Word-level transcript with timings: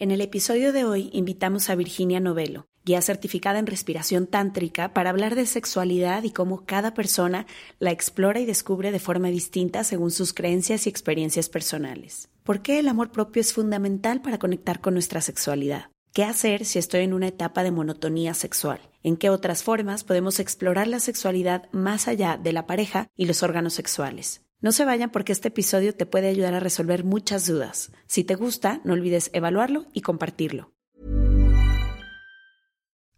En 0.00 0.10
el 0.10 0.22
episodio 0.22 0.72
de 0.72 0.86
hoy 0.86 1.10
invitamos 1.12 1.68
a 1.68 1.74
Virginia 1.74 2.20
Novello, 2.20 2.64
guía 2.86 3.02
certificada 3.02 3.58
en 3.58 3.66
respiración 3.66 4.26
tántrica, 4.26 4.94
para 4.94 5.10
hablar 5.10 5.34
de 5.34 5.44
sexualidad 5.44 6.22
y 6.22 6.30
cómo 6.30 6.64
cada 6.64 6.94
persona 6.94 7.46
la 7.80 7.90
explora 7.90 8.40
y 8.40 8.46
descubre 8.46 8.92
de 8.92 8.98
forma 8.98 9.28
distinta 9.28 9.84
según 9.84 10.10
sus 10.10 10.32
creencias 10.32 10.86
y 10.86 10.88
experiencias 10.88 11.50
personales. 11.50 12.30
¿Por 12.44 12.62
qué 12.62 12.78
el 12.78 12.88
amor 12.88 13.12
propio 13.12 13.42
es 13.42 13.52
fundamental 13.52 14.22
para 14.22 14.38
conectar 14.38 14.80
con 14.80 14.94
nuestra 14.94 15.20
sexualidad? 15.20 15.90
¿Qué 16.14 16.24
hacer 16.24 16.64
si 16.64 16.78
estoy 16.78 17.02
en 17.02 17.12
una 17.12 17.28
etapa 17.28 17.62
de 17.62 17.70
monotonía 17.70 18.32
sexual? 18.32 18.80
¿En 19.02 19.18
qué 19.18 19.28
otras 19.28 19.62
formas 19.62 20.02
podemos 20.02 20.40
explorar 20.40 20.86
la 20.86 21.00
sexualidad 21.00 21.68
más 21.72 22.08
allá 22.08 22.38
de 22.42 22.54
la 22.54 22.66
pareja 22.66 23.08
y 23.18 23.26
los 23.26 23.42
órganos 23.42 23.74
sexuales? 23.74 24.40
No 24.62 24.72
se 24.72 24.84
vayan 24.84 25.10
porque 25.10 25.32
este 25.32 25.48
episodio 25.48 25.94
te 25.94 26.04
puede 26.04 26.28
ayudar 26.28 26.52
a 26.54 26.60
resolver 26.60 27.02
muchas 27.02 27.46
dudas. 27.46 27.90
Si 28.06 28.24
te 28.24 28.34
gusta, 28.34 28.80
no 28.84 28.92
olvides 28.92 29.30
evaluarlo 29.32 29.86
y 29.94 30.02
compartirlo. 30.02 30.70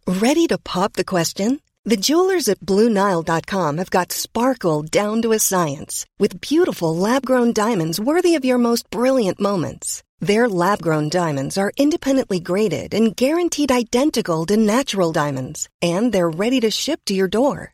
Ready 0.05 0.47
to 0.47 0.57
pop 0.57 0.93
the 0.93 1.03
question? 1.03 1.61
The 1.85 1.97
jewelers 1.97 2.47
at 2.47 2.61
BlueNile.com 2.61 3.77
have 3.77 3.89
got 3.89 4.13
sparkle 4.13 4.83
down 4.83 5.21
to 5.21 5.33
a 5.33 5.39
science 5.39 6.05
with 6.17 6.39
beautiful 6.39 6.95
lab-grown 6.95 7.51
diamonds 7.51 7.99
worthy 7.99 8.35
of 8.35 8.45
your 8.45 8.57
most 8.57 8.89
brilliant 8.89 9.41
moments. 9.41 10.01
Their 10.21 10.47
lab-grown 10.47 11.09
diamonds 11.09 11.57
are 11.57 11.73
independently 11.75 12.39
graded 12.39 12.93
and 12.93 13.13
guaranteed 13.13 13.69
identical 13.69 14.45
to 14.45 14.55
natural 14.55 15.11
diamonds, 15.11 15.67
and 15.81 16.13
they're 16.13 16.29
ready 16.29 16.61
to 16.61 16.71
ship 16.71 17.01
to 17.07 17.13
your 17.13 17.27
door. 17.27 17.73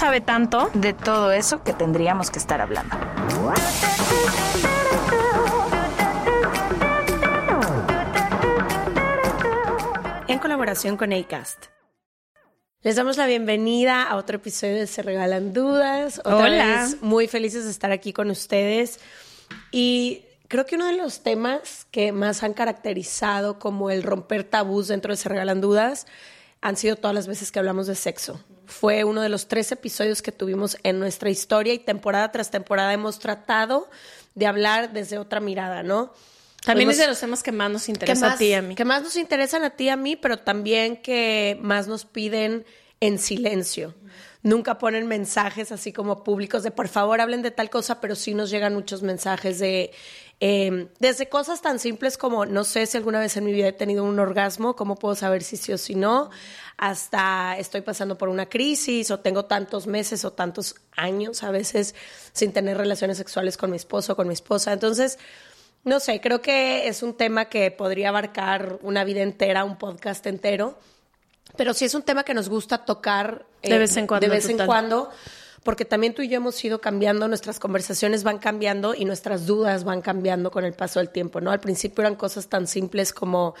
sabe 0.00 0.22
tanto 0.22 0.70
de 0.72 0.94
todo 0.94 1.30
eso 1.30 1.62
que 1.62 1.74
tendríamos 1.74 2.30
que 2.30 2.38
estar 2.38 2.58
hablando. 2.62 2.96
En 10.26 10.38
colaboración 10.38 10.96
con 10.96 11.12
ACAST. 11.12 11.66
Les 12.80 12.96
damos 12.96 13.18
la 13.18 13.26
bienvenida 13.26 14.04
a 14.04 14.16
otro 14.16 14.36
episodio 14.36 14.76
de 14.76 14.86
Se 14.86 15.02
Regalan 15.02 15.52
Dudas. 15.52 16.20
Otra 16.20 16.34
Hola. 16.34 16.64
vez 16.64 17.02
muy 17.02 17.28
felices 17.28 17.64
de 17.64 17.70
estar 17.70 17.92
aquí 17.92 18.14
con 18.14 18.30
ustedes. 18.30 19.00
Y 19.70 20.24
creo 20.48 20.64
que 20.64 20.76
uno 20.76 20.86
de 20.86 20.96
los 20.96 21.22
temas 21.22 21.86
que 21.90 22.12
más 22.12 22.42
han 22.42 22.54
caracterizado 22.54 23.58
como 23.58 23.90
el 23.90 24.02
romper 24.02 24.44
tabús 24.44 24.88
dentro 24.88 25.12
de 25.12 25.18
Se 25.18 25.28
Regalan 25.28 25.60
Dudas 25.60 26.06
han 26.62 26.78
sido 26.78 26.96
todas 26.96 27.14
las 27.14 27.26
veces 27.26 27.52
que 27.52 27.58
hablamos 27.58 27.86
de 27.86 27.96
sexo. 27.96 28.42
Fue 28.70 29.04
uno 29.04 29.20
de 29.20 29.28
los 29.28 29.48
tres 29.48 29.72
episodios 29.72 30.22
que 30.22 30.32
tuvimos 30.32 30.78
en 30.82 30.98
nuestra 30.98 31.28
historia 31.28 31.74
y 31.74 31.78
temporada 31.78 32.30
tras 32.32 32.50
temporada 32.50 32.92
hemos 32.92 33.18
tratado 33.18 33.88
de 34.34 34.46
hablar 34.46 34.92
desde 34.92 35.18
otra 35.18 35.40
mirada, 35.40 35.82
¿no? 35.82 36.12
También 36.64 36.90
es 36.90 36.98
de 36.98 37.06
los 37.06 37.18
temas 37.18 37.42
que 37.42 37.52
más 37.52 37.70
nos 37.70 37.86
que 37.86 37.92
interesa 37.92 38.26
más, 38.26 38.34
a 38.34 38.38
ti 38.38 38.46
y 38.46 38.52
a 38.54 38.62
mí. 38.62 38.74
que 38.74 38.84
más 38.84 39.02
nos 39.02 39.16
interesan 39.16 39.64
a 39.64 39.70
ti 39.70 39.84
y 39.84 39.88
a 39.88 39.96
mí, 39.96 40.16
pero 40.16 40.38
también 40.38 40.96
que 40.98 41.58
más 41.60 41.88
nos 41.88 42.04
piden 42.04 42.64
en 43.00 43.18
silencio. 43.18 43.94
Nunca 44.42 44.78
ponen 44.78 45.06
mensajes 45.06 45.72
así 45.72 45.92
como 45.92 46.22
públicos 46.22 46.62
de 46.62 46.70
por 46.70 46.88
favor 46.88 47.20
hablen 47.20 47.42
de 47.42 47.50
tal 47.50 47.70
cosa, 47.70 48.00
pero 48.00 48.14
sí 48.14 48.34
nos 48.34 48.50
llegan 48.50 48.74
muchos 48.74 49.02
mensajes 49.02 49.58
de 49.58 49.90
eh, 50.42 50.88
desde 50.98 51.28
cosas 51.28 51.60
tan 51.60 51.78
simples 51.78 52.16
como 52.16 52.46
no 52.46 52.64
sé 52.64 52.86
si 52.86 52.96
alguna 52.96 53.20
vez 53.20 53.36
en 53.36 53.44
mi 53.44 53.52
vida 53.52 53.68
he 53.68 53.72
tenido 53.72 54.04
un 54.04 54.18
orgasmo, 54.18 54.74
cómo 54.74 54.96
puedo 54.96 55.14
saber 55.14 55.42
si 55.42 55.58
sí 55.58 55.70
o 55.72 55.78
si 55.78 55.94
no, 55.94 56.30
hasta 56.78 57.58
estoy 57.58 57.82
pasando 57.82 58.16
por 58.16 58.30
una 58.30 58.46
crisis 58.46 59.10
o 59.10 59.20
tengo 59.20 59.44
tantos 59.44 59.86
meses 59.86 60.24
o 60.24 60.32
tantos 60.32 60.76
años 60.96 61.42
a 61.42 61.50
veces 61.50 61.94
sin 62.32 62.52
tener 62.52 62.78
relaciones 62.78 63.18
sexuales 63.18 63.58
con 63.58 63.70
mi 63.70 63.76
esposo 63.76 64.14
o 64.14 64.16
con 64.16 64.28
mi 64.28 64.32
esposa. 64.32 64.72
Entonces, 64.72 65.18
no 65.84 66.00
sé, 66.00 66.22
creo 66.22 66.40
que 66.40 66.88
es 66.88 67.02
un 67.02 67.14
tema 67.14 67.50
que 67.50 67.70
podría 67.70 68.08
abarcar 68.08 68.78
una 68.80 69.04
vida 69.04 69.20
entera, 69.20 69.64
un 69.64 69.76
podcast 69.76 70.26
entero, 70.26 70.78
pero 71.56 71.74
sí 71.74 71.84
es 71.84 71.94
un 71.94 72.02
tema 72.02 72.24
que 72.24 72.32
nos 72.32 72.48
gusta 72.48 72.86
tocar 72.86 73.44
eh, 73.60 73.68
De 73.68 73.78
vez 73.78 73.94
en 73.98 74.06
cuando, 74.06 74.26
de 74.26 74.32
vez 74.34 74.48
en 74.48 74.58
cuando, 74.64 75.10
porque 75.62 75.84
también 75.84 76.14
tú 76.14 76.22
y 76.22 76.28
yo 76.28 76.36
hemos 76.36 76.62
ido 76.64 76.80
cambiando, 76.80 77.28
nuestras 77.28 77.58
conversaciones 77.58 78.22
van 78.24 78.38
cambiando 78.38 78.94
y 78.94 79.04
nuestras 79.04 79.46
dudas 79.46 79.84
van 79.84 80.00
cambiando 80.00 80.50
con 80.50 80.64
el 80.64 80.72
paso 80.72 81.00
del 81.00 81.10
tiempo, 81.10 81.40
¿no? 81.40 81.50
Al 81.50 81.60
principio 81.60 82.02
eran 82.02 82.14
cosas 82.16 82.48
tan 82.48 82.66
simples 82.66 83.12
como, 83.12 83.54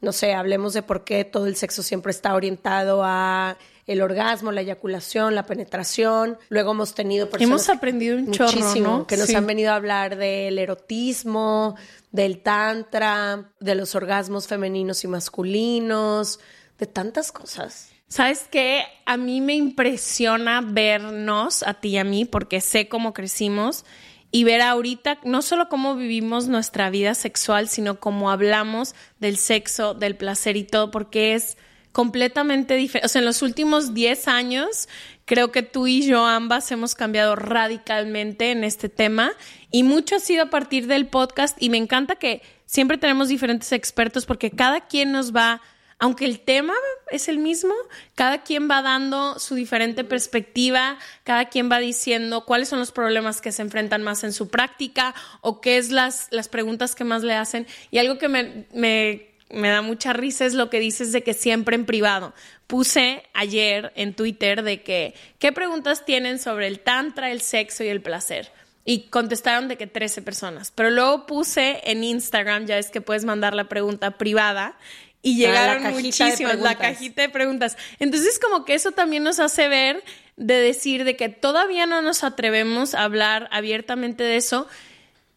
no 0.00 0.12
sé, 0.12 0.32
hablemos 0.32 0.72
de 0.72 0.82
por 0.82 1.04
qué 1.04 1.24
todo 1.24 1.46
el 1.46 1.56
sexo 1.56 1.82
siempre 1.82 2.10
está 2.12 2.34
orientado 2.34 3.02
a 3.04 3.58
el 3.86 4.02
orgasmo, 4.02 4.52
la 4.52 4.60
eyaculación, 4.60 5.34
la 5.34 5.46
penetración. 5.46 6.36
Luego 6.50 6.72
hemos 6.72 6.94
tenido 6.94 7.30
personas 7.30 7.48
Hemos 7.48 7.68
aprendido 7.70 8.18
un 8.18 8.30
chorro, 8.32 8.52
muchísimo, 8.52 8.88
¿no? 8.98 9.06
que 9.06 9.16
nos 9.16 9.28
Sí. 9.28 9.34
han 9.34 9.46
venido 9.46 9.72
a 9.72 9.76
hablar 9.76 10.16
del 10.16 10.58
erotismo, 10.58 11.74
del 12.12 12.40
tantra, 12.42 13.50
de 13.60 13.74
los 13.74 13.94
orgasmos 13.94 14.46
femeninos 14.46 15.04
y 15.04 15.08
masculinos, 15.08 16.38
de 16.78 16.86
tantas 16.86 17.32
cosas. 17.32 17.88
¿Sabes 18.08 18.48
qué? 18.50 18.84
A 19.04 19.16
mí 19.16 19.40
me 19.40 19.54
impresiona 19.54 20.62
vernos, 20.62 21.62
a 21.62 21.74
ti 21.74 21.90
y 21.90 21.98
a 21.98 22.04
mí, 22.04 22.24
porque 22.24 22.60
sé 22.60 22.88
cómo 22.88 23.12
crecimos 23.12 23.84
y 24.30 24.44
ver 24.44 24.60
ahorita 24.60 25.18
no 25.24 25.42
solo 25.42 25.68
cómo 25.68 25.94
vivimos 25.94 26.48
nuestra 26.48 26.90
vida 26.90 27.14
sexual, 27.14 27.68
sino 27.68 28.00
cómo 28.00 28.30
hablamos 28.30 28.94
del 29.20 29.36
sexo, 29.36 29.94
del 29.94 30.16
placer 30.16 30.56
y 30.56 30.64
todo, 30.64 30.90
porque 30.90 31.34
es 31.34 31.56
completamente 31.92 32.76
diferente. 32.76 33.06
O 33.06 33.08
sea, 33.08 33.20
en 33.20 33.26
los 33.26 33.42
últimos 33.42 33.94
10 33.94 34.28
años, 34.28 34.88
creo 35.24 35.50
que 35.50 35.62
tú 35.62 35.86
y 35.86 36.06
yo 36.06 36.26
ambas 36.26 36.70
hemos 36.72 36.94
cambiado 36.94 37.36
radicalmente 37.36 38.50
en 38.50 38.64
este 38.64 38.88
tema 38.88 39.32
y 39.70 39.82
mucho 39.82 40.16
ha 40.16 40.20
sido 40.20 40.44
a 40.44 40.50
partir 40.50 40.86
del 40.86 41.06
podcast 41.06 41.60
y 41.60 41.70
me 41.70 41.78
encanta 41.78 42.16
que 42.16 42.42
siempre 42.66 42.98
tenemos 42.98 43.28
diferentes 43.28 43.72
expertos 43.72 44.26
porque 44.26 44.50
cada 44.50 44.86
quien 44.86 45.12
nos 45.12 45.34
va 45.34 45.60
aunque 45.98 46.24
el 46.24 46.40
tema 46.40 46.74
es 47.10 47.28
el 47.28 47.38
mismo, 47.38 47.74
cada 48.14 48.42
quien 48.42 48.70
va 48.70 48.82
dando 48.82 49.38
su 49.38 49.56
diferente 49.56 50.04
perspectiva, 50.04 50.98
cada 51.24 51.48
quien 51.48 51.70
va 51.70 51.78
diciendo 51.78 52.44
cuáles 52.44 52.68
son 52.68 52.78
los 52.78 52.92
problemas 52.92 53.40
que 53.40 53.50
se 53.50 53.62
enfrentan 53.62 54.02
más 54.02 54.22
en 54.22 54.32
su 54.32 54.48
práctica 54.48 55.14
o 55.40 55.60
qué 55.60 55.76
es 55.76 55.90
las, 55.90 56.28
las 56.30 56.48
preguntas 56.48 56.94
que 56.94 57.04
más 57.04 57.22
le 57.22 57.34
hacen. 57.34 57.66
Y 57.90 57.98
algo 57.98 58.18
que 58.18 58.28
me, 58.28 58.66
me, 58.72 59.28
me 59.50 59.68
da 59.68 59.82
mucha 59.82 60.12
risa 60.12 60.44
es 60.44 60.54
lo 60.54 60.70
que 60.70 60.78
dices 60.78 61.10
de 61.10 61.22
que 61.22 61.34
siempre 61.34 61.74
en 61.74 61.84
privado. 61.84 62.32
Puse 62.68 63.24
ayer 63.34 63.92
en 63.96 64.14
Twitter 64.14 64.62
de 64.62 64.82
que, 64.82 65.14
¿qué 65.38 65.52
preguntas 65.52 66.04
tienen 66.04 66.38
sobre 66.38 66.68
el 66.68 66.80
tantra, 66.80 67.32
el 67.32 67.40
sexo 67.40 67.82
y 67.82 67.88
el 67.88 68.02
placer? 68.02 68.52
Y 68.84 69.08
contestaron 69.08 69.68
de 69.68 69.76
que 69.76 69.86
13 69.86 70.22
personas. 70.22 70.70
Pero 70.74 70.90
luego 70.90 71.26
puse 71.26 71.80
en 71.84 72.04
Instagram, 72.04 72.66
ya 72.66 72.78
es 72.78 72.90
que 72.90 73.00
puedes 73.00 73.24
mandar 73.24 73.54
la 73.54 73.68
pregunta 73.68 74.12
privada, 74.12 74.78
y 75.22 75.36
llegaron 75.36 75.82
la 75.82 75.90
cajita 75.90 76.24
de 76.24 76.30
muchísimas, 76.30 76.58
la 76.58 76.74
cajita 76.76 77.22
de 77.22 77.28
preguntas. 77.28 77.76
Entonces, 77.98 78.38
como 78.38 78.64
que 78.64 78.74
eso 78.74 78.92
también 78.92 79.24
nos 79.24 79.40
hace 79.40 79.68
ver 79.68 80.04
de 80.36 80.54
decir 80.54 81.04
de 81.04 81.16
que 81.16 81.28
todavía 81.28 81.86
no 81.86 82.00
nos 82.02 82.22
atrevemos 82.22 82.94
a 82.94 83.02
hablar 83.02 83.48
abiertamente 83.50 84.22
de 84.22 84.36
eso, 84.36 84.68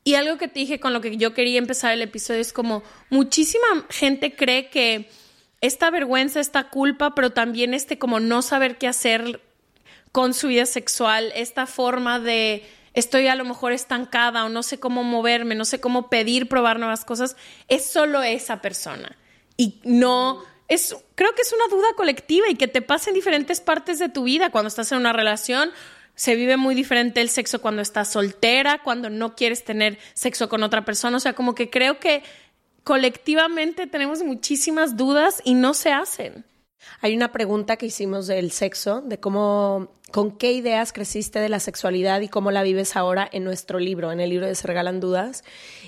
Y 0.04 0.16
algo 0.16 0.38
que 0.38 0.48
te 0.48 0.60
dije 0.60 0.80
con 0.80 0.94
lo 0.94 1.02
que 1.02 1.18
yo 1.18 1.34
quería 1.34 1.60
empezar 1.60 1.94
el 1.94 2.02
episodio 2.02 2.42
es 2.42 2.54
como 2.54 2.82
muchísima 3.10 3.86
gente 3.90 4.36
cree 4.36 4.70
que 4.70 5.10
esta 5.62 5.92
vergüenza, 5.92 6.40
esta 6.40 6.70
culpa, 6.70 7.14
pero 7.14 7.32
también 7.32 7.76
este 7.76 8.00
como 8.00 8.20
no 8.20 8.42
saber 8.42 8.80
qué 8.80 8.88
hacer 8.88 9.42
con 10.12 10.34
su 10.34 10.48
vida 10.48 10.66
sexual, 10.66 11.32
esta 11.36 11.68
forma 11.68 12.20
de 12.20 12.66
estoy 12.94 13.28
a 13.28 13.36
lo 13.36 13.46
mejor 13.46 13.74
estancada 13.74 14.44
o 14.44 14.50
no 14.50 14.64
sé 14.64 14.80
cómo 14.80 15.04
moverme, 15.04 15.54
no 15.54 15.66
sé 15.66 15.80
cómo 15.80 16.10
pedir 16.10 16.50
probar 16.50 16.80
nuevas 16.80 17.06
cosas, 17.06 17.38
es 17.68 17.86
solo 17.86 18.24
esa 18.24 18.60
persona. 18.60 19.16
Y 19.58 19.80
no 19.84 20.44
es 20.68 20.96
creo 21.16 21.34
que 21.36 21.42
es 21.42 21.54
una 21.54 21.68
duda 21.68 21.88
colectiva 21.96 22.50
y 22.50 22.56
que 22.56 22.68
te 22.68 22.82
pasa 22.82 23.10
en 23.10 23.16
diferentes 23.16 23.60
partes 23.60 24.00
de 24.00 24.10
tu 24.10 24.24
vida 24.24 24.52
cuando 24.52 24.70
estás 24.70 24.92
en 24.92 25.00
una 25.00 25.14
relación 25.14 25.72
se 26.16 26.36
vive 26.36 26.58
muy 26.58 26.76
diferente 26.76 27.22
el 27.22 27.30
sexo 27.30 27.62
cuando 27.62 27.82
estás 27.82 28.12
soltera, 28.12 28.82
cuando 28.84 29.10
no 29.10 29.36
quieres 29.36 29.64
tener 29.64 29.98
sexo 30.14 30.50
con 30.50 30.62
otra 30.64 30.86
persona. 30.86 31.18
O 31.18 31.20
sea, 31.20 31.34
como 31.34 31.56
que 31.56 31.70
creo 31.70 32.00
que 32.00 32.24
colectivamente 32.84 33.88
tenemos 33.88 34.22
muchísimas 34.22 34.98
dudas 34.98 35.42
y 35.44 35.54
no 35.54 35.74
se 35.74 35.92
hacen. 35.92 36.46
Hay 37.00 37.16
una 37.16 37.32
pregunta 37.32 37.78
que 37.78 37.88
hicimos 37.88 38.28
del 38.28 38.52
sexo, 38.52 39.02
de 39.02 39.20
cómo, 39.20 39.92
con 40.12 40.38
qué 40.38 40.52
ideas 40.52 40.94
creciste 40.94 41.40
de 41.40 41.50
la 41.50 41.60
sexualidad 41.60 42.22
y 42.22 42.28
cómo 42.28 42.52
la 42.52 42.64
vives 42.64 42.96
ahora 42.96 43.28
en 43.32 43.44
nuestro 43.44 43.80
libro, 43.80 44.12
en 44.12 44.20
el 44.20 44.30
libro 44.30 44.48
de 44.48 44.56
Se 44.56 44.68
Regalan 44.68 45.00
Dudas. 45.00 45.44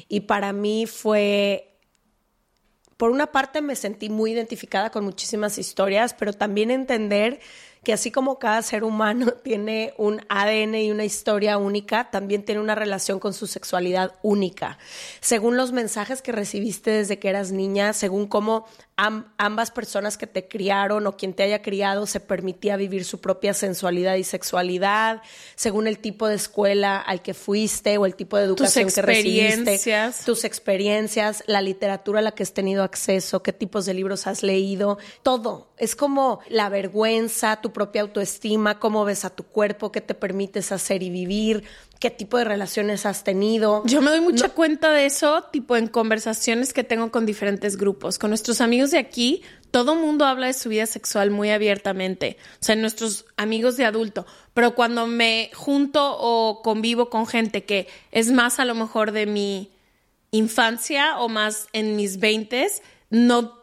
Y 0.07 0.21
para 0.21 0.53
mí 0.53 0.85
fue, 0.85 1.72
por 3.03 3.11
una 3.11 3.33
parte 3.33 3.61
me 3.61 3.75
sentí 3.75 4.07
muy 4.07 4.31
identificada 4.31 4.89
con 4.89 5.03
muchísimas 5.03 5.57
historias, 5.57 6.13
pero 6.13 6.31
también 6.31 6.71
entender 6.71 7.41
que 7.83 7.93
así 7.93 8.11
como 8.11 8.39
cada 8.39 8.61
ser 8.61 8.83
humano 8.83 9.31
tiene 9.43 9.93
un 9.97 10.21
ADN 10.29 10.75
y 10.75 10.91
una 10.91 11.05
historia 11.05 11.57
única, 11.57 12.09
también 12.09 12.43
tiene 12.43 12.61
una 12.61 12.75
relación 12.75 13.19
con 13.19 13.33
su 13.33 13.47
sexualidad 13.47 14.13
única. 14.21 14.77
Según 15.19 15.57
los 15.57 15.71
mensajes 15.71 16.21
que 16.21 16.31
recibiste 16.31 16.91
desde 16.91 17.19
que 17.19 17.29
eras 17.29 17.51
niña, 17.51 17.93
según 17.93 18.27
cómo 18.27 18.65
ambas 18.95 19.71
personas 19.71 20.17
que 20.17 20.27
te 20.27 20.47
criaron 20.47 21.07
o 21.07 21.17
quien 21.17 21.33
te 21.33 21.43
haya 21.43 21.61
criado 21.61 22.05
se 22.05 22.19
permitía 22.19 22.77
vivir 22.77 23.05
su 23.05 23.19
propia 23.19 23.53
sensualidad 23.53 24.15
y 24.15 24.23
sexualidad, 24.23 25.21
según 25.55 25.87
el 25.87 25.97
tipo 25.97 26.27
de 26.27 26.35
escuela 26.35 26.97
al 26.97 27.21
que 27.21 27.33
fuiste 27.33 27.97
o 27.97 28.05
el 28.05 28.15
tipo 28.15 28.37
de 28.37 28.43
educación 28.43 28.89
que 28.89 29.01
recibiste, 29.01 29.79
tus 30.25 30.43
experiencias, 30.43 31.43
la 31.47 31.61
literatura 31.61 32.19
a 32.19 32.21
la 32.21 32.31
que 32.31 32.43
has 32.43 32.53
tenido 32.53 32.83
acceso, 32.83 33.41
qué 33.41 33.51
tipos 33.51 33.85
de 33.85 33.95
libros 33.95 34.27
has 34.27 34.43
leído, 34.43 34.99
todo. 35.23 35.72
Es 35.83 35.97
como 35.97 36.39
la 36.47 36.69
vergüenza, 36.69 37.59
tu 37.59 37.73
propia 37.73 38.03
autoestima, 38.03 38.79
cómo 38.79 39.03
ves 39.03 39.25
a 39.25 39.29
tu 39.29 39.43
cuerpo, 39.43 39.91
qué 39.91 39.99
te 39.99 40.13
permites 40.13 40.71
hacer 40.71 41.03
y 41.03 41.09
vivir, 41.09 41.65
qué 41.99 42.09
tipo 42.09 42.37
de 42.37 42.45
relaciones 42.45 43.05
has 43.05 43.25
tenido. 43.25 43.83
Yo 43.85 44.01
me 44.01 44.09
doy 44.09 44.21
mucha 44.21 44.47
cuenta 44.47 44.91
de 44.91 45.05
eso, 45.05 45.43
tipo 45.51 45.75
en 45.75 45.87
conversaciones 45.87 46.71
que 46.71 46.85
tengo 46.85 47.11
con 47.11 47.25
diferentes 47.25 47.75
grupos. 47.75 48.17
Con 48.17 48.29
nuestros 48.29 48.61
amigos 48.61 48.91
de 48.91 48.97
aquí, 48.97 49.41
todo 49.71 49.95
mundo 49.95 50.23
habla 50.23 50.47
de 50.47 50.53
su 50.53 50.69
vida 50.69 50.85
sexual 50.85 51.31
muy 51.31 51.49
abiertamente, 51.49 52.37
o 52.61 52.63
sea, 52.63 52.77
nuestros 52.77 53.25
amigos 53.35 53.75
de 53.75 53.83
adulto. 53.83 54.25
Pero 54.53 54.75
cuando 54.75 55.05
me 55.05 55.51
junto 55.53 56.15
o 56.17 56.61
convivo 56.61 57.09
con 57.09 57.27
gente 57.27 57.65
que 57.65 57.89
es 58.11 58.31
más 58.31 58.59
a 58.59 58.63
lo 58.63 58.73
mejor 58.73 59.11
de 59.11 59.25
mi 59.25 59.69
infancia 60.31 61.19
o 61.19 61.27
más 61.27 61.67
en 61.73 61.97
mis 61.97 62.21
veintes, 62.21 62.83
no, 63.09 63.62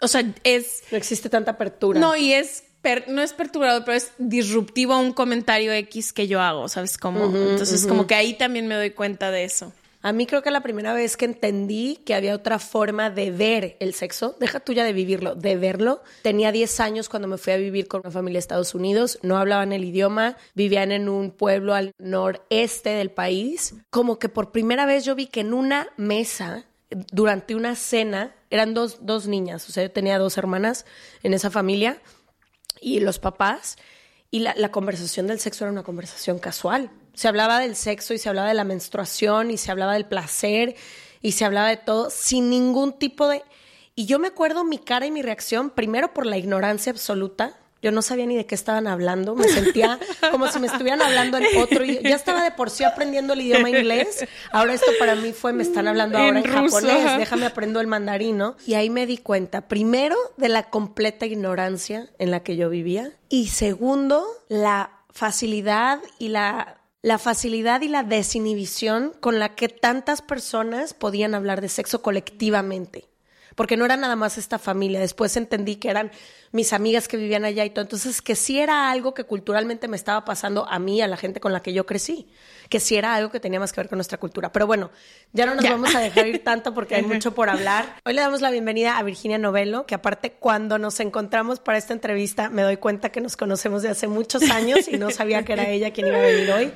o 0.00 0.08
sea, 0.08 0.24
es... 0.44 0.84
No 0.90 0.98
existe 0.98 1.28
tanta 1.28 1.52
apertura. 1.52 2.00
No, 2.00 2.16
y 2.16 2.32
es 2.32 2.64
no 3.08 3.20
es 3.20 3.32
perturbador, 3.32 3.84
pero 3.84 3.96
es 3.96 4.12
disruptivo 4.18 4.98
un 4.98 5.12
comentario 5.12 5.72
X 5.72 6.12
que 6.12 6.28
yo 6.28 6.40
hago, 6.40 6.68
¿sabes 6.68 6.98
cómo? 6.98 7.24
Entonces, 7.24 7.86
como 7.86 8.06
que 8.06 8.14
ahí 8.14 8.34
también 8.34 8.68
me 8.68 8.76
doy 8.76 8.90
cuenta 8.90 9.30
de 9.30 9.44
eso. 9.44 9.72
A 10.02 10.12
mí 10.12 10.24
creo 10.26 10.40
que 10.40 10.52
la 10.52 10.60
primera 10.60 10.94
vez 10.94 11.16
que 11.16 11.24
entendí 11.24 11.96
que 12.06 12.14
había 12.14 12.36
otra 12.36 12.60
forma 12.60 13.10
de 13.10 13.32
ver 13.32 13.76
el 13.80 13.92
sexo, 13.92 14.36
deja 14.38 14.60
tuya 14.60 14.84
de 14.84 14.92
vivirlo, 14.92 15.34
de 15.34 15.56
verlo. 15.56 16.00
Tenía 16.22 16.52
10 16.52 16.78
años 16.78 17.08
cuando 17.08 17.26
me 17.26 17.38
fui 17.38 17.54
a 17.54 17.56
vivir 17.56 17.88
con 17.88 18.02
una 18.04 18.12
familia 18.12 18.36
de 18.36 18.40
Estados 18.40 18.76
Unidos, 18.76 19.18
no 19.22 19.36
hablaban 19.36 19.72
el 19.72 19.82
idioma, 19.82 20.36
vivían 20.54 20.92
en 20.92 21.08
un 21.08 21.32
pueblo 21.32 21.74
al 21.74 21.90
noreste 21.98 22.90
del 22.90 23.10
país. 23.10 23.74
Como 23.90 24.20
que 24.20 24.28
por 24.28 24.52
primera 24.52 24.86
vez 24.86 25.04
yo 25.04 25.16
vi 25.16 25.26
que 25.26 25.40
en 25.40 25.54
una 25.54 25.88
mesa, 25.96 26.66
durante 27.10 27.56
una 27.56 27.74
cena, 27.74 28.35
eran 28.50 28.74
dos, 28.74 28.98
dos 29.00 29.26
niñas, 29.26 29.68
o 29.68 29.72
sea, 29.72 29.84
yo 29.84 29.90
tenía 29.90 30.18
dos 30.18 30.38
hermanas 30.38 30.86
en 31.22 31.34
esa 31.34 31.50
familia 31.50 31.98
y 32.80 33.00
los 33.00 33.18
papás, 33.18 33.76
y 34.30 34.40
la, 34.40 34.54
la, 34.56 34.70
conversación 34.70 35.26
del 35.26 35.40
sexo 35.40 35.64
era 35.64 35.72
una 35.72 35.82
conversación 35.82 36.38
casual. 36.38 36.90
Se 37.14 37.28
hablaba 37.28 37.60
del 37.60 37.76
sexo 37.76 38.12
y 38.12 38.18
se 38.18 38.28
hablaba 38.28 38.48
de 38.48 38.54
la 38.54 38.64
menstruación 38.64 39.50
y 39.50 39.56
se 39.56 39.70
hablaba 39.70 39.94
del 39.94 40.06
placer 40.06 40.76
y 41.22 41.32
se 41.32 41.44
hablaba 41.44 41.68
de 41.68 41.76
todo 41.76 42.10
sin 42.10 42.50
ningún 42.50 42.98
tipo 42.98 43.28
de... 43.28 43.42
Y 43.94 44.06
yo 44.06 44.18
me 44.18 44.28
acuerdo 44.28 44.64
mi 44.64 44.78
cara 44.78 45.06
y 45.06 45.10
mi 45.10 45.22
reacción, 45.22 45.70
primero 45.70 46.12
por 46.12 46.26
la 46.26 46.36
ignorancia 46.36 46.92
absoluta, 46.92 47.58
yo 47.82 47.92
no 47.92 48.02
sabía 48.02 48.26
ni 48.26 48.36
de 48.36 48.46
qué 48.46 48.54
estaban 48.54 48.86
hablando, 48.86 49.34
me 49.34 49.48
sentía 49.48 49.98
como 50.30 50.48
si 50.48 50.58
me 50.58 50.66
estuvieran 50.66 51.02
hablando 51.02 51.38
en 51.38 51.44
otro 51.60 51.84
idioma. 51.84 52.08
Ya 52.08 52.16
estaba 52.16 52.42
de 52.42 52.50
por 52.50 52.70
sí 52.70 52.84
aprendiendo 52.84 53.34
el 53.34 53.42
idioma 53.42 53.70
inglés. 53.70 54.26
Ahora 54.50 54.74
esto 54.74 54.90
para 54.98 55.14
mí 55.14 55.32
fue, 55.32 55.52
me 55.52 55.62
están 55.62 55.86
hablando 55.86 56.18
ahora 56.18 56.40
en, 56.40 56.44
japonés, 56.44 57.18
déjame 57.18 57.46
aprendo 57.46 57.80
el 57.80 57.86
mandarino. 57.86 58.56
Y 58.66 58.74
ahí 58.74 58.90
me 58.90 59.06
di 59.06 59.18
cuenta, 59.18 59.68
primero, 59.68 60.16
de 60.36 60.48
la 60.48 60.64
completa 60.64 61.26
ignorancia 61.26 62.10
en 62.18 62.30
la 62.30 62.40
que 62.40 62.56
yo 62.56 62.70
vivía. 62.70 63.12
Y 63.28 63.48
segundo, 63.48 64.26
la 64.48 64.90
facilidad 65.10 66.00
y 66.18 66.28
la 66.28 66.80
la 67.02 67.18
facilidad 67.18 67.82
y 67.82 67.88
la 67.88 68.02
desinhibición 68.02 69.12
con 69.20 69.38
la 69.38 69.54
que 69.54 69.68
tantas 69.68 70.22
personas 70.22 70.92
podían 70.92 71.36
hablar 71.36 71.60
de 71.60 71.68
sexo 71.68 72.02
colectivamente 72.02 73.06
porque 73.56 73.76
no 73.76 73.84
era 73.84 73.96
nada 73.96 74.14
más 74.14 74.38
esta 74.38 74.58
familia. 74.58 75.00
Después 75.00 75.36
entendí 75.36 75.76
que 75.76 75.88
eran 75.88 76.12
mis 76.52 76.72
amigas 76.72 77.08
que 77.08 77.16
vivían 77.16 77.44
allá 77.44 77.64
y 77.64 77.70
todo. 77.70 77.82
Entonces, 77.82 78.22
que 78.22 78.36
sí 78.36 78.60
era 78.60 78.90
algo 78.90 79.14
que 79.14 79.24
culturalmente 79.24 79.88
me 79.88 79.96
estaba 79.96 80.24
pasando 80.24 80.68
a 80.68 80.78
mí, 80.78 81.00
a 81.00 81.08
la 81.08 81.16
gente 81.16 81.40
con 81.40 81.52
la 81.52 81.60
que 81.60 81.72
yo 81.72 81.86
crecí, 81.86 82.28
que 82.68 82.80
sí 82.80 82.96
era 82.96 83.14
algo 83.14 83.30
que 83.30 83.40
tenía 83.40 83.58
más 83.58 83.72
que 83.72 83.80
ver 83.80 83.88
con 83.88 83.96
nuestra 83.96 84.18
cultura. 84.18 84.52
Pero 84.52 84.66
bueno, 84.66 84.90
ya 85.32 85.46
no 85.46 85.54
nos 85.54 85.64
vamos 85.64 85.94
a 85.94 86.00
dejar 86.00 86.26
ir 86.28 86.44
tanto 86.44 86.74
porque 86.74 86.94
hay 86.94 87.02
mucho 87.04 87.34
por 87.34 87.48
hablar. 87.48 87.96
Hoy 88.04 88.12
le 88.12 88.20
damos 88.20 88.42
la 88.42 88.50
bienvenida 88.50 88.98
a 88.98 89.02
Virginia 89.02 89.38
Novello, 89.38 89.86
que 89.86 89.94
aparte 89.94 90.32
cuando 90.32 90.78
nos 90.78 91.00
encontramos 91.00 91.58
para 91.58 91.78
esta 91.78 91.94
entrevista 91.94 92.50
me 92.50 92.60
doy 92.62 92.76
cuenta 92.76 93.10
que 93.10 93.22
nos 93.22 93.38
conocemos 93.38 93.82
de 93.82 93.88
hace 93.88 94.06
muchos 94.06 94.50
años 94.50 94.86
y 94.86 94.98
no 94.98 95.10
sabía 95.10 95.44
que 95.44 95.54
era 95.54 95.66
ella 95.68 95.92
quien 95.92 96.08
iba 96.08 96.18
a 96.18 96.22
venir 96.22 96.52
hoy. 96.52 96.72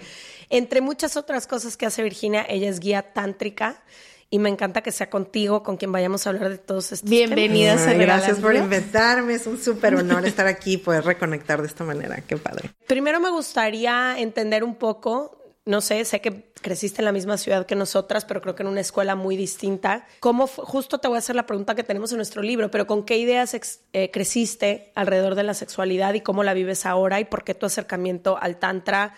Entre 0.48 0.80
muchas 0.80 1.16
otras 1.16 1.46
cosas 1.46 1.76
que 1.76 1.86
hace 1.86 2.02
Virginia, 2.02 2.44
ella 2.48 2.68
es 2.68 2.80
guía 2.80 3.02
tántrica 3.02 3.82
y 4.30 4.38
me 4.38 4.48
encanta 4.48 4.82
que 4.82 4.92
sea 4.92 5.10
contigo 5.10 5.64
con 5.64 5.76
quien 5.76 5.90
vayamos 5.90 6.26
a 6.26 6.30
hablar 6.30 6.48
de 6.48 6.58
todos 6.58 6.92
estos 6.92 7.10
Bienvenidas 7.10 7.84
temas. 7.84 7.98
Gracias 7.98 8.38
por 8.38 8.54
invitarme, 8.54 9.34
es 9.34 9.46
un 9.46 9.60
súper 9.60 9.96
honor 9.96 10.24
estar 10.24 10.46
aquí 10.46 10.74
y 10.74 10.76
poder 10.76 11.04
reconectar 11.04 11.60
de 11.60 11.66
esta 11.66 11.82
manera, 11.82 12.20
qué 12.20 12.36
padre. 12.36 12.70
Primero 12.86 13.18
me 13.18 13.30
gustaría 13.30 14.16
entender 14.18 14.62
un 14.62 14.76
poco, 14.76 15.36
no 15.66 15.80
sé, 15.80 16.04
sé 16.04 16.20
que 16.20 16.52
creciste 16.62 17.00
en 17.00 17.06
la 17.06 17.12
misma 17.12 17.38
ciudad 17.38 17.66
que 17.66 17.74
nosotras, 17.74 18.24
pero 18.24 18.40
creo 18.40 18.54
que 18.54 18.62
en 18.62 18.68
una 18.68 18.80
escuela 18.80 19.16
muy 19.16 19.36
distinta. 19.36 20.06
¿Cómo 20.20 20.46
justo 20.46 20.98
te 20.98 21.08
voy 21.08 21.16
a 21.16 21.18
hacer 21.18 21.34
la 21.34 21.46
pregunta 21.46 21.74
que 21.74 21.82
tenemos 21.82 22.12
en 22.12 22.18
nuestro 22.18 22.40
libro, 22.40 22.70
pero 22.70 22.86
con 22.86 23.04
qué 23.04 23.18
ideas 23.18 23.56
eh, 23.92 24.10
creciste 24.12 24.92
alrededor 24.94 25.34
de 25.34 25.42
la 25.42 25.54
sexualidad 25.54 26.14
y 26.14 26.20
cómo 26.20 26.44
la 26.44 26.54
vives 26.54 26.86
ahora 26.86 27.18
y 27.18 27.24
por 27.24 27.42
qué 27.42 27.54
tu 27.54 27.66
acercamiento 27.66 28.38
al 28.40 28.58
tantra 28.58 29.14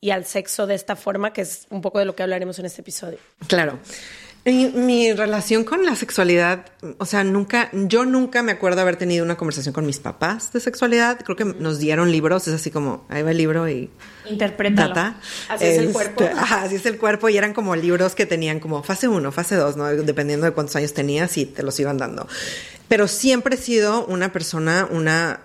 y 0.00 0.10
al 0.10 0.24
sexo 0.24 0.68
de 0.68 0.74
esta 0.74 0.94
forma, 0.94 1.32
que 1.32 1.40
es 1.42 1.66
un 1.70 1.80
poco 1.80 1.98
de 1.98 2.04
lo 2.04 2.14
que 2.14 2.22
hablaremos 2.22 2.60
en 2.60 2.66
este 2.66 2.82
episodio? 2.82 3.18
Claro. 3.48 3.80
Mi, 4.44 5.12
relación 5.12 5.62
con 5.62 5.84
la 5.84 5.94
sexualidad, 5.94 6.66
o 6.98 7.06
sea, 7.06 7.22
nunca, 7.22 7.70
yo 7.72 8.04
nunca 8.04 8.42
me 8.42 8.50
acuerdo 8.50 8.80
haber 8.80 8.96
tenido 8.96 9.24
una 9.24 9.36
conversación 9.36 9.72
con 9.72 9.86
mis 9.86 10.00
papás 10.00 10.52
de 10.52 10.58
sexualidad. 10.58 11.20
Creo 11.22 11.36
que 11.36 11.44
nos 11.44 11.78
dieron 11.78 12.10
libros, 12.10 12.48
es 12.48 12.54
así 12.54 12.72
como, 12.72 13.06
ahí 13.08 13.22
va 13.22 13.30
el 13.30 13.38
libro 13.38 13.68
y... 13.68 13.88
Interprétalo. 14.28 15.14
Así 15.48 15.64
es 15.64 15.78
el 15.78 15.92
cuerpo. 15.92 16.24
Este, 16.32 16.38
así 16.38 16.74
es 16.76 16.86
el 16.86 16.98
cuerpo 16.98 17.28
y 17.28 17.36
eran 17.36 17.54
como 17.54 17.76
libros 17.76 18.14
que 18.14 18.26
tenían 18.26 18.58
como 18.58 18.82
fase 18.82 19.06
1, 19.06 19.30
fase 19.32 19.54
2, 19.54 19.76
¿no? 19.76 19.86
Dependiendo 19.86 20.46
de 20.46 20.52
cuántos 20.52 20.74
años 20.76 20.92
tenías 20.92 21.36
y 21.38 21.46
te 21.46 21.62
los 21.62 21.78
iban 21.78 21.98
dando. 21.98 22.26
Pero 22.88 23.06
siempre 23.08 23.54
he 23.54 23.58
sido 23.58 24.04
una 24.06 24.32
persona, 24.32 24.88
una 24.90 25.40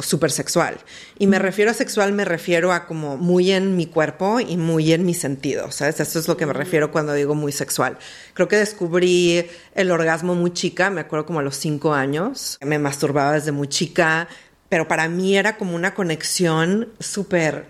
súper 0.00 0.30
sexual. 0.30 0.78
Y 1.18 1.26
me 1.26 1.38
refiero 1.38 1.70
a 1.70 1.74
sexual, 1.74 2.12
me 2.12 2.24
refiero 2.24 2.72
a 2.72 2.86
como 2.86 3.16
muy 3.16 3.52
en 3.52 3.76
mi 3.76 3.86
cuerpo 3.86 4.40
y 4.40 4.56
muy 4.56 4.92
en 4.92 5.04
mi 5.04 5.14
sentido, 5.14 5.70
¿sabes? 5.70 6.00
Eso 6.00 6.18
es 6.18 6.28
lo 6.28 6.36
que 6.36 6.46
me 6.46 6.52
refiero 6.52 6.90
cuando 6.90 7.12
digo 7.12 7.34
muy 7.34 7.52
sexual. 7.52 7.98
Creo 8.34 8.48
que 8.48 8.56
descubrí 8.56 9.46
el 9.74 9.90
orgasmo 9.90 10.34
muy 10.34 10.52
chica, 10.52 10.90
me 10.90 11.00
acuerdo 11.00 11.26
como 11.26 11.40
a 11.40 11.42
los 11.42 11.56
cinco 11.56 11.94
años. 11.94 12.58
Me 12.62 12.78
masturbaba 12.78 13.32
desde 13.32 13.52
muy 13.52 13.68
chica, 13.68 14.28
pero 14.68 14.88
para 14.88 15.08
mí 15.08 15.36
era 15.36 15.56
como 15.56 15.76
una 15.76 15.94
conexión 15.94 16.88
súper 16.98 17.66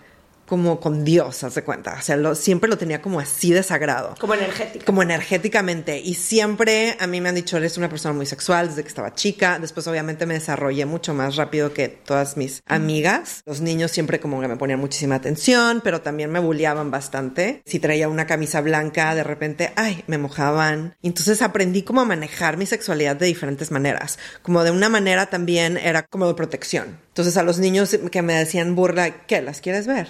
como 0.51 0.81
con 0.81 1.05
Dios, 1.05 1.45
haz 1.45 1.55
de 1.55 1.63
cuenta. 1.63 1.97
O 1.97 2.03
sea, 2.03 2.17
lo- 2.17 2.35
siempre 2.35 2.69
lo 2.69 2.77
tenía 2.77 3.01
como 3.01 3.21
así 3.21 3.53
de 3.53 3.63
sagrado. 3.63 4.17
Como 4.21 4.35
energética. 4.35 4.85
Como 4.85 5.01
energéticamente. 5.05 6.01
Y 6.01 6.15
siempre 6.15 6.97
a 6.99 7.07
mí 7.07 7.21
me 7.21 7.29
han 7.29 7.37
dicho, 7.37 7.57
eres 7.57 7.79
una 7.79 7.89
persona 7.89 8.13
muy 8.15 8.27
sexual 8.27 8.67
desde 8.69 8.83
que 8.83 8.89
estaba 8.89 9.15
chica. 9.15 9.61
Después 9.61 9.87
obviamente 9.87 10.27
me 10.27 10.35
desarrollé 10.35 10.87
mucho 10.87 11.15
más 11.15 11.37
rápido 11.37 11.73
que 11.73 11.89
todas 11.89 12.37
mis 12.37 12.63
amigas. 12.67 13.43
Los 13.47 13.61
niños 13.61 13.93
siempre 13.93 14.19
como 14.19 14.41
que 14.41 14.49
me 14.49 14.57
ponían 14.57 14.81
muchísima 14.81 15.15
atención, 15.15 15.81
pero 15.85 16.01
también 16.01 16.33
me 16.33 16.41
bulleaban 16.41 16.91
bastante. 16.91 17.63
Si 17.65 17.79
traía 17.79 18.09
una 18.09 18.27
camisa 18.27 18.61
blanca, 18.61 19.15
de 19.15 19.23
repente, 19.23 19.73
ay, 19.77 20.03
me 20.09 20.19
mojaban. 20.19 20.97
Y 21.01 21.07
entonces 21.07 21.43
aprendí 21.43 21.83
como 21.85 22.01
a 22.01 22.05
manejar 22.05 22.57
mi 22.57 22.67
sexualidad 22.67 23.15
de 23.15 23.27
diferentes 23.27 23.71
maneras. 23.71 24.19
Como 24.43 24.65
de 24.65 24.73
una 24.73 24.89
manera 24.89 25.27
también 25.27 25.77
era 25.77 26.03
como 26.03 26.27
de 26.27 26.35
protección. 26.35 26.99
Entonces 27.09 27.37
a 27.37 27.45
los 27.45 27.59
niños 27.59 27.97
que 28.11 28.23
me 28.23 28.35
decían 28.35 28.75
burla, 28.75 29.27
¿qué? 29.29 29.43
¿Las 29.43 29.61
quieres 29.61 29.87
ver? 29.87 30.09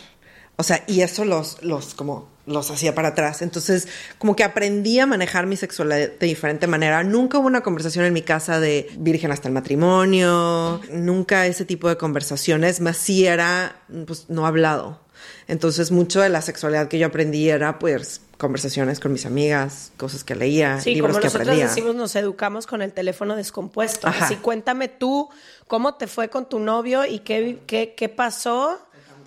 O 0.61 0.63
sea, 0.63 0.85
y 0.87 1.01
eso 1.01 1.25
los, 1.25 1.63
los 1.63 1.95
como 1.95 2.29
los 2.45 2.71
hacía 2.71 2.95
para 2.95 3.09
atrás. 3.09 3.41
Entonces, 3.41 3.89
como 4.19 4.37
que 4.37 4.45
aprendí 4.45 4.99
a 4.99 5.07
manejar 5.07 5.47
mi 5.47 5.57
sexualidad 5.57 6.11
de 6.19 6.27
diferente 6.27 6.67
manera. 6.67 7.03
Nunca 7.03 7.39
hubo 7.39 7.47
una 7.47 7.63
conversación 7.63 8.05
en 8.05 8.13
mi 8.13 8.21
casa 8.21 8.61
de 8.61 8.91
virgen 8.99 9.33
hasta 9.33 9.49
el 9.49 9.55
matrimonio. 9.55 10.83
Nunca 10.93 11.47
ese 11.47 11.65
tipo 11.65 11.89
de 11.89 11.97
conversaciones. 11.97 12.81
Más 12.81 12.99
sí 12.99 13.27
era, 13.27 13.77
pues, 14.07 14.27
no 14.29 14.47
hablado. 14.47 15.01
Entonces, 15.49 15.91
mucho 15.93 16.21
de 16.21 16.29
la 16.29 16.43
sexualidad 16.43 16.89
que 16.89 16.99
yo 16.99 17.07
aprendí 17.07 17.49
era, 17.49 17.79
pues, 17.79 18.21
conversaciones 18.37 19.01
con 19.01 19.13
mis 19.13 19.25
amigas, 19.25 19.93
cosas 19.97 20.25
que 20.25 20.35
leía, 20.35 20.79
Sí, 20.81 20.95
libros 20.95 21.13
como 21.13 21.21
que 21.21 21.27
nosotros 21.27 21.49
aprendía. 21.49 21.69
decimos, 21.69 21.95
nos 21.95 22.17
educamos 22.17 22.67
con 22.67 22.83
el 22.83 22.93
teléfono 22.93 23.35
descompuesto. 23.35 24.09
Ajá. 24.09 24.27
Así, 24.27 24.37
cuéntame 24.37 24.89
tú 24.89 25.31
cómo 25.67 25.95
te 25.95 26.07
fue 26.07 26.29
con 26.29 26.49
tu 26.49 26.59
novio 26.59 27.07
y 27.07 27.21
qué, 27.21 27.61
qué, 27.67 27.95
qué 27.97 28.09
pasó. 28.11 28.79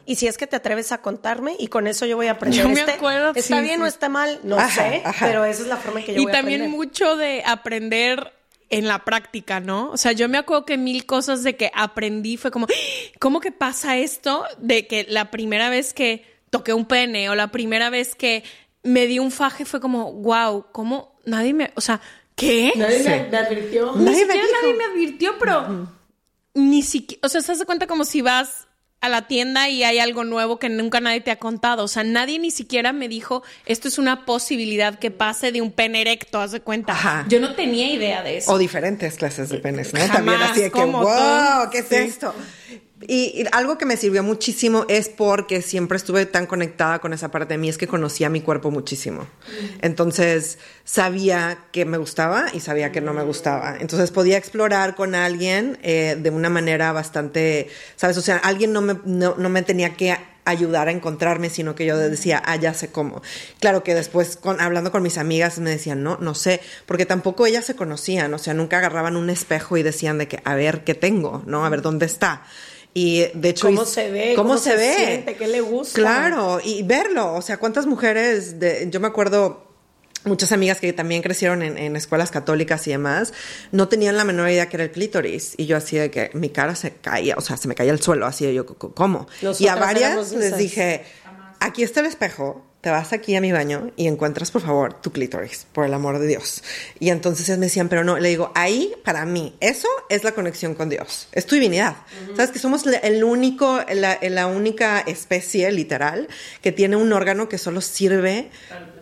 Y 0.05 0.15
si 0.15 0.27
es 0.27 0.37
que 0.37 0.47
te 0.47 0.55
atreves 0.57 0.91
a 0.91 1.01
contarme, 1.01 1.55
y 1.59 1.67
con 1.67 1.87
eso 1.87 2.05
yo 2.05 2.17
voy 2.17 2.27
a 2.27 2.31
aprender. 2.31 2.61
Yo 2.63 2.69
me 2.69 2.81
Este- 2.81 2.93
acuerdo, 2.93 3.31
¿Está 3.35 3.57
sí, 3.57 3.63
bien 3.63 3.77
sí. 3.77 3.81
o 3.83 3.85
está 3.85 4.09
mal? 4.09 4.39
No 4.43 4.57
Ajá, 4.57 4.69
sé, 4.89 5.01
ajá. 5.05 5.25
pero 5.25 5.45
esa 5.45 5.61
es 5.61 5.67
la 5.67 5.77
forma 5.77 5.99
en 6.01 6.05
que 6.05 6.13
yo 6.13 6.21
y 6.21 6.23
voy 6.25 6.31
a 6.31 6.35
también 6.35 6.61
aprender. 6.61 6.77
mucho 6.77 7.15
de 7.15 7.43
aprender 7.45 8.33
en 8.69 8.87
la 8.87 9.05
práctica, 9.05 9.59
¿no? 9.59 9.91
O 9.91 9.97
sea, 9.97 10.11
yo 10.13 10.27
me 10.27 10.37
acuerdo 10.37 10.65
que 10.65 10.77
mil 10.77 11.05
cosas 11.05 11.43
de 11.43 11.55
que 11.55 11.71
aprendí 11.75 12.37
fue 12.37 12.49
como, 12.51 12.65
"¡Ah! 12.65 12.73
¿cómo 13.19 13.39
que 13.39 13.51
pasa 13.51 13.97
esto? 13.97 14.45
De 14.57 14.87
que 14.87 15.05
la 15.09 15.31
primera 15.31 15.69
vez 15.69 15.93
que 15.93 16.25
toqué 16.49 16.73
un 16.73 16.85
pene 16.85 17.29
o 17.29 17.35
la 17.35 17.47
primera 17.51 17.89
vez 17.89 18.15
que 18.15 18.43
me 18.81 19.05
di 19.07 19.19
un 19.19 19.31
faje 19.31 19.63
fue 19.65 19.79
como, 19.79 20.11
wow, 20.11 20.65
¿cómo 20.71 21.15
nadie 21.25 21.53
me, 21.53 21.71
o 21.75 21.81
sea, 21.81 22.01
¿qué? 22.35 22.73
Nadie 22.75 22.99
Sí. 23.03 23.09
me, 23.09 23.27
me 23.29 23.37
advirtió. 23.37 23.93
Ni 23.95 24.05
Nadie 24.05 24.25
me 24.25 24.35
nadie 24.35 24.73
me 24.77 24.83
advirtió, 24.85 25.37
pero 25.39 25.87
ni 26.55 26.81
siquiera, 26.81 27.21
o 27.25 27.29
sea, 27.29 27.41
se 27.41 27.51
hace 27.53 27.65
cuenta 27.65 27.87
como 27.87 28.03
si 28.05 28.21
vas 28.21 28.67
a 29.03 29.09
la 29.09 29.27
tienda 29.27 29.67
y 29.67 29.83
hay 29.83 29.99
algo 29.99 30.23
nuevo 30.23 30.59
que 30.59 30.69
nunca 30.69 31.01
nadie 31.01 31.19
te 31.19 31.29
ha 31.29 31.35
contado. 31.35 31.83
O 31.83 31.87
sea, 31.89 32.05
nadie 32.05 32.39
ni 32.39 32.51
siquiera 32.51 32.93
me 32.93 33.09
dijo, 33.09 33.43
esto 33.65 33.89
es 33.89 33.97
una 33.97 34.23
posibilidad 34.25 34.97
que 34.97 35.11
pase 35.11 35.51
de 35.51 35.61
un 35.61 35.71
pene 35.73 35.99
erecto, 35.99 36.39
haz 36.39 36.53
de 36.53 36.61
cuenta. 36.61 36.93
Ajá. 36.93 37.25
Yo 37.27 37.41
no 37.41 37.53
tenía 37.53 37.91
idea 37.91 38.23
de 38.23 38.37
eso. 38.37 38.51
O 38.53 38.57
diferentes 38.57 39.15
clases 39.15 39.49
de 39.49 39.57
penes, 39.59 39.93
¿no? 39.93 39.99
Jamás, 39.99 40.15
También 40.15 40.41
así 40.41 40.59
de 40.61 40.65
que, 40.67 40.71
¿cómo 40.71 40.99
wow? 41.01 41.69
¿qué 41.69 41.79
es 41.79 41.87
Sí. 41.89 41.95
esto? 41.95 42.33
Y, 43.07 43.41
y 43.41 43.45
algo 43.51 43.77
que 43.77 43.85
me 43.85 43.97
sirvió 43.97 44.23
muchísimo 44.23 44.85
es 44.87 45.09
porque 45.09 45.61
siempre 45.61 45.97
estuve 45.97 46.25
tan 46.25 46.45
conectada 46.45 46.99
con 46.99 47.13
esa 47.13 47.31
parte 47.31 47.53
de 47.53 47.57
mí, 47.57 47.69
es 47.69 47.77
que 47.77 47.87
conocía 47.87 48.29
mi 48.29 48.41
cuerpo 48.41 48.71
muchísimo. 48.71 49.27
Entonces 49.81 50.57
sabía 50.83 51.57
que 51.71 51.85
me 51.85 51.97
gustaba 51.97 52.45
y 52.53 52.59
sabía 52.59 52.91
que 52.91 53.01
no 53.01 53.13
me 53.13 53.23
gustaba. 53.23 53.77
Entonces 53.79 54.11
podía 54.11 54.37
explorar 54.37 54.95
con 54.95 55.15
alguien 55.15 55.77
eh, 55.83 56.17
de 56.19 56.29
una 56.29 56.49
manera 56.49 56.91
bastante, 56.91 57.69
¿sabes? 57.95 58.17
O 58.17 58.21
sea, 58.21 58.37
alguien 58.37 58.73
no 58.73 58.81
me, 58.81 58.97
no, 59.05 59.35
no 59.37 59.49
me 59.49 59.61
tenía 59.61 59.95
que 59.95 60.15
ayudar 60.45 60.87
a 60.87 60.91
encontrarme, 60.91 61.49
sino 61.49 61.75
que 61.75 61.85
yo 61.85 61.97
decía, 61.97 62.41
ah, 62.45 62.55
ya 62.55 62.73
sé 62.73 62.89
cómo. 62.91 63.21
Claro 63.59 63.83
que 63.83 63.95
después, 63.95 64.35
con, 64.35 64.59
hablando 64.61 64.91
con 64.91 65.03
mis 65.03 65.17
amigas, 65.17 65.59
me 65.59 65.69
decían, 65.69 66.03
no, 66.03 66.17
no 66.19 66.35
sé, 66.35 66.61
porque 66.85 67.05
tampoco 67.05 67.45
ellas 67.45 67.65
se 67.65 67.75
conocían, 67.75 68.33
o 68.33 68.37
sea, 68.37 68.53
nunca 68.53 68.77
agarraban 68.77 69.15
un 69.15 69.29
espejo 69.29 69.77
y 69.77 69.83
decían 69.83 70.17
de 70.17 70.27
que, 70.27 70.41
a 70.43 70.55
ver, 70.55 70.83
¿qué 70.83 70.95
tengo? 70.95 71.43
¿No? 71.45 71.65
A 71.65 71.69
ver, 71.69 71.81
¿dónde 71.81 72.05
está? 72.05 72.43
Y 72.93 73.25
de 73.33 73.49
hecho, 73.49 73.67
¿Cómo 73.67 73.85
se 73.85 74.11
ve? 74.11 74.33
¿Cómo, 74.35 74.49
¿Cómo 74.49 74.59
se, 74.59 74.71
se 74.71 74.75
ve? 74.77 74.93
siente? 74.95 75.35
¿Qué 75.35 75.47
le 75.47 75.61
gusta? 75.61 75.95
Claro, 75.95 76.59
y 76.63 76.83
verlo, 76.83 77.33
o 77.33 77.41
sea, 77.41 77.57
cuántas 77.57 77.85
mujeres, 77.87 78.59
de, 78.59 78.87
yo 78.91 78.99
me 78.99 79.07
acuerdo 79.07 79.67
muchas 80.25 80.51
amigas 80.53 80.79
que 80.79 80.93
también 80.93 81.21
crecieron 81.21 81.63
en, 81.63 81.77
en 81.77 81.95
escuelas 81.95 82.31
católicas 82.31 82.87
y 82.87 82.91
demás, 82.91 83.33
no 83.71 83.87
tenían 83.89 84.15
la 84.15 84.23
menor 84.23 84.47
idea 84.49 84.69
que 84.69 84.77
era 84.77 84.83
el 84.85 84.91
clítoris. 84.91 85.55
Y 85.57 85.65
yo 85.65 85.75
así 85.75 85.97
de 85.97 86.11
que 86.11 86.29
mi 86.33 86.49
cara 86.49 86.75
se 86.75 86.91
caía, 86.91 87.35
o 87.37 87.41
sea, 87.41 87.57
se 87.57 87.67
me 87.67 87.75
caía 87.75 87.91
el 87.91 88.01
suelo, 88.01 88.25
así 88.25 88.45
de 88.45 88.53
yo, 88.53 88.63
"C- 88.63 88.87
¿cómo? 88.93 89.27
y 89.59 89.67
a 89.67 89.75
varias 89.75 90.31
les 90.31 90.55
dije, 90.57 91.03
aquí 91.59 91.83
está 91.83 91.99
el 92.01 92.05
espejo, 92.05 92.63
te 92.83 92.89
vas 92.89 93.13
aquí 93.13 93.33
a 93.33 93.39
mi 93.39 93.53
baño 93.53 93.91
y 93.95 94.07
encuentras, 94.07 94.51
por 94.51 94.61
favor, 94.61 94.99
tu 95.01 95.13
clítoris, 95.13 95.65
por 95.71 95.85
el 95.85 95.93
amor 95.93 96.19
de 96.19 96.27
Dios. 96.27 96.61
Y 96.99 97.11
entonces 97.11 97.47
me 97.57 97.67
decían, 97.67 97.87
pero 97.87 98.03
no, 98.03 98.19
le 98.19 98.27
digo, 98.27 98.51
ahí, 98.55 98.93
para 99.05 99.25
mí, 99.25 99.55
eso 99.61 99.87
es 100.09 100.25
la 100.25 100.33
conexión 100.33 100.75
con 100.75 100.89
Dios, 100.89 101.29
es 101.31 101.45
tu 101.45 101.55
divinidad. 101.55 101.95
Sabes 102.35 102.51
que 102.51 102.59
somos 102.59 102.85
el 102.85 103.23
único, 103.23 103.79
la, 103.93 104.19
la 104.21 104.47
única 104.47 104.99
especie, 104.99 105.71
literal, 105.71 106.27
que 106.61 106.73
tiene 106.73 106.97
un 106.97 107.13
órgano 107.13 107.47
que 107.47 107.57
solo 107.57 107.79
sirve 107.79 108.49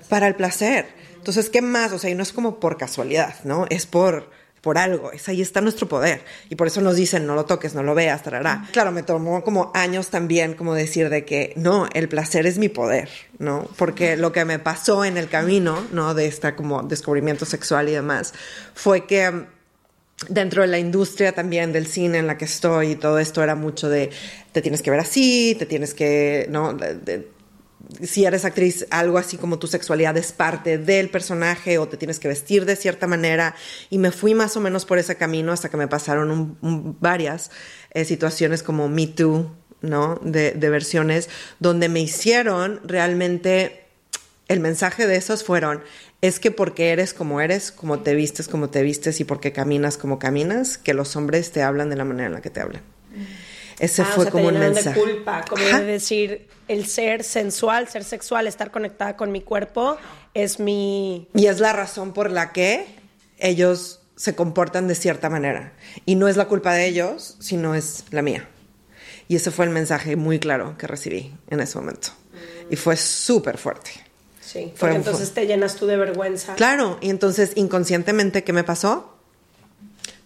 para 0.10 0.28
el 0.28 0.36
placer. 0.36 0.86
Entonces, 1.16 1.50
¿qué 1.50 1.64
más? 1.64 1.92
O 1.92 1.98
sea, 1.98 2.12
y 2.12 2.14
no 2.14 2.22
es 2.22 2.34
como 2.34 2.60
por 2.60 2.78
casualidad, 2.78 3.34
¿no? 3.46 3.66
Es 3.72 3.88
por, 3.88 4.30
por 4.62 4.78
algo. 4.78 5.12
Es 5.12 5.28
ahí 5.28 5.42
está 5.42 5.60
nuestro 5.60 5.88
poder. 5.88 6.22
Y 6.50 6.56
por 6.56 6.68
eso 6.68 6.82
nos 6.82 6.96
dicen, 6.96 7.26
no 7.26 7.36
lo 7.36 7.46
toques, 7.46 7.74
no 7.74 7.82
lo 7.84 7.96
veas, 7.96 8.22
tarará. 8.24 8.68
Claro, 8.72 8.92
me 8.92 9.02
tomó 9.04 9.44
como 9.44 9.72
años 9.74 10.10
también 10.10 10.54
como 10.54 10.74
decir 10.76 11.10
de 11.10 11.26
que, 11.26 11.54
no, 11.56 11.88
el 11.94 12.08
placer 12.08 12.46
es 12.46 12.58
mi 12.60 12.70
poder, 12.70 13.10
¿no? 13.40 13.68
Porque 13.78 14.18
lo 14.18 14.32
que 14.32 14.46
me 14.46 14.60
pasó 14.60 15.04
en 15.04 15.18
el 15.18 15.28
camino, 15.30 15.84
¿no? 15.92 16.14
De 16.14 16.28
esta 16.28 16.56
como 16.56 16.84
descubrimiento 16.84 17.46
sexual 17.46 17.90
y 17.90 17.94
demás, 17.94 18.34
fue 18.76 19.06
que 19.08 19.32
mm, 19.32 19.46
dentro 20.30 20.62
de 20.62 20.68
la 20.68 20.78
industria 20.78 21.32
también 21.32 21.74
del 21.74 21.88
cine 21.88 22.20
en 22.20 22.28
la 22.28 22.38
que 22.38 22.46
estoy 22.46 22.92
y 22.92 22.96
todo 22.96 23.18
esto 23.18 23.42
era 23.42 23.56
mucho 23.56 23.90
de 23.90 24.12
te 24.52 24.62
tienes 24.62 24.84
que 24.84 24.92
ver 24.92 25.00
así, 25.00 25.56
te 25.58 25.66
tienes 25.66 25.96
que, 25.96 26.46
¿no? 26.50 26.74
De- 26.74 26.94
de- 26.96 27.41
si 28.02 28.26
eres 28.26 28.46
actriz, 28.46 28.86
algo 28.90 29.18
así 29.18 29.38
como 29.38 29.60
tu 29.60 29.68
sexualidad 29.68 30.16
es 30.18 30.32
parte 30.32 30.78
del 30.78 31.10
personaje 31.10 31.78
o 31.78 31.88
te 31.88 31.98
tienes 31.98 32.20
que 32.20 32.28
vestir 32.28 32.66
de 32.66 32.76
cierta 32.76 33.08
manera. 33.08 33.56
Y 33.90 33.98
me 33.98 34.12
fui 34.12 34.34
más 34.34 34.56
o 34.58 34.60
menos 34.60 34.86
por 34.86 34.98
ese 34.98 35.16
camino 35.16 35.52
hasta 35.52 35.70
que 35.70 35.78
me 35.78 35.88
pasaron 35.88 36.58
varias 37.00 37.52
eh, 37.92 38.06
situaciones 38.06 38.64
como 38.64 38.88
Me 38.90 39.08
Too, 39.08 39.52
¿no? 39.82 40.20
De, 40.24 40.52
de 40.52 40.70
versiones 40.70 41.30
donde 41.60 41.90
me 41.90 42.02
hicieron 42.02 42.80
realmente 42.84 43.86
el 44.48 44.60
mensaje 44.60 45.08
de 45.08 45.16
esos 45.16 45.44
fueron, 45.44 45.82
es 46.22 46.40
que 46.40 46.52
porque 46.52 46.90
eres 46.90 47.14
como 47.14 47.40
eres, 47.40 47.72
como 47.72 48.00
te 48.00 48.16
vistes, 48.16 48.48
como 48.48 48.70
te 48.70 48.84
vistes 48.84 49.20
y 49.22 49.24
porque 49.24 49.54
caminas 49.54 49.98
como 49.98 50.20
caminas, 50.20 50.78
que 50.78 50.94
los 50.94 51.16
hombres 51.16 51.52
te 51.52 51.64
hablan 51.64 51.90
de 51.90 51.96
la 51.96 52.04
manera 52.04 52.28
en 52.28 52.34
la 52.34 52.42
que 52.42 52.50
te 52.50 52.60
hablan. 52.60 52.82
Ese 53.82 54.04
Ah, 54.04 54.08
o 54.12 54.14
fue 54.16 54.24
sea, 54.26 54.32
como 54.32 54.44
te 54.44 54.48
un 54.50 54.54
llenaron 54.54 54.76
mensaje. 54.76 55.00
de 55.00 55.06
culpa, 55.06 55.44
como 55.50 55.64
de 55.66 55.84
decir, 55.86 56.48
el 56.68 56.86
ser 56.86 57.24
sensual, 57.24 57.88
ser 57.88 58.04
sexual, 58.04 58.46
estar 58.48 58.70
conectada 58.72 59.18
con 59.18 59.32
mi 59.32 59.42
cuerpo 59.42 59.98
es 60.36 60.60
mi... 60.60 61.28
Y 61.34 61.48
es 61.48 61.60
la 61.60 61.74
razón 61.74 62.14
por 62.14 62.30
la 62.30 62.52
que 62.54 62.86
ellos 63.40 64.00
se 64.16 64.36
comportan 64.36 64.88
de 64.88 64.94
cierta 64.96 65.30
manera. 65.32 65.74
Y 66.06 66.14
no 66.16 66.28
es 66.28 66.38
la 66.38 66.46
culpa 66.48 66.74
de 66.74 66.86
ellos, 66.86 67.38
sino 67.40 67.74
es 67.74 68.06
la 68.12 68.22
mía. 68.22 68.48
Y 69.28 69.36
ese 69.38 69.50
fue 69.50 69.66
el 69.66 69.72
mensaje 69.72 70.16
muy 70.16 70.38
claro 70.40 70.78
que 70.78 70.86
recibí 70.86 71.34
en 71.50 71.60
ese 71.60 71.80
momento. 71.80 72.10
Y 72.70 72.76
fue 72.76 72.96
súper 72.98 73.58
fuerte. 73.58 73.90
Sí, 74.42 74.66
Fue- 74.76 74.90
porque 74.90 74.96
entonces 74.98 75.34
te 75.34 75.48
llenas 75.48 75.76
tú 75.76 75.88
de 75.88 75.98
vergüenza. 75.98 76.54
Claro, 76.56 76.98
y 77.02 77.10
entonces 77.10 77.54
inconscientemente, 77.56 78.44
¿qué 78.44 78.54
me 78.54 78.64
pasó? 78.64 79.18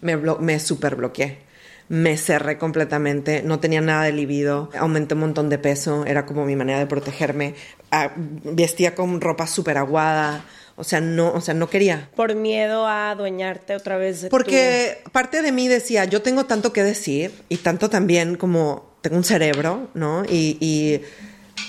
Me, 0.02 0.16
me 0.16 0.60
super 0.60 0.96
bloqueé. 0.96 1.46
Me 1.88 2.16
cerré 2.16 2.58
completamente, 2.58 3.42
no 3.42 3.60
tenía 3.60 3.80
nada 3.80 4.04
de 4.04 4.12
libido, 4.12 4.70
aumenté 4.78 5.14
un 5.14 5.20
montón 5.20 5.48
de 5.48 5.58
peso, 5.58 6.04
era 6.04 6.26
como 6.26 6.44
mi 6.44 6.56
manera 6.56 6.78
de 6.78 6.86
protegerme. 6.86 7.54
Ah, 7.90 8.12
vestía 8.16 8.94
con 8.94 9.20
ropa 9.20 9.46
súper 9.46 9.78
aguada, 9.78 10.44
o 10.76 10.84
sea, 10.84 11.00
no, 11.00 11.32
o 11.32 11.40
sea, 11.40 11.54
no 11.54 11.70
quería. 11.70 12.10
Por 12.14 12.34
miedo 12.34 12.86
a 12.86 13.10
adueñarte 13.10 13.74
otra 13.74 13.96
vez 13.96 14.22
de 14.22 14.28
Porque 14.28 15.02
parte 15.12 15.42
de 15.42 15.50
mí 15.50 15.68
decía, 15.68 16.04
yo 16.04 16.22
tengo 16.22 16.44
tanto 16.44 16.72
que 16.72 16.82
decir 16.82 17.32
y 17.48 17.58
tanto 17.58 17.88
también 17.88 18.36
como 18.36 18.96
tengo 19.00 19.16
un 19.16 19.24
cerebro, 19.24 19.88
¿no? 19.94 20.24
Y, 20.24 20.58
y 20.60 21.00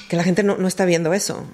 que 0.07 0.15
la 0.15 0.23
gente 0.23 0.43
no, 0.43 0.57
no 0.57 0.67
está 0.67 0.85
viendo 0.85 1.13
eso. 1.13 1.45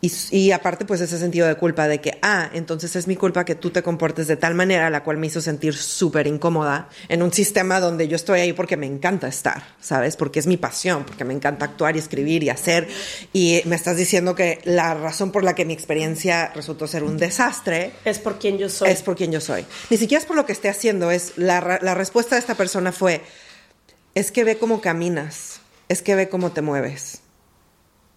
Y, 0.00 0.12
y 0.30 0.50
aparte, 0.52 0.84
pues 0.84 1.00
ese 1.00 1.18
sentido 1.18 1.46
de 1.46 1.54
culpa 1.54 1.88
de 1.88 2.00
que, 2.00 2.18
ah, 2.22 2.50
entonces 2.52 2.94
es 2.96 3.06
mi 3.06 3.16
culpa 3.16 3.44
que 3.44 3.54
tú 3.54 3.70
te 3.70 3.82
comportes 3.82 4.26
de 4.26 4.36
tal 4.36 4.54
manera, 4.54 4.90
la 4.90 5.02
cual 5.02 5.16
me 5.16 5.28
hizo 5.28 5.40
sentir 5.40 5.74
súper 5.74 6.26
incómoda 6.26 6.88
en 7.08 7.22
un 7.22 7.32
sistema 7.32 7.80
donde 7.80 8.08
yo 8.08 8.16
estoy 8.16 8.40
ahí 8.40 8.52
porque 8.52 8.76
me 8.76 8.86
encanta 8.86 9.28
estar, 9.28 9.62
¿sabes? 9.80 10.16
Porque 10.16 10.40
es 10.40 10.46
mi 10.46 10.56
pasión, 10.56 11.04
porque 11.04 11.24
me 11.24 11.32
encanta 11.32 11.64
actuar 11.64 11.96
y 11.96 12.00
escribir 12.00 12.42
y 12.42 12.50
hacer. 12.50 12.88
Y 13.32 13.62
me 13.64 13.76
estás 13.76 13.96
diciendo 13.96 14.34
que 14.34 14.60
la 14.64 14.94
razón 14.94 15.30
por 15.30 15.44
la 15.44 15.54
que 15.54 15.64
mi 15.64 15.72
experiencia 15.72 16.52
resultó 16.54 16.86
ser 16.86 17.04
un 17.04 17.16
desastre. 17.16 17.92
Es 18.04 18.18
por 18.18 18.38
quien 18.38 18.58
yo 18.58 18.68
soy. 18.68 18.90
es 18.90 19.02
por 19.02 19.16
quien 19.16 19.32
yo 19.32 19.40
soy. 19.40 19.64
Ni 19.88 19.96
siquiera 19.96 20.20
es 20.20 20.26
por 20.26 20.36
lo 20.36 20.44
que 20.44 20.52
esté 20.52 20.68
haciendo, 20.68 21.10
es 21.10 21.32
la, 21.36 21.78
la 21.80 21.94
respuesta 21.94 22.34
de 22.34 22.40
esta 22.40 22.54
persona 22.54 22.92
fue, 22.92 23.22
es 24.14 24.30
que 24.30 24.44
ve 24.44 24.58
cómo 24.58 24.80
caminas, 24.80 25.60
es 25.88 26.02
que 26.02 26.14
ve 26.14 26.28
cómo 26.28 26.52
te 26.52 26.60
mueves. 26.60 27.21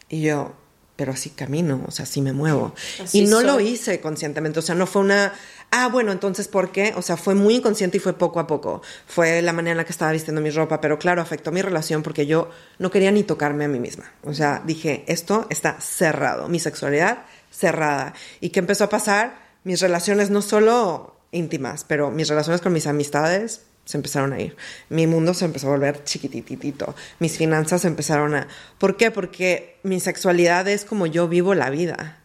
Y 0.10 0.22
yo, 0.22 0.54
pero 0.96 1.12
así 1.12 1.32
camino, 1.32 1.84
o 1.88 1.92
sea, 1.92 2.04
así 2.04 2.22
me 2.22 2.34
muevo. 2.34 2.74
Así 3.04 3.20
y 3.20 3.28
no 3.28 3.42
lo 3.42 3.60
hice 3.60 4.00
conscientemente, 4.00 4.60
o 4.60 4.62
sea, 4.62 4.76
no 4.76 4.88
fue 4.88 5.02
una, 5.02 5.34
ah, 5.72 5.90
bueno, 5.90 6.12
entonces, 6.12 6.48
¿por 6.48 6.72
qué? 6.72 6.94
O 6.96 7.02
sea, 7.02 7.18
fue 7.18 7.36
muy 7.36 7.56
inconsciente 7.56 7.98
y 7.98 8.00
fue 8.00 8.14
poco 8.14 8.40
a 8.40 8.48
poco. 8.48 8.82
Fue 9.08 9.42
la 9.42 9.52
manera 9.52 9.72
en 9.72 9.78
la 9.78 9.86
que 9.86 9.92
estaba 9.92 10.12
vistiendo 10.12 10.42
mi 10.42 10.52
ropa, 10.52 10.80
pero 10.80 10.98
claro, 10.98 11.22
afectó 11.22 11.52
mi 11.52 11.62
relación 11.62 12.04
porque 12.04 12.26
yo 12.26 12.50
no 12.80 12.92
quería 12.92 13.12
ni 13.12 13.24
tocarme 13.24 13.66
a 13.66 13.68
mí 13.68 13.80
misma. 13.80 14.12
O 14.24 14.34
sea, 14.34 14.62
dije, 14.66 15.04
esto 15.08 15.48
está 15.50 15.80
cerrado, 15.82 16.48
mi 16.48 16.60
sexualidad 16.60 17.26
cerrada. 17.52 18.14
¿Y 18.42 18.50
qué 18.50 18.60
empezó 18.60 18.86
a 18.86 18.90
pasar? 18.90 19.38
Mis 19.64 19.82
relaciones 19.82 20.30
no 20.30 20.42
solo 20.42 21.16
íntimas, 21.32 21.84
pero 21.84 22.12
mis 22.12 22.28
relaciones 22.28 22.62
con 22.62 22.74
mis 22.74 22.88
amistades 22.88 23.62
se 23.86 23.98
empezaron 23.98 24.34
a 24.34 24.40
ir. 24.40 24.56
Mi 24.90 25.08
mundo 25.08 25.34
se 25.34 25.46
empezó 25.46 25.68
a 25.68 25.72
volver 25.72 26.04
chiquititito. 26.04 26.96
Mis 27.20 27.38
finanzas 27.38 27.86
empezaron 27.86 28.36
a... 28.36 28.48
¿Por 28.78 28.98
qué? 28.98 29.12
Porque 29.12 29.78
mi 29.84 30.00
sexualidad 30.00 30.68
es 30.68 30.86
como 30.86 31.06
yo 31.06 31.28
vivo 31.28 31.54
la 31.54 31.70
vida. 31.70 32.22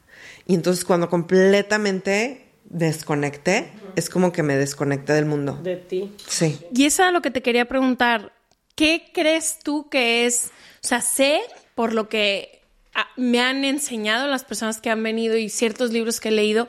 Y 0.46 0.54
entonces 0.54 0.84
cuando 0.84 1.08
completamente 1.08 2.46
desconecté, 2.64 3.70
es 3.96 4.08
como 4.08 4.32
que 4.32 4.42
me 4.42 4.56
desconecté 4.56 5.12
del 5.12 5.26
mundo. 5.26 5.58
De 5.62 5.76
ti. 5.76 6.12
Sí. 6.26 6.58
Y 6.74 6.86
eso 6.86 7.04
es 7.04 7.12
lo 7.12 7.20
que 7.20 7.30
te 7.30 7.42
quería 7.42 7.66
preguntar. 7.66 8.32
¿Qué 8.74 9.10
crees 9.12 9.58
tú 9.62 9.88
que 9.90 10.26
es? 10.26 10.50
O 10.82 10.88
sea, 10.88 11.02
sé 11.02 11.40
por 11.74 11.92
lo 11.92 12.08
que 12.08 12.62
ah, 12.94 13.08
me 13.16 13.40
han 13.40 13.64
enseñado 13.64 14.26
las 14.28 14.44
personas 14.44 14.80
que 14.80 14.88
han 14.88 15.02
venido 15.02 15.36
y 15.36 15.50
ciertos 15.50 15.92
libros 15.92 16.20
que 16.20 16.28
he 16.28 16.32
leído, 16.32 16.68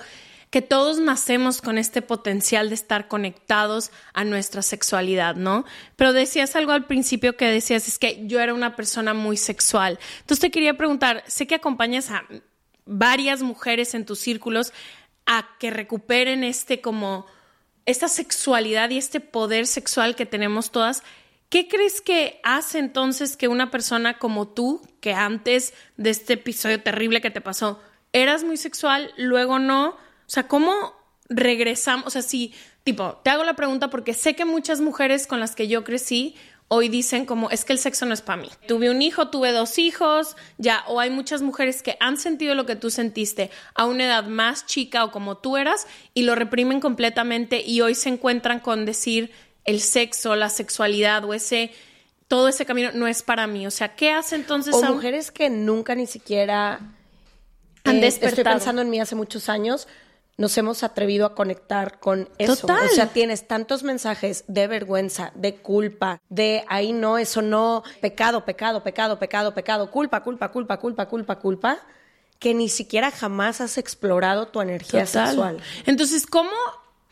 que 0.52 0.62
todos 0.62 1.00
nacemos 1.00 1.62
con 1.62 1.78
este 1.78 2.02
potencial 2.02 2.68
de 2.68 2.76
estar 2.76 3.08
conectados 3.08 3.90
a 4.14 4.26
nuestra 4.26 4.62
sexualidad, 4.62 5.36
¿no? 5.36 5.64
Pero 5.96 6.12
decías 6.12 6.58
algo 6.58 6.74
al 6.74 6.86
principio 6.86 7.38
que 7.38 7.46
decías, 7.46 7.88
es 7.88 7.98
que 7.98 8.28
yo 8.28 8.42
era 8.42 8.54
una 8.54 8.76
persona 8.76 9.14
muy 9.14 9.38
sexual. 9.38 9.98
Entonces 10.20 10.42
te 10.42 10.52
quería 10.52 10.76
preguntar, 10.76 11.24
sé 11.26 11.48
que 11.48 11.56
acompañas 11.56 12.12
a 12.12 12.26
varias 12.86 13.42
mujeres 13.42 13.94
en 13.94 14.06
tus 14.06 14.20
círculos 14.20 14.74
a 15.26 15.48
que 15.58 15.72
recuperen 15.72 16.44
este 16.44 16.82
como 16.82 17.26
esta 17.86 18.10
sexualidad 18.10 18.90
y 18.90 18.98
este 18.98 19.22
poder 19.22 19.68
sexual 19.68 20.18
que 20.18 20.26
tenemos 20.26 20.72
todas. 20.72 21.02
¿Qué 21.48 21.70
crees 21.70 22.02
que 22.02 22.42
hace 22.44 22.80
entonces 22.80 23.38
que 23.38 23.48
una 23.48 23.72
persona 23.72 24.20
como 24.20 24.50
tú, 24.50 24.82
que 25.00 25.14
antes 25.14 25.74
de 25.96 26.10
este 26.10 26.34
episodio 26.34 26.84
terrible 26.84 27.22
que 27.22 27.32
te 27.32 27.40
pasó, 27.40 27.82
eras 28.12 28.44
muy 28.44 28.58
sexual, 28.58 29.14
luego 29.16 29.58
no? 29.58 29.96
O 30.32 30.34
sea, 30.34 30.48
¿cómo 30.48 30.94
regresamos? 31.28 32.08
O 32.08 32.10
sea, 32.10 32.22
si, 32.22 32.54
tipo, 32.86 33.20
te 33.22 33.30
hago 33.30 33.44
la 33.44 33.58
pregunta 33.58 33.90
porque 33.90 34.14
sé 34.14 34.34
que 34.34 34.46
muchas 34.46 34.80
mujeres 34.80 35.28
con 35.28 35.42
las 35.42 35.56
que 35.58 35.68
yo 35.68 35.84
crecí 35.84 36.36
hoy 36.70 36.88
dicen 36.88 37.26
como 37.26 37.50
es 37.50 37.66
que 37.66 37.74
el 37.74 37.80
sexo 37.80 38.06
no 38.06 38.14
es 38.14 38.22
para 38.22 38.42
mí. 38.42 38.50
Tuve 38.66 38.90
un 38.90 39.02
hijo, 39.02 39.28
tuve 39.28 39.52
dos 39.52 39.78
hijos, 39.78 40.38
ya, 40.58 40.86
o 40.88 41.02
hay 41.02 41.10
muchas 41.10 41.42
mujeres 41.42 41.84
que 41.84 41.98
han 42.00 42.16
sentido 42.16 42.56
lo 42.56 42.66
que 42.66 42.78
tú 42.78 42.90
sentiste 42.90 43.52
a 43.76 43.86
una 43.86 44.06
edad 44.06 44.24
más 44.24 44.66
chica 44.66 45.04
o 45.04 45.12
como 45.12 45.36
tú 45.38 45.58
eras 45.58 45.86
y 46.14 46.24
lo 46.24 46.34
reprimen 46.34 46.80
completamente 46.80 47.62
y 47.62 47.82
hoy 47.82 47.94
se 47.94 48.08
encuentran 48.08 48.62
con 48.62 48.86
decir 48.86 49.32
el 49.66 49.82
sexo, 49.82 50.38
la 50.38 50.48
sexualidad 50.48 51.26
o 51.26 51.34
ese 51.34 51.72
todo 52.30 52.48
ese 52.48 52.66
camino 52.66 52.92
no 52.94 53.06
es 53.06 53.22
para 53.22 53.48
mí. 53.48 53.68
O 53.68 53.72
sea, 53.72 53.94
¿qué 53.98 54.12
hace 54.12 54.36
entonces 54.36 54.74
O 54.74 54.86
a 54.86 54.92
mujeres 54.92 55.30
que 55.30 55.50
nunca 55.50 55.94
ni 55.94 56.08
siquiera 56.08 56.76
Han 57.84 57.98
eh, 57.98 58.08
Estoy 58.08 58.30
despertado. 58.30 58.56
pensando 58.56 58.82
en 58.82 58.90
mí 58.90 59.02
hace 59.02 59.16
muchos 59.16 59.50
años. 59.50 59.90
Nos 60.38 60.58
hemos 60.58 60.84
atrevido 60.84 61.26
a 61.26 61.36
conectar 61.36 62.00
con 62.00 62.30
eso. 62.38 62.56
Total. 62.56 62.88
O 62.88 62.90
sea, 62.90 63.08
tienes 63.08 63.48
tantos 63.48 63.84
mensajes 63.84 64.44
de 64.48 64.68
vergüenza, 64.68 65.32
de 65.36 65.56
culpa, 65.56 66.20
de 66.30 66.64
ahí 66.68 66.94
no, 66.94 67.18
eso 67.18 67.42
no, 67.42 67.84
pecado, 68.02 68.44
pecado, 68.46 68.84
pecado, 68.84 69.20
pecado, 69.20 69.54
pecado, 69.54 69.92
culpa, 69.92 70.24
culpa, 70.24 70.50
culpa, 70.50 70.78
culpa, 70.78 71.08
culpa, 71.08 71.40
culpa, 71.40 71.80
que 72.40 72.54
ni 72.54 72.70
siquiera 72.70 73.12
jamás 73.12 73.62
has 73.62 73.78
explorado 73.78 74.48
tu 74.48 74.62
energía 74.62 75.06
Total. 75.06 75.28
sexual. 75.28 75.58
Entonces, 75.86 76.26
¿cómo 76.26 76.50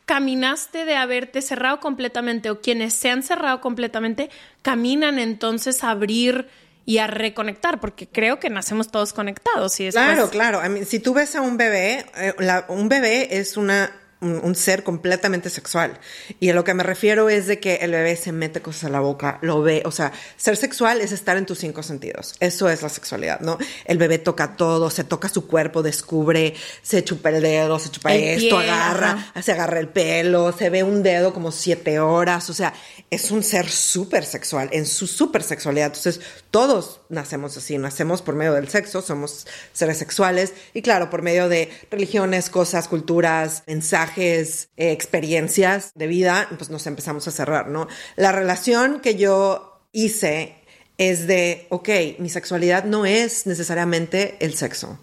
caminaste 0.09 0.85
de 0.85 0.95
haberte 0.95 1.39
cerrado 1.43 1.79
completamente 1.79 2.49
o 2.49 2.61
quienes 2.61 2.95
se 2.95 3.11
han 3.11 3.21
cerrado 3.21 3.61
completamente 3.61 4.31
caminan 4.63 5.19
entonces 5.19 5.83
a 5.83 5.91
abrir 5.91 6.47
y 6.89 6.97
a 6.97 7.05
reconectar? 7.07 7.79
Porque 7.79 8.07
creo 8.07 8.39
que 8.39 8.49
nacemos 8.49 8.89
todos 8.89 9.13
conectados 9.13 9.79
y 9.79 9.85
después... 9.85 10.03
Claro, 10.05 10.29
claro. 10.31 10.65
I 10.65 10.69
mean, 10.69 10.85
si 10.87 10.99
tú 10.99 11.13
ves 11.13 11.35
a 11.35 11.41
un 11.41 11.55
bebé, 11.55 12.05
eh, 12.17 12.33
la- 12.39 12.65
un 12.67 12.89
bebé 12.89 13.37
es 13.37 13.57
una 13.57 13.91
un, 14.21 14.39
un 14.43 14.55
ser 14.55 14.83
completamente 14.83 15.49
sexual. 15.49 15.99
Y 16.39 16.49
a 16.49 16.53
lo 16.53 16.63
que 16.63 16.73
me 16.73 16.83
refiero 16.83 17.29
es 17.29 17.47
de 17.47 17.59
que 17.59 17.75
el 17.75 17.91
bebé 17.91 18.15
se 18.15 18.31
mete 18.31 18.61
cosas 18.61 18.85
a 18.85 18.89
la 18.89 18.99
boca, 18.99 19.39
lo 19.41 19.61
ve. 19.61 19.81
O 19.85 19.91
sea, 19.91 20.11
ser 20.37 20.57
sexual 20.57 21.01
es 21.01 21.11
estar 21.11 21.37
en 21.37 21.45
tus 21.45 21.59
cinco 21.59 21.83
sentidos. 21.83 22.35
Eso 22.39 22.69
es 22.69 22.81
la 22.81 22.89
sexualidad, 22.89 23.39
¿no? 23.39 23.57
El 23.85 23.97
bebé 23.97 24.17
toca 24.17 24.55
todo, 24.55 24.89
se 24.89 25.03
toca 25.03 25.29
su 25.29 25.47
cuerpo, 25.47 25.83
descubre, 25.83 26.53
se 26.81 27.03
chupa 27.03 27.29
el 27.29 27.41
dedo, 27.41 27.79
se 27.79 27.89
chupa 27.89 28.13
El 28.13 28.23
esto, 28.23 28.57
pie, 28.57 28.69
agarra, 28.69 29.31
se 29.41 29.51
agarra 29.51 29.79
el 29.79 29.89
pelo, 29.89 30.51
se 30.57 30.69
ve 30.69 30.83
un 30.83 31.03
dedo 31.03 31.33
como 31.33 31.51
siete 31.51 31.99
horas. 31.99 32.49
O 32.49 32.53
sea, 32.53 32.73
es 33.09 33.31
un 33.31 33.43
ser 33.43 33.69
súper 33.69 34.25
sexual, 34.25 34.69
en 34.71 34.85
su 34.85 35.07
súper 35.07 35.43
sexualidad. 35.43 35.87
Entonces, 35.87 36.21
todos 36.51 37.01
nacemos 37.09 37.55
así, 37.57 37.77
nacemos 37.77 38.21
por 38.21 38.35
medio 38.35 38.53
del 38.53 38.69
sexo, 38.69 39.01
somos 39.01 39.47
seres 39.73 39.97
sexuales. 39.97 40.53
Y 40.73 40.81
claro, 40.81 41.09
por 41.09 41.21
medio 41.21 41.49
de 41.49 41.71
religiones, 41.89 42.49
cosas, 42.49 42.87
culturas, 42.87 43.63
mensajes, 43.67 44.08
eh, 44.17 44.91
experiencias 44.91 45.91
de 45.95 46.07
vida, 46.07 46.47
pues 46.57 46.69
nos 46.69 46.85
empezamos 46.87 47.27
a 47.27 47.31
cerrar, 47.31 47.67
¿no? 47.67 47.87
La 48.15 48.31
relación 48.31 48.99
que 48.99 49.15
yo 49.15 49.81
hice 49.91 50.55
es 50.97 51.27
de, 51.27 51.67
ok, 51.69 51.89
mi 52.19 52.29
sexualidad 52.29 52.83
no 52.83 53.05
es 53.05 53.45
necesariamente 53.45 54.35
el 54.39 54.55
sexo. 54.55 54.99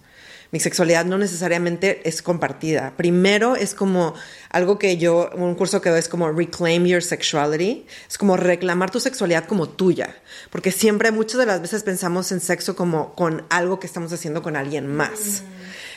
Mi 0.52 0.60
sexualidad 0.60 1.04
no 1.04 1.18
necesariamente 1.18 2.08
es 2.08 2.22
compartida. 2.22 2.94
Primero 2.96 3.56
es 3.56 3.74
como 3.74 4.14
algo 4.50 4.78
que 4.78 4.96
yo, 4.96 5.30
un 5.34 5.54
curso 5.54 5.80
que 5.80 5.90
doy 5.90 5.98
es 5.98 6.08
como 6.08 6.30
reclaim 6.30 6.86
your 6.86 7.02
sexuality. 7.02 7.84
Es 8.08 8.16
como 8.16 8.36
reclamar 8.36 8.90
tu 8.90 9.00
sexualidad 9.00 9.46
como 9.46 9.68
tuya. 9.68 10.16
Porque 10.50 10.70
siempre, 10.70 11.10
muchas 11.10 11.38
de 11.38 11.46
las 11.46 11.60
veces 11.60 11.82
pensamos 11.82 12.30
en 12.30 12.40
sexo 12.40 12.76
como 12.76 13.14
con 13.14 13.44
algo 13.50 13.80
que 13.80 13.86
estamos 13.86 14.12
haciendo 14.12 14.42
con 14.42 14.54
alguien 14.54 14.86
más. 14.86 15.42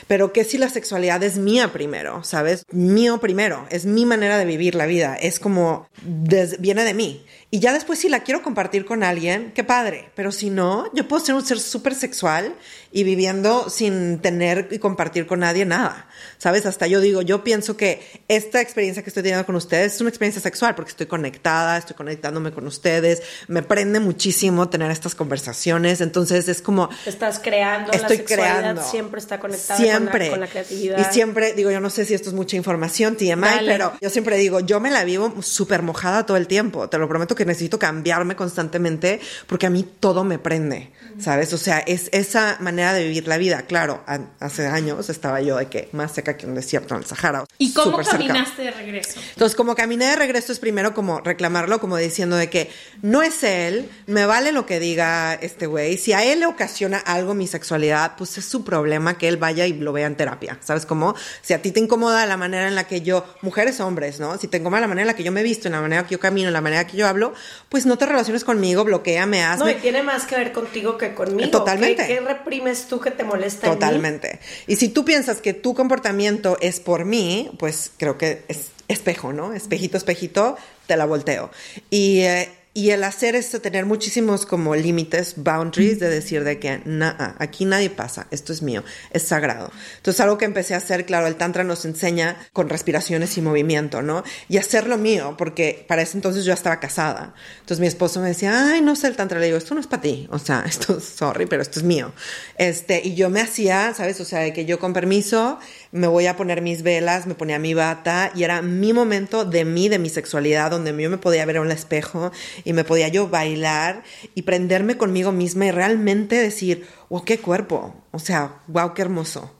Pero 0.06 0.32
que 0.32 0.44
si 0.44 0.58
la 0.58 0.68
sexualidad 0.68 1.22
es 1.22 1.36
mía 1.38 1.72
primero, 1.72 2.22
¿sabes? 2.24 2.64
Mío 2.70 3.18
primero, 3.18 3.66
es 3.70 3.86
mi 3.86 4.06
manera 4.06 4.38
de 4.38 4.44
vivir 4.44 4.74
la 4.74 4.86
vida, 4.86 5.16
es 5.16 5.38
como 5.40 5.88
des- 6.02 6.60
viene 6.60 6.84
de 6.84 6.94
mí. 6.94 7.24
Y 7.52 7.58
ya 7.58 7.72
después 7.72 7.98
si 7.98 8.08
la 8.08 8.20
quiero 8.20 8.42
compartir 8.42 8.84
con 8.84 9.02
alguien, 9.02 9.50
qué 9.54 9.64
padre, 9.64 10.10
pero 10.14 10.30
si 10.30 10.50
no, 10.50 10.88
yo 10.94 11.08
puedo 11.08 11.24
ser 11.24 11.34
un 11.34 11.44
ser 11.44 11.58
súper 11.58 11.96
sexual 11.96 12.54
y 12.92 13.02
viviendo 13.02 13.68
sin 13.70 14.20
tener 14.20 14.68
y 14.70 14.78
compartir 14.78 15.26
con 15.26 15.40
nadie 15.40 15.64
nada, 15.64 16.06
¿sabes? 16.38 16.64
Hasta 16.64 16.86
yo 16.86 17.00
digo, 17.00 17.22
yo 17.22 17.42
pienso 17.42 17.76
que 17.76 18.22
esta 18.28 18.60
experiencia 18.60 19.02
que 19.02 19.10
estoy 19.10 19.24
teniendo 19.24 19.46
con 19.46 19.56
ustedes 19.56 19.94
es 19.94 20.00
una 20.00 20.10
experiencia 20.10 20.40
sexual 20.40 20.76
porque 20.76 20.90
estoy 20.90 21.06
conectada, 21.06 21.76
estoy 21.76 21.96
conectándome 21.96 22.52
con 22.52 22.68
ustedes, 22.68 23.20
me 23.48 23.62
prende 23.64 23.98
muchísimo 23.98 24.68
tener 24.68 24.90
estas 24.92 25.16
conversaciones, 25.16 26.00
entonces 26.00 26.46
es 26.48 26.62
como 26.62 26.88
Estás 27.04 27.40
creando, 27.40 27.90
estoy 27.90 28.18
la 28.18 28.24
sexualidad 28.24 28.58
creando. 28.58 28.82
siempre 28.84 29.20
está 29.20 29.40
conectada 29.40 29.76
con 29.76 29.84
la- 29.86 29.90
siempre. 29.92 30.30
con 30.30 30.40
la, 30.40 30.46
creatividad. 30.46 30.98
Y 30.98 31.12
siempre, 31.12 31.52
digo, 31.54 31.72
yo 31.72 31.80
no 31.80 31.90
sé 31.90 32.04
si 32.04 32.14
esto 32.14 32.28
es 32.28 32.34
mucha 32.34 32.56
información, 32.56 33.16
TMI, 33.16 33.40
Dale. 33.40 33.72
pero 33.72 33.92
yo 34.00 34.08
siempre 34.10 34.36
digo, 34.36 34.60
yo 34.60 34.78
me 34.78 34.90
la 34.92 35.02
vivo 35.02 35.34
súper 35.42 35.82
mojada 35.82 36.26
todo 36.26 36.36
el 36.36 36.46
tiempo. 36.46 36.88
Te 36.88 36.98
lo 36.98 37.08
prometo 37.08 37.34
que 37.34 37.39
necesito 37.44 37.78
cambiarme 37.78 38.36
constantemente 38.36 39.20
porque 39.46 39.66
a 39.66 39.70
mí 39.70 39.86
todo 40.00 40.24
me 40.24 40.38
prende, 40.38 40.90
¿sabes? 41.18 41.52
O 41.52 41.58
sea, 41.58 41.78
es 41.80 42.08
esa 42.12 42.56
manera 42.60 42.92
de 42.92 43.04
vivir 43.04 43.26
la 43.28 43.36
vida. 43.38 43.62
Claro, 43.62 44.02
a- 44.06 44.20
hace 44.40 44.66
años 44.66 45.08
estaba 45.10 45.40
yo 45.40 45.56
de 45.56 45.66
que 45.66 45.88
más 45.92 46.12
seca 46.12 46.36
que 46.36 46.46
un 46.46 46.54
desierto 46.54 46.94
en 46.94 47.00
el 47.02 47.06
Sahara. 47.06 47.44
¿Y 47.58 47.72
cómo 47.72 47.90
súper 47.92 48.04
cerca. 48.06 48.18
caminaste 48.26 48.62
de 48.62 48.70
regreso? 48.70 49.20
Entonces, 49.32 49.56
como 49.56 49.74
caminé 49.74 50.06
de 50.06 50.16
regreso 50.16 50.52
es 50.52 50.58
primero 50.58 50.94
como 50.94 51.20
reclamarlo, 51.20 51.80
como 51.80 51.96
diciendo 51.96 52.36
de 52.36 52.50
que 52.50 52.70
no 53.02 53.22
es 53.22 53.42
él, 53.44 53.88
me 54.06 54.26
vale 54.26 54.52
lo 54.52 54.66
que 54.66 54.80
diga 54.80 55.34
este 55.34 55.66
güey. 55.66 55.96
Si 55.98 56.12
a 56.12 56.24
él 56.24 56.40
le 56.40 56.46
ocasiona 56.46 56.98
algo 56.98 57.34
mi 57.34 57.46
sexualidad, 57.46 58.12
pues 58.16 58.38
es 58.38 58.44
su 58.44 58.64
problema 58.64 59.16
que 59.18 59.28
él 59.28 59.36
vaya 59.36 59.66
y 59.66 59.72
lo 59.74 59.92
vea 59.92 60.06
en 60.06 60.16
terapia. 60.16 60.58
¿Sabes 60.60 60.86
cómo? 60.86 61.14
Si 61.42 61.52
a 61.54 61.62
ti 61.62 61.70
te 61.72 61.80
incomoda 61.80 62.24
la 62.26 62.36
manera 62.36 62.68
en 62.68 62.74
la 62.74 62.84
que 62.86 63.00
yo, 63.02 63.24
mujeres, 63.42 63.80
hombres, 63.80 64.20
¿no? 64.20 64.38
Si 64.38 64.48
te 64.48 64.58
incomoda 64.58 64.80
la 64.80 64.86
manera 64.88 65.02
en 65.02 65.06
la 65.08 65.14
que 65.14 65.22
yo 65.24 65.32
me 65.32 65.42
visto, 65.42 65.68
en 65.68 65.72
la 65.72 65.80
manera 65.80 66.04
que 66.04 66.12
yo 66.12 66.20
camino, 66.20 66.48
en 66.48 66.52
la 66.54 66.60
manera 66.60 66.86
que 66.86 66.96
yo 66.96 67.06
hablo, 67.06 67.29
pues 67.68 67.86
no 67.86 67.98
te 67.98 68.06
relaciones 68.06 68.44
conmigo, 68.44 68.84
bloqueame, 68.84 69.42
hazme. 69.42 69.64
No, 69.64 69.70
y 69.70 69.80
tiene 69.80 70.02
más 70.02 70.24
que 70.24 70.36
ver 70.36 70.52
contigo 70.52 70.98
que 70.98 71.14
conmigo. 71.14 71.50
Totalmente. 71.50 72.06
¿Qué, 72.06 72.14
qué 72.14 72.20
reprimes 72.20 72.86
tú 72.86 73.00
que 73.00 73.10
te 73.10 73.24
molesta 73.24 73.66
en 73.66 73.72
mí? 73.72 73.78
Totalmente. 73.78 74.40
Y 74.66 74.76
si 74.76 74.88
tú 74.88 75.04
piensas 75.04 75.40
que 75.40 75.54
tu 75.54 75.74
comportamiento 75.74 76.58
es 76.60 76.80
por 76.80 77.04
mí, 77.04 77.50
pues 77.58 77.90
creo 77.96 78.18
que 78.18 78.44
es 78.48 78.70
espejo, 78.88 79.32
¿no? 79.32 79.52
Espejito, 79.52 79.96
espejito, 79.96 80.56
te 80.86 80.96
la 80.96 81.06
volteo. 81.06 81.50
Y, 81.90 82.20
eh, 82.20 82.48
y 82.72 82.90
el 82.90 83.02
hacer 83.02 83.34
esto, 83.34 83.60
tener 83.60 83.84
muchísimos 83.84 84.46
como 84.46 84.76
límites, 84.76 85.34
boundaries, 85.36 85.98
de 85.98 86.08
decir 86.08 86.44
de 86.44 86.60
que 86.60 86.80
nah, 86.84 87.34
aquí 87.38 87.64
nadie 87.64 87.90
pasa, 87.90 88.28
esto 88.30 88.52
es 88.52 88.62
mío, 88.62 88.84
es 89.10 89.24
sagrado. 89.24 89.72
Entonces 89.96 90.20
algo 90.20 90.38
que 90.38 90.44
empecé 90.44 90.74
a 90.74 90.76
hacer, 90.76 91.04
claro, 91.04 91.26
el 91.26 91.34
tantra 91.34 91.64
nos 91.64 91.84
enseña 91.84 92.36
con 92.52 92.68
respiraciones 92.68 93.36
y 93.36 93.42
movimiento, 93.42 94.02
¿no? 94.02 94.22
Y 94.48 94.58
hacerlo 94.58 94.98
mío, 94.98 95.34
porque 95.36 95.84
para 95.88 96.02
ese 96.02 96.16
entonces 96.16 96.44
yo 96.44 96.52
estaba 96.52 96.78
casada. 96.78 97.34
Entonces 97.54 97.80
mi 97.80 97.88
esposo 97.88 98.20
me 98.20 98.28
decía, 98.28 98.72
ay, 98.72 98.82
no 98.82 98.94
sé 98.94 99.08
el 99.08 99.16
tantra, 99.16 99.40
le 99.40 99.46
digo, 99.46 99.58
esto 99.58 99.74
no 99.74 99.80
es 99.80 99.88
para 99.88 100.02
ti, 100.02 100.28
o 100.30 100.38
sea, 100.38 100.62
esto, 100.68 101.00
sorry, 101.00 101.46
pero 101.46 101.62
esto 101.62 101.80
es 101.80 101.84
mío. 101.84 102.12
Este, 102.56 103.02
y 103.04 103.16
yo 103.16 103.30
me 103.30 103.40
hacía, 103.40 103.94
¿sabes? 103.94 104.20
O 104.20 104.24
sea, 104.24 104.40
de 104.40 104.52
que 104.52 104.64
yo 104.64 104.78
con 104.78 104.92
permiso 104.92 105.58
me 105.90 106.06
voy 106.06 106.26
a 106.26 106.36
poner 106.36 106.62
mis 106.62 106.82
velas, 106.82 107.26
me 107.26 107.34
ponía 107.34 107.58
mi 107.58 107.74
bata 107.74 108.30
y 108.36 108.44
era 108.44 108.62
mi 108.62 108.92
momento 108.92 109.44
de 109.44 109.64
mí, 109.64 109.88
de 109.88 109.98
mi 109.98 110.08
sexualidad, 110.08 110.70
donde 110.70 110.96
yo 111.02 111.10
me 111.10 111.18
podía 111.18 111.44
ver 111.44 111.56
en 111.56 111.64
el 111.64 111.72
espejo 111.72 112.30
y 112.64 112.72
me 112.72 112.84
podía 112.84 113.08
yo 113.08 113.28
bailar 113.28 114.02
y 114.34 114.42
prenderme 114.42 114.96
conmigo 114.96 115.32
misma 115.32 115.66
y 115.66 115.70
realmente 115.70 116.36
decir, 116.36 116.86
wow, 117.08 117.24
qué 117.24 117.38
cuerpo, 117.38 117.94
o 118.10 118.18
sea, 118.18 118.60
wow, 118.68 118.94
qué 118.94 119.02
hermoso. 119.02 119.56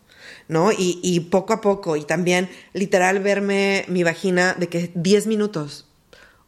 ¿No? 0.49 0.73
Y, 0.73 0.99
y 1.03 1.21
poco 1.21 1.53
a 1.53 1.61
poco, 1.61 1.97
y 1.97 2.05
también 2.05 2.49
literal 2.73 3.21
verme 3.21 3.85
mi 3.87 4.03
vagina 4.03 4.55
de 4.59 4.69
que 4.69 4.91
10 4.95 5.29
minutos. 5.29 5.87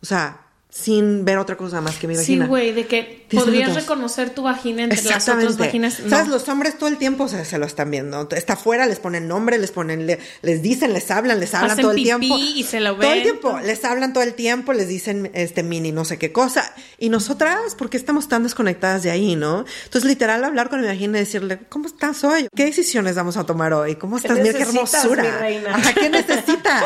O 0.02 0.06
sea, 0.06 0.41
sin 0.74 1.26
ver 1.26 1.36
otra 1.36 1.58
cosa 1.58 1.82
más 1.82 1.96
que 1.96 2.08
mi 2.08 2.16
vagina. 2.16 2.46
Sí, 2.46 2.48
güey, 2.48 2.72
de 2.72 2.86
que 2.86 3.26
podrías 3.30 3.74
reconocer 3.74 4.30
tu 4.30 4.42
vagina 4.42 4.84
entre 4.84 5.02
las 5.02 5.28
otras 5.28 5.58
vaginas. 5.58 6.00
No. 6.00 6.08
¿Sabes? 6.08 6.28
Los 6.28 6.48
hombres 6.48 6.78
todo 6.78 6.88
el 6.88 6.96
tiempo 6.96 7.28
se, 7.28 7.44
se, 7.44 7.58
lo 7.58 7.66
están 7.66 7.90
viendo. 7.90 8.26
Está 8.30 8.54
afuera, 8.54 8.86
les 8.86 8.98
ponen 8.98 9.28
nombre, 9.28 9.58
les 9.58 9.70
ponen, 9.70 10.06
le, 10.06 10.18
les 10.40 10.62
dicen, 10.62 10.94
les 10.94 11.10
hablan, 11.10 11.40
les 11.40 11.52
hablan 11.52 11.72
Hacen 11.72 11.82
todo 11.82 11.92
el 11.92 12.02
tiempo. 12.02 12.38
y 12.38 12.62
se 12.62 12.80
lo 12.80 12.96
Todo 12.96 13.02
el 13.12 13.16
ven. 13.16 13.22
tiempo, 13.22 13.60
les 13.62 13.84
hablan 13.84 14.14
todo 14.14 14.24
el 14.24 14.32
tiempo, 14.32 14.72
les 14.72 14.88
dicen 14.88 15.30
este 15.34 15.62
mini 15.62 15.92
no 15.92 16.06
sé 16.06 16.16
qué 16.16 16.32
cosa. 16.32 16.74
Y 16.98 17.10
nosotras, 17.10 17.74
¿por 17.74 17.90
qué 17.90 17.98
estamos 17.98 18.28
tan 18.28 18.42
desconectadas 18.42 19.02
de 19.02 19.10
ahí, 19.10 19.36
no? 19.36 19.66
Entonces, 19.84 20.08
literal, 20.08 20.42
hablar 20.42 20.70
con 20.70 20.80
mi 20.80 20.86
vagina 20.86 21.18
y 21.18 21.20
decirle, 21.20 21.58
¿cómo 21.68 21.86
estás 21.86 22.24
hoy? 22.24 22.48
¿Qué 22.56 22.64
decisiones 22.64 23.14
vamos 23.14 23.36
a 23.36 23.44
tomar 23.44 23.74
hoy? 23.74 23.96
¿Cómo 23.96 24.16
estás? 24.16 24.38
Mira 24.38 24.54
qué 24.54 24.62
hermosura. 24.62 25.22
mi 25.22 25.28
reina? 25.28 25.74
Ajá, 25.74 25.92
¿qué 25.92 26.08
necesitas? 26.08 26.84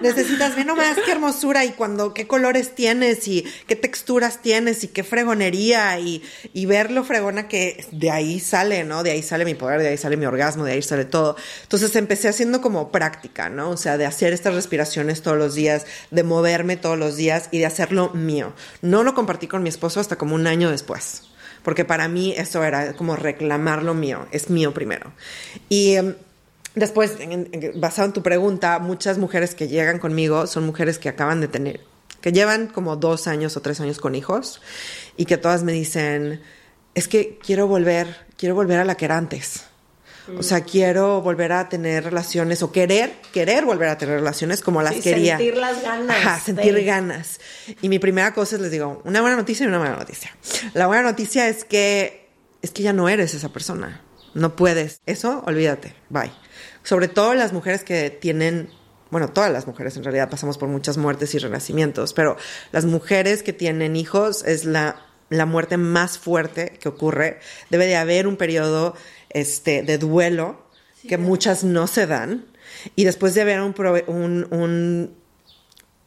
necesitas, 0.00 0.56
ve 0.56 0.64
nomás 0.64 0.98
qué 1.04 1.12
hermosura 1.12 1.64
y 1.64 1.70
cuando, 1.70 2.12
qué 2.12 2.26
colores 2.26 2.74
tienes 2.74 3.19
y 3.28 3.44
qué 3.66 3.76
texturas 3.76 4.42
tienes 4.42 4.84
y 4.84 4.88
qué 4.88 5.04
fregonería 5.04 5.98
y, 5.98 6.22
y 6.52 6.66
ver 6.66 6.90
lo 6.90 7.04
fregona 7.04 7.48
que 7.48 7.86
de 7.92 8.10
ahí 8.10 8.40
sale, 8.40 8.84
¿no? 8.84 9.02
De 9.02 9.10
ahí 9.10 9.22
sale 9.22 9.44
mi 9.44 9.54
poder, 9.54 9.80
de 9.80 9.88
ahí 9.88 9.96
sale 9.96 10.16
mi 10.16 10.26
orgasmo, 10.26 10.64
de 10.64 10.72
ahí 10.72 10.82
sale 10.82 11.04
todo. 11.04 11.36
Entonces 11.62 11.94
empecé 11.96 12.28
haciendo 12.28 12.60
como 12.60 12.90
práctica, 12.92 13.48
¿no? 13.50 13.70
O 13.70 13.76
sea, 13.76 13.96
de 13.98 14.06
hacer 14.06 14.32
estas 14.32 14.54
respiraciones 14.54 15.22
todos 15.22 15.38
los 15.38 15.54
días, 15.54 15.86
de 16.10 16.22
moverme 16.22 16.76
todos 16.76 16.98
los 16.98 17.16
días 17.16 17.48
y 17.50 17.58
de 17.58 17.66
hacerlo 17.66 18.10
mío. 18.14 18.52
No 18.82 19.02
lo 19.02 19.14
compartí 19.14 19.46
con 19.46 19.62
mi 19.62 19.68
esposo 19.68 20.00
hasta 20.00 20.16
como 20.16 20.34
un 20.34 20.46
año 20.46 20.70
después. 20.70 21.22
Porque 21.62 21.84
para 21.84 22.08
mí 22.08 22.32
eso 22.36 22.64
era 22.64 22.94
como 22.94 23.16
reclamar 23.16 23.82
lo 23.82 23.92
mío, 23.94 24.26
es 24.32 24.48
mío 24.50 24.72
primero. 24.74 25.12
Y 25.68 25.94
em, 25.94 26.14
Después, 26.76 27.14
en- 27.18 27.48
en- 27.50 27.80
basado 27.80 28.06
en 28.06 28.12
tu 28.12 28.22
pregunta, 28.22 28.78
muchas 28.78 29.18
mujeres 29.18 29.56
que 29.56 29.66
llegan 29.66 29.98
conmigo 29.98 30.46
son 30.46 30.64
mujeres 30.64 31.00
que 31.00 31.08
acaban 31.08 31.40
de 31.40 31.48
tener, 31.48 31.80
que 32.20 32.32
llevan 32.32 32.66
como 32.66 32.96
dos 32.96 33.26
años 33.26 33.56
o 33.56 33.62
tres 33.62 33.80
años 33.80 33.98
con 33.98 34.14
hijos 34.14 34.60
y 35.16 35.24
que 35.26 35.36
todas 35.36 35.62
me 35.62 35.72
dicen, 35.72 36.42
es 36.94 37.08
que 37.08 37.38
quiero 37.38 37.66
volver, 37.66 38.26
quiero 38.36 38.54
volver 38.54 38.78
a 38.80 38.84
la 38.84 38.96
que 38.96 39.04
era 39.06 39.16
antes. 39.16 39.64
O 40.38 40.44
sea, 40.44 40.60
quiero 40.60 41.22
volver 41.22 41.50
a 41.50 41.68
tener 41.68 42.04
relaciones 42.04 42.62
o 42.62 42.70
querer, 42.70 43.12
querer 43.32 43.64
volver 43.64 43.88
a 43.88 43.98
tener 43.98 44.16
relaciones 44.16 44.60
como 44.60 44.80
las 44.80 44.94
Sí, 44.94 45.00
quería. 45.00 45.36
sentir 45.38 45.56
las 45.56 45.82
ganas 45.82 46.16
Ajá, 46.16 46.38
sentir 46.38 46.74
de- 46.74 46.84
ganas. 46.84 47.40
Y 47.82 47.88
mi 47.88 47.98
primera 47.98 48.32
cosa 48.32 48.54
es 48.54 48.62
les 48.62 48.70
digo, 48.70 49.02
una 49.04 49.22
buena 49.22 49.34
noticia 49.36 49.64
y 49.64 49.68
una 49.68 49.80
mala 49.80 49.96
noticia. 49.96 50.30
La 50.74 50.86
buena 50.86 51.02
noticia 51.02 51.48
es 51.48 51.64
que 51.64 52.28
es 52.62 52.70
que 52.70 52.82
ya 52.82 52.92
no 52.92 53.08
eres 53.08 53.34
esa 53.34 53.48
persona. 53.48 54.02
No 54.34 54.54
puedes. 54.54 55.00
Eso, 55.06 55.42
olvídate. 55.46 55.96
Bye. 56.10 56.30
Sobre 56.84 57.08
todo 57.08 57.34
las 57.34 57.52
mujeres 57.52 57.82
que 57.82 58.10
tienen 58.10 58.70
bueno, 59.10 59.28
todas 59.28 59.52
las 59.52 59.66
mujeres 59.66 59.96
en 59.96 60.04
realidad 60.04 60.30
pasamos 60.30 60.58
por 60.58 60.68
muchas 60.68 60.96
muertes 60.96 61.34
y 61.34 61.38
renacimientos, 61.38 62.12
pero 62.12 62.36
las 62.72 62.84
mujeres 62.84 63.42
que 63.42 63.52
tienen 63.52 63.96
hijos 63.96 64.44
es 64.44 64.64
la, 64.64 65.02
la 65.28 65.46
muerte 65.46 65.76
más 65.76 66.18
fuerte 66.18 66.78
que 66.80 66.88
ocurre. 66.88 67.40
Debe 67.70 67.86
de 67.86 67.96
haber 67.96 68.26
un 68.26 68.36
periodo 68.36 68.94
este, 69.30 69.82
de 69.82 69.98
duelo 69.98 70.64
que 71.08 71.18
muchas 71.18 71.64
no 71.64 71.86
se 71.86 72.06
dan 72.06 72.46
y 72.94 73.04
después 73.04 73.34
de 73.34 73.40
haber 73.40 73.60
un, 73.60 73.74
un, 74.06 74.46
un, 74.50 75.14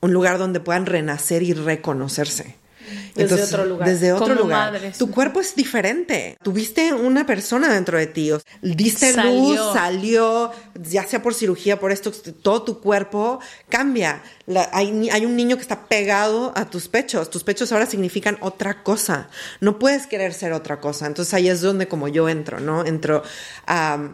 un 0.02 0.14
lugar 0.14 0.38
donde 0.38 0.60
puedan 0.60 0.86
renacer 0.86 1.44
y 1.44 1.54
reconocerse. 1.54 2.63
Desde 3.16 3.44
otro 3.44 3.66
lugar. 3.66 3.88
Desde 3.90 4.14
otro 4.14 4.28
Como 4.28 4.42
lugar. 4.42 4.72
madres. 4.74 4.98
Tu 4.98 5.10
cuerpo 5.12 5.40
es 5.42 5.56
diferente. 5.56 6.38
Tuviste 6.44 6.94
una 6.94 7.26
persona 7.26 7.74
dentro 7.74 7.98
de 7.98 8.08
ti. 8.08 8.32
Diste 8.62 9.14
Salió. 9.14 9.32
luz, 9.34 9.60
salió, 9.74 10.52
ya 10.82 11.06
sea 11.08 11.22
por 11.22 11.34
cirugía, 11.34 11.80
por 11.80 11.92
esto, 11.92 12.12
todo 12.42 12.64
tu 12.64 12.80
cuerpo 12.82 13.40
cambia. 13.70 14.22
La- 14.46 14.70
hay, 14.74 14.92
un 15.26 15.36
niño 15.36 15.56
que 15.56 15.62
está 15.62 15.88
pegado 15.88 16.52
a 16.56 16.70
tus 16.70 16.88
pechos. 16.88 17.30
Tus 17.30 17.44
pechos 17.44 17.72
ahora 17.72 17.86
significan 17.86 18.38
otra 18.42 18.84
cosa. 18.84 19.30
No 19.62 19.80
puedes 19.80 20.08
querer 20.08 20.34
ser 20.34 20.54
otra 20.54 20.80
cosa. 20.80 21.08
Entonces 21.08 21.34
ahí 21.34 21.50
es 21.50 21.62
donde 21.62 21.88
como 21.88 22.08
yo 22.08 22.28
entro, 22.30 22.60
¿no? 22.60 22.86
Entro 22.86 23.24
a... 23.68 24.10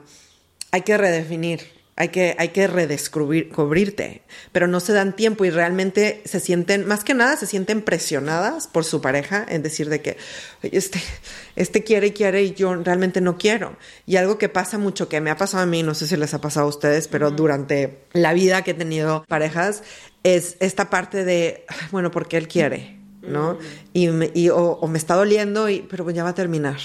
hay 0.71 0.82
que 0.82 0.97
redefinir. 0.97 1.79
Hay 2.02 2.08
que, 2.10 2.34
hay 2.40 2.50
que 2.50 2.66
redescubrir, 2.66 3.50
cubrirte, 3.50 4.22
pero 4.54 4.68
no 4.68 4.80
se 4.80 4.94
dan 4.94 5.16
tiempo 5.18 5.44
y 5.44 5.50
realmente 5.50 6.22
se 6.24 6.40
sienten, 6.40 6.88
más 6.88 7.04
que 7.04 7.14
nada, 7.14 7.36
se 7.36 7.46
sienten 7.46 7.82
presionadas 7.82 8.68
por 8.68 8.86
su 8.86 9.02
pareja 9.02 9.46
en 9.48 9.64
decir 9.64 9.90
de 9.90 10.02
que 10.02 10.16
"Oye, 10.64 10.78
este, 10.78 11.02
este 11.58 11.84
quiere 11.84 12.08
y 12.08 12.12
quiere 12.12 12.42
y 12.44 12.54
yo 12.54 12.74
realmente 12.74 13.20
no 13.20 13.38
quiero. 13.38 13.76
Y 14.06 14.16
algo 14.16 14.38
que 14.38 14.48
pasa 14.48 14.78
mucho, 14.78 15.10
que 15.10 15.20
me 15.20 15.30
ha 15.30 15.36
pasado 15.36 15.62
a 15.64 15.66
mí, 15.66 15.84
no 15.84 15.94
sé 15.94 16.08
si 16.08 16.16
les 16.16 16.34
ha 16.34 16.40
pasado 16.40 16.68
a 16.68 16.70
ustedes, 16.70 17.10
pero 17.10 17.32
durante 17.32 18.00
la 18.14 18.32
vida 18.32 18.64
que 18.64 18.72
he 18.72 18.76
tenido 18.76 19.26
parejas, 19.28 19.84
es 20.24 20.56
esta 20.62 20.90
parte 20.90 21.26
de, 21.26 21.66
"Ay, 21.68 21.88
bueno, 21.92 22.12
porque 22.12 22.38
él 22.38 22.48
quiere, 22.48 22.98
¿no? 23.22 23.58
Y, 23.92 24.08
me- 24.08 24.32
y- 24.34 24.48
o, 24.50 24.58
o 24.80 24.88
me 24.88 24.98
está 24.98 25.16
doliendo, 25.16 25.68
y, 25.68 25.82
pero 25.82 26.10
ya 26.12 26.24
va 26.24 26.30
a 26.30 26.36
terminar. 26.36 26.78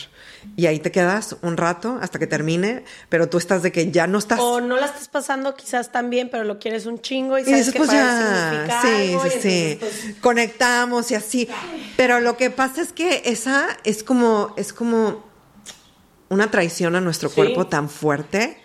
Y 0.56 0.66
ahí 0.66 0.78
te 0.78 0.90
quedas 0.92 1.36
un 1.42 1.56
rato 1.56 1.98
hasta 2.00 2.18
que 2.18 2.26
termine, 2.26 2.84
pero 3.08 3.28
tú 3.28 3.38
estás 3.38 3.62
de 3.62 3.72
que 3.72 3.90
ya 3.90 4.06
no 4.06 4.18
estás... 4.18 4.38
O 4.40 4.60
no 4.60 4.76
la 4.76 4.86
estás 4.86 5.08
pasando 5.08 5.54
quizás 5.54 5.90
tan 5.90 6.10
bien, 6.10 6.28
pero 6.30 6.44
lo 6.44 6.58
quieres 6.58 6.86
un 6.86 7.00
chingo 7.00 7.38
y 7.38 7.42
Y 7.42 7.44
sabes 7.46 7.70
que 7.72 7.78
pues 7.78 7.88
para 7.90 8.00
él 8.00 8.06
ya, 8.06 8.50
significa 8.50 8.82
sí, 8.82 9.12
algo, 9.12 9.22
sí, 9.24 9.28
y 9.36 9.40
sí, 9.40 9.76
pues, 9.80 10.16
conectamos 10.20 11.10
y 11.10 11.14
así. 11.16 11.48
Pero 11.96 12.20
lo 12.20 12.36
que 12.36 12.50
pasa 12.50 12.82
es 12.82 12.92
que 12.92 13.22
esa 13.24 13.66
es 13.84 14.02
como, 14.04 14.54
es 14.56 14.72
como 14.72 15.24
una 16.28 16.50
traición 16.50 16.94
a 16.96 17.00
nuestro 17.00 17.28
Sí. 17.28 17.34
cuerpo 17.34 17.66
tan 17.66 17.88
fuerte 17.88 18.58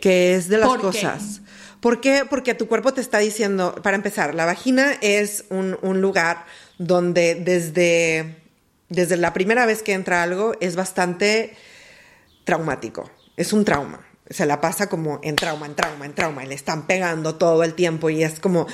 que 0.00 0.34
es 0.34 0.48
de 0.48 0.58
las 0.58 0.68
¿Por 0.68 0.78
qué? 0.78 0.82
cosas. 0.86 1.40
¿Por 1.80 2.00
qué? 2.00 2.24
Porque 2.28 2.54
tu 2.54 2.68
cuerpo 2.68 2.92
te 2.94 3.00
está 3.00 3.18
diciendo, 3.18 3.74
para 3.82 3.96
empezar, 3.96 4.34
la 4.34 4.44
vagina 4.46 4.92
es 5.00 5.44
un, 5.50 5.76
un 5.82 6.00
lugar 6.00 6.44
donde 6.78 7.34
desde, 7.34 8.41
desde 8.92 9.16
la 9.16 9.32
primera 9.32 9.66
vez 9.66 9.82
que 9.82 9.92
entra 9.92 10.22
algo 10.22 10.54
es 10.60 10.76
bastante 10.76 11.54
traumático. 12.44 13.10
Es 13.36 13.52
un 13.52 13.64
trauma. 13.64 14.06
Se 14.28 14.46
la 14.46 14.60
pasa 14.60 14.88
como 14.88 15.18
en 15.22 15.36
trauma, 15.36 15.66
en 15.66 15.74
trauma, 15.74 16.06
en 16.06 16.14
trauma, 16.14 16.44
y 16.44 16.48
le 16.48 16.54
están 16.54 16.86
pegando 16.86 17.34
todo 17.34 17.64
el 17.64 17.74
tiempo 17.74 18.08
y 18.08 18.22
es 18.22 18.40
como 18.40 18.66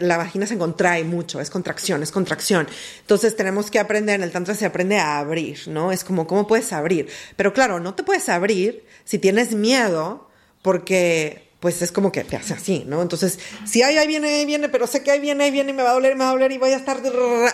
la 0.00 0.16
vagina 0.16 0.46
se 0.46 0.58
contrae 0.58 1.04
mucho, 1.04 1.40
es 1.40 1.50
contracción, 1.50 2.02
es 2.02 2.10
contracción. 2.10 2.66
Entonces 3.00 3.36
tenemos 3.36 3.70
que 3.70 3.78
aprender, 3.78 4.16
en 4.16 4.22
el 4.22 4.32
tantra 4.32 4.54
se 4.54 4.64
aprende 4.64 4.98
a 4.98 5.18
abrir, 5.18 5.68
¿no? 5.68 5.92
Es 5.92 6.04
como, 6.04 6.26
¿cómo 6.26 6.46
puedes 6.46 6.72
abrir? 6.72 7.08
Pero 7.36 7.52
claro, 7.52 7.80
no 7.80 7.94
te 7.94 8.02
puedes 8.02 8.28
abrir 8.28 8.86
si 9.04 9.18
tienes 9.18 9.54
miedo 9.54 10.30
porque 10.62 11.43
pues 11.64 11.80
es 11.80 11.92
como 11.92 12.12
que 12.12 12.24
te 12.24 12.36
hace 12.36 12.52
así, 12.52 12.84
¿no? 12.86 13.00
Entonces, 13.00 13.38
si 13.64 13.80
ay, 13.82 13.96
ahí 13.96 14.06
viene, 14.06 14.28
ahí 14.28 14.44
viene, 14.44 14.68
pero 14.68 14.86
sé 14.86 15.02
que 15.02 15.10
ahí 15.10 15.18
viene, 15.18 15.44
ahí 15.44 15.50
viene 15.50 15.70
y 15.70 15.72
me 15.72 15.82
va 15.82 15.92
a 15.92 15.94
doler, 15.94 16.14
me 16.14 16.24
va 16.24 16.28
a 16.28 16.32
doler 16.34 16.52
y 16.52 16.58
voy 16.58 16.72
a 16.72 16.76
estar... 16.76 16.98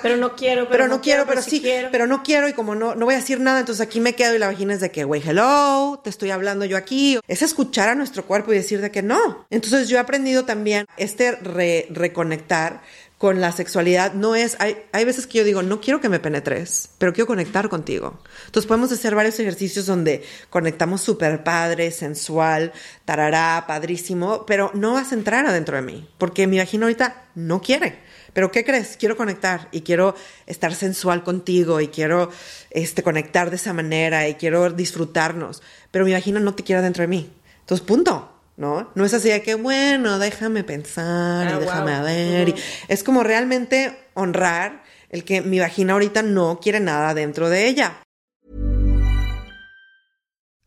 Pero 0.02 0.16
no 0.16 0.34
quiero, 0.34 0.68
pero, 0.68 0.88
no, 0.88 1.00
quiero, 1.00 1.26
pero, 1.28 1.42
sí, 1.42 1.60
quiero. 1.60 1.90
pero 1.92 2.08
no 2.08 2.24
quiero 2.24 2.48
y 2.48 2.52
como 2.52 2.74
no, 2.74 2.96
no 2.96 3.04
voy 3.04 3.14
a 3.14 3.18
decir 3.18 3.38
nada, 3.38 3.60
entonces 3.60 3.80
aquí 3.80 4.00
me 4.00 4.16
quedo 4.16 4.34
y 4.34 4.38
la 4.38 4.48
vagina 4.48 4.74
es 4.74 4.80
de 4.80 4.90
que, 4.90 5.04
güey, 5.04 5.22
hello, 5.24 6.00
te 6.02 6.10
estoy 6.10 6.32
hablando 6.32 6.64
yo 6.64 6.76
aquí. 6.76 7.20
Es 7.28 7.42
escuchar 7.42 7.88
a 7.88 7.94
nuestro 7.94 8.26
cuerpo 8.26 8.52
y 8.52 8.56
decir 8.56 8.80
de 8.80 8.90
que 8.90 9.02
no. 9.02 9.46
Entonces 9.48 9.88
yo 9.88 9.96
he 9.96 10.00
aprendido 10.00 10.44
también 10.44 10.86
este 10.96 11.30
re- 11.32 11.86
reconectar 11.90 12.82
con 13.20 13.38
la 13.38 13.52
sexualidad. 13.52 14.14
No 14.14 14.34
es, 14.34 14.56
hay, 14.60 14.78
hay 14.92 15.04
veces 15.04 15.26
que 15.26 15.36
yo 15.36 15.44
digo, 15.44 15.62
no 15.62 15.82
quiero 15.82 16.00
que 16.00 16.08
me 16.08 16.20
penetres, 16.20 16.88
pero 16.96 17.12
quiero 17.12 17.26
conectar 17.26 17.68
contigo. 17.68 18.18
Entonces 18.46 18.66
podemos 18.66 18.90
hacer 18.92 19.14
varios 19.14 19.38
ejercicios 19.38 19.84
donde 19.84 20.24
conectamos 20.48 21.02
súper 21.02 21.44
padre, 21.44 21.90
sensual, 21.90 22.72
tarará, 23.04 23.62
padrísimo, 23.66 24.46
pero 24.46 24.70
no 24.72 24.94
vas 24.94 25.12
a 25.12 25.16
entrar 25.16 25.44
adentro 25.44 25.76
de 25.76 25.82
mí, 25.82 26.08
porque 26.16 26.46
mi 26.46 26.56
vagina 26.56 26.86
ahorita 26.86 27.26
no 27.34 27.60
quiere. 27.60 27.98
Pero 28.32 28.50
¿qué 28.50 28.64
crees? 28.64 28.96
Quiero 28.96 29.18
conectar 29.18 29.68
y 29.70 29.82
quiero 29.82 30.14
estar 30.46 30.74
sensual 30.74 31.22
contigo 31.22 31.82
y 31.82 31.88
quiero 31.88 32.30
este, 32.70 33.02
conectar 33.02 33.50
de 33.50 33.56
esa 33.56 33.74
manera 33.74 34.28
y 34.28 34.36
quiero 34.36 34.70
disfrutarnos. 34.70 35.62
Pero 35.90 36.06
mi 36.06 36.12
vagina 36.14 36.40
no 36.40 36.54
te 36.54 36.64
quiere 36.64 36.80
dentro 36.80 37.02
de 37.02 37.08
mí. 37.08 37.30
Entonces, 37.60 37.86
punto. 37.86 38.39
¿No? 38.60 38.90
No 38.94 39.06
es 39.06 39.14
así 39.14 39.30
de 39.30 39.40
que, 39.40 39.54
bueno, 39.54 40.18
déjame 40.18 40.64
pensar 40.64 41.48
Ah, 41.48 41.56
y 41.56 41.60
déjame 41.60 41.94
wow. 41.96 42.04
ver. 42.04 42.48
y- 42.50 42.54
es 42.88 43.02
como 43.02 43.22
realmente 43.22 43.96
honrar 44.12 44.82
el 45.08 45.24
que 45.24 45.40
mi 45.40 45.58
vagina 45.58 45.94
ahorita 45.94 46.20
no 46.20 46.60
quiere 46.60 46.78
nada 46.78 47.14
dentro 47.14 47.48
de 47.48 47.66
ella. 47.68 48.02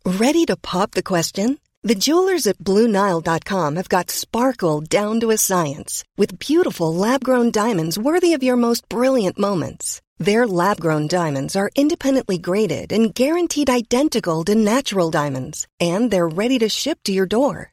Ready 0.05 0.45
to 0.45 0.55
pop 0.57 0.91
the 0.91 1.03
question? 1.03 1.59
The 1.83 1.95
jewelers 1.95 2.47
at 2.47 2.57
BlueNile.com 2.63 3.75
have 3.75 3.89
got 3.89 4.09
sparkle 4.09 4.81
down 4.81 5.19
to 5.19 5.29
a 5.31 5.37
science 5.37 6.03
with 6.17 6.39
beautiful 6.39 6.95
lab-grown 6.95 7.51
diamonds 7.51 7.99
worthy 7.99 8.33
of 8.33 8.41
your 8.41 8.55
most 8.55 8.87
brilliant 8.89 9.37
moments. 9.37 10.01
Their 10.17 10.47
lab-grown 10.47 11.07
diamonds 11.07 11.55
are 11.55 11.69
independently 11.75 12.37
graded 12.39 12.91
and 12.91 13.13
guaranteed 13.13 13.69
identical 13.69 14.43
to 14.45 14.55
natural 14.55 15.11
diamonds, 15.11 15.67
and 15.79 16.09
they're 16.09 16.27
ready 16.27 16.57
to 16.59 16.69
ship 16.69 16.99
to 17.03 17.11
your 17.11 17.25
door. 17.27 17.72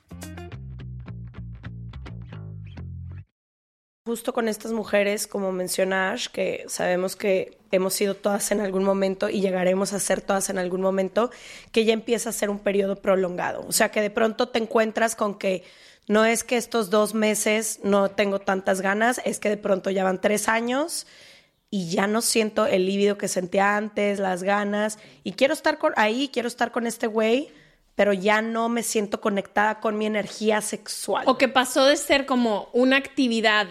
Justo 4.03 4.33
con 4.33 4.47
estas 4.47 4.71
mujeres, 4.71 5.27
como 5.27 5.51
menciona 5.51 6.11
Ash, 6.11 6.25
que 6.27 6.65
sabemos 6.67 7.15
que 7.15 7.59
hemos 7.71 7.93
sido 7.93 8.15
todas 8.15 8.51
en 8.51 8.59
algún 8.59 8.83
momento 8.83 9.29
y 9.29 9.41
llegaremos 9.41 9.93
a 9.93 9.99
ser 9.99 10.21
todas 10.21 10.49
en 10.49 10.57
algún 10.57 10.81
momento, 10.81 11.29
que 11.71 11.85
ya 11.85 11.93
empieza 11.93 12.29
a 12.29 12.33
ser 12.33 12.49
un 12.49 12.57
periodo 12.57 12.95
prolongado. 12.95 13.63
O 13.67 13.71
sea, 13.71 13.91
que 13.91 14.01
de 14.01 14.09
pronto 14.09 14.49
te 14.49 14.57
encuentras 14.57 15.15
con 15.15 15.37
que 15.37 15.63
no 16.07 16.25
es 16.25 16.43
que 16.43 16.57
estos 16.57 16.89
dos 16.89 17.13
meses 17.13 17.79
no 17.83 18.09
tengo 18.09 18.39
tantas 18.39 18.81
ganas, 18.81 19.21
es 19.23 19.39
que 19.39 19.49
de 19.49 19.57
pronto 19.57 19.91
ya 19.91 20.03
van 20.03 20.19
tres 20.19 20.49
años 20.49 21.05
y 21.69 21.91
ya 21.91 22.07
no 22.07 22.23
siento 22.23 22.65
el 22.65 22.87
líbido 22.87 23.19
que 23.19 23.27
sentía 23.27 23.77
antes, 23.77 24.17
las 24.17 24.41
ganas, 24.41 24.97
y 25.23 25.33
quiero 25.33 25.53
estar 25.53 25.77
con, 25.77 25.93
ahí, 25.95 26.31
quiero 26.33 26.47
estar 26.47 26.71
con 26.71 26.87
este 26.87 27.05
güey, 27.05 27.49
pero 27.93 28.13
ya 28.13 28.41
no 28.41 28.67
me 28.67 28.81
siento 28.81 29.21
conectada 29.21 29.79
con 29.79 29.99
mi 29.99 30.07
energía 30.07 30.59
sexual. 30.61 31.25
O 31.27 31.37
que 31.37 31.47
pasó 31.47 31.85
de 31.85 31.97
ser 31.97 32.25
como 32.25 32.67
una 32.73 32.97
actividad 32.97 33.67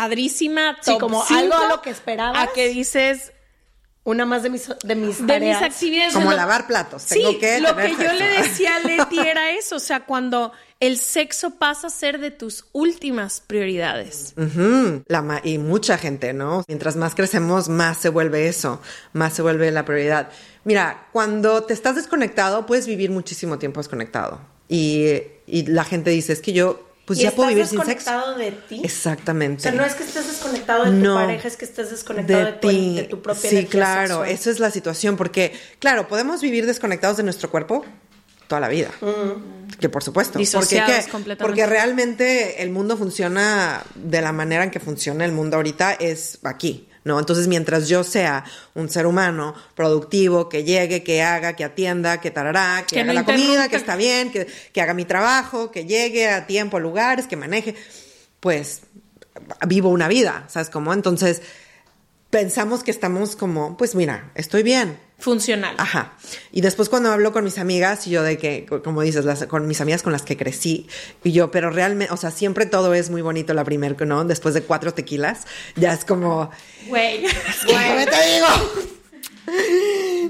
padrísima, 0.00 0.76
Sí, 0.80 0.92
top 0.92 1.00
como 1.00 1.24
cinco, 1.24 1.40
algo 1.40 1.54
a 1.54 1.68
lo 1.68 1.82
que 1.82 1.90
esperabas. 1.90 2.48
A 2.48 2.52
que 2.52 2.68
dices, 2.68 3.32
Una 4.04 4.24
más 4.24 4.42
de 4.44 4.50
mis, 4.50 4.68
de 4.84 4.94
mis 4.94 5.20
de 5.20 5.26
tareas. 5.26 5.60
mis 5.62 5.70
actividades. 5.72 6.14
Como 6.14 6.30
lo- 6.30 6.36
lavar 6.36 6.66
platos. 6.68 7.02
Sí, 7.02 7.14
Tengo 7.14 7.38
que 7.40 7.60
lo 7.60 7.74
que 7.74 7.90
yo 7.90 8.12
le 8.12 8.28
decía 8.42 8.76
a 8.76 8.80
Leti 8.86 9.18
era 9.18 9.50
eso, 9.50 9.76
o 9.76 9.80
sea, 9.80 10.04
cuando 10.06 10.52
el 10.78 10.98
sexo 10.98 11.56
pasa 11.58 11.88
a 11.88 11.90
ser 11.90 12.20
de 12.20 12.30
tus 12.30 12.66
últimas 12.72 13.40
prioridades. 13.40 14.34
Ujú, 14.36 15.02
la 15.08 15.22
ma- 15.22 15.40
y 15.42 15.58
mucha 15.58 15.98
gente, 15.98 16.32
¿no? 16.34 16.62
Mientras 16.68 16.94
más 16.94 17.14
crecemos, 17.16 17.68
más 17.68 17.96
se 17.96 18.08
vuelve 18.10 18.46
eso, 18.46 18.80
más 19.12 19.32
se 19.32 19.42
vuelve 19.42 19.70
la 19.72 19.84
prioridad. 19.84 20.28
Mira, 20.64 21.08
cuando 21.12 21.64
te 21.64 21.72
estás 21.74 21.96
desconectado, 21.96 22.64
puedes 22.66 22.86
vivir 22.86 23.10
muchísimo 23.10 23.58
tiempo 23.58 23.80
desconectado. 23.80 24.38
Y, 24.68 25.06
y 25.46 25.66
la 25.66 25.82
gente 25.84 26.10
dice, 26.10 26.32
es 26.32 26.40
que 26.40 26.52
yo, 26.52 26.85
pues 27.06 27.18
¿Y 27.20 27.22
ya 27.22 27.30
puedo 27.30 27.48
estás 27.48 27.54
vivir 27.54 27.66
sin 27.68 27.78
desconectado 27.78 28.36
sexo. 28.36 28.38
de 28.38 28.50
ti? 28.68 28.80
Exactamente. 28.84 29.60
O 29.60 29.62
sea, 29.62 29.72
no 29.72 29.84
es 29.84 29.94
que 29.94 30.04
estés 30.04 30.26
desconectado 30.26 30.84
de 30.84 30.90
tu 30.90 30.96
No. 30.96 31.14
pareja, 31.14 31.48
es 31.48 31.56
que 31.56 31.64
estés 31.64 31.90
desconectado 31.90 32.44
de, 32.44 32.52
tu, 32.54 32.68
de 32.68 33.02
tu 33.04 33.22
propia 33.22 33.40
Sí, 33.48 33.56
energía 33.56 33.70
claro, 33.70 34.06
sexual. 34.08 34.28
eso 34.30 34.50
es 34.50 34.58
la 34.60 34.70
situación, 34.70 35.16
porque, 35.16 35.52
claro, 35.78 36.08
podemos 36.08 36.42
vivir 36.42 36.66
desconectados 36.66 37.16
de 37.16 37.22
nuestro 37.22 37.50
cuerpo 37.50 37.84
toda 38.48 38.60
la 38.60 38.68
vida. 38.68 38.90
Que 39.80 39.88
por 39.88 40.02
supuesto. 40.04 40.38
Porque, 40.52 40.76
¿qué? 40.86 41.10
completamente. 41.10 41.36
porque 41.44 41.66
realmente 41.66 42.62
el 42.62 42.70
mundo 42.70 42.96
funciona 42.96 43.82
de 43.94 44.20
la 44.20 44.32
manera 44.32 44.64
en 44.64 44.70
que 44.70 44.80
funciona 44.80 45.24
el 45.24 45.32
mundo 45.32 45.56
ahorita 45.56 45.92
es 45.94 46.38
aquí. 46.44 46.88
¿No? 47.06 47.20
Entonces, 47.20 47.46
mientras 47.46 47.86
yo 47.86 48.02
sea 48.02 48.42
un 48.74 48.88
ser 48.88 49.06
humano 49.06 49.54
productivo, 49.76 50.48
que 50.48 50.64
llegue, 50.64 51.04
que 51.04 51.22
haga, 51.22 51.54
que 51.54 51.62
atienda, 51.62 52.20
que 52.20 52.32
tarará, 52.32 52.84
que, 52.84 52.96
Que 52.96 53.00
haga 53.02 53.12
no 53.12 53.20
la 53.20 53.24
comida, 53.24 53.68
que 53.68 53.76
está 53.76 53.94
bien, 53.94 54.32
que, 54.32 54.48
que 54.72 54.82
haga 54.82 54.92
mi 54.92 55.04
trabajo, 55.04 55.70
que 55.70 55.84
llegue 55.84 56.28
a 56.28 56.48
tiempo 56.48 56.78
a 56.78 56.80
lugares, 56.80 57.28
que 57.28 57.36
maneje, 57.36 57.76
pues 58.40 58.80
vivo 59.68 59.90
una 59.90 60.08
vida, 60.08 60.46
¿sabes 60.48 60.68
cómo? 60.68 60.92
Entonces, 60.92 61.42
pensamos 62.30 62.82
que 62.82 62.90
estamos 62.90 63.36
como, 63.36 63.76
pues 63.76 63.94
mira, 63.94 64.32
estoy 64.34 64.64
bien. 64.64 64.98
Funcional. 65.18 65.74
Ajá. 65.78 66.12
Y 66.52 66.60
después 66.60 66.88
cuando 66.88 67.10
hablo 67.10 67.32
con 67.32 67.42
mis 67.42 67.58
amigas, 67.58 68.06
y 68.06 68.10
yo 68.10 68.22
de 68.22 68.36
que, 68.36 68.66
como 68.66 69.00
dices, 69.02 69.24
las, 69.24 69.46
con 69.46 69.66
mis 69.66 69.80
amigas 69.80 70.02
con 70.02 70.12
las 70.12 70.22
que 70.22 70.36
crecí, 70.36 70.88
y 71.24 71.32
yo, 71.32 71.50
pero 71.50 71.70
realmente, 71.70 72.12
o 72.12 72.16
sea, 72.16 72.30
siempre 72.30 72.66
todo 72.66 72.92
es 72.94 73.10
muy 73.10 73.22
bonito 73.22 73.54
la 73.54 73.64
primera, 73.64 74.04
¿no? 74.04 74.24
Después 74.24 74.54
de 74.54 74.62
cuatro 74.62 74.92
tequilas, 74.92 75.46
ya 75.76 75.92
es 75.92 76.04
como, 76.04 76.50
Güey. 76.88 77.22
¿qué 77.66 78.06
te 78.06 78.34
digo? 78.34 78.92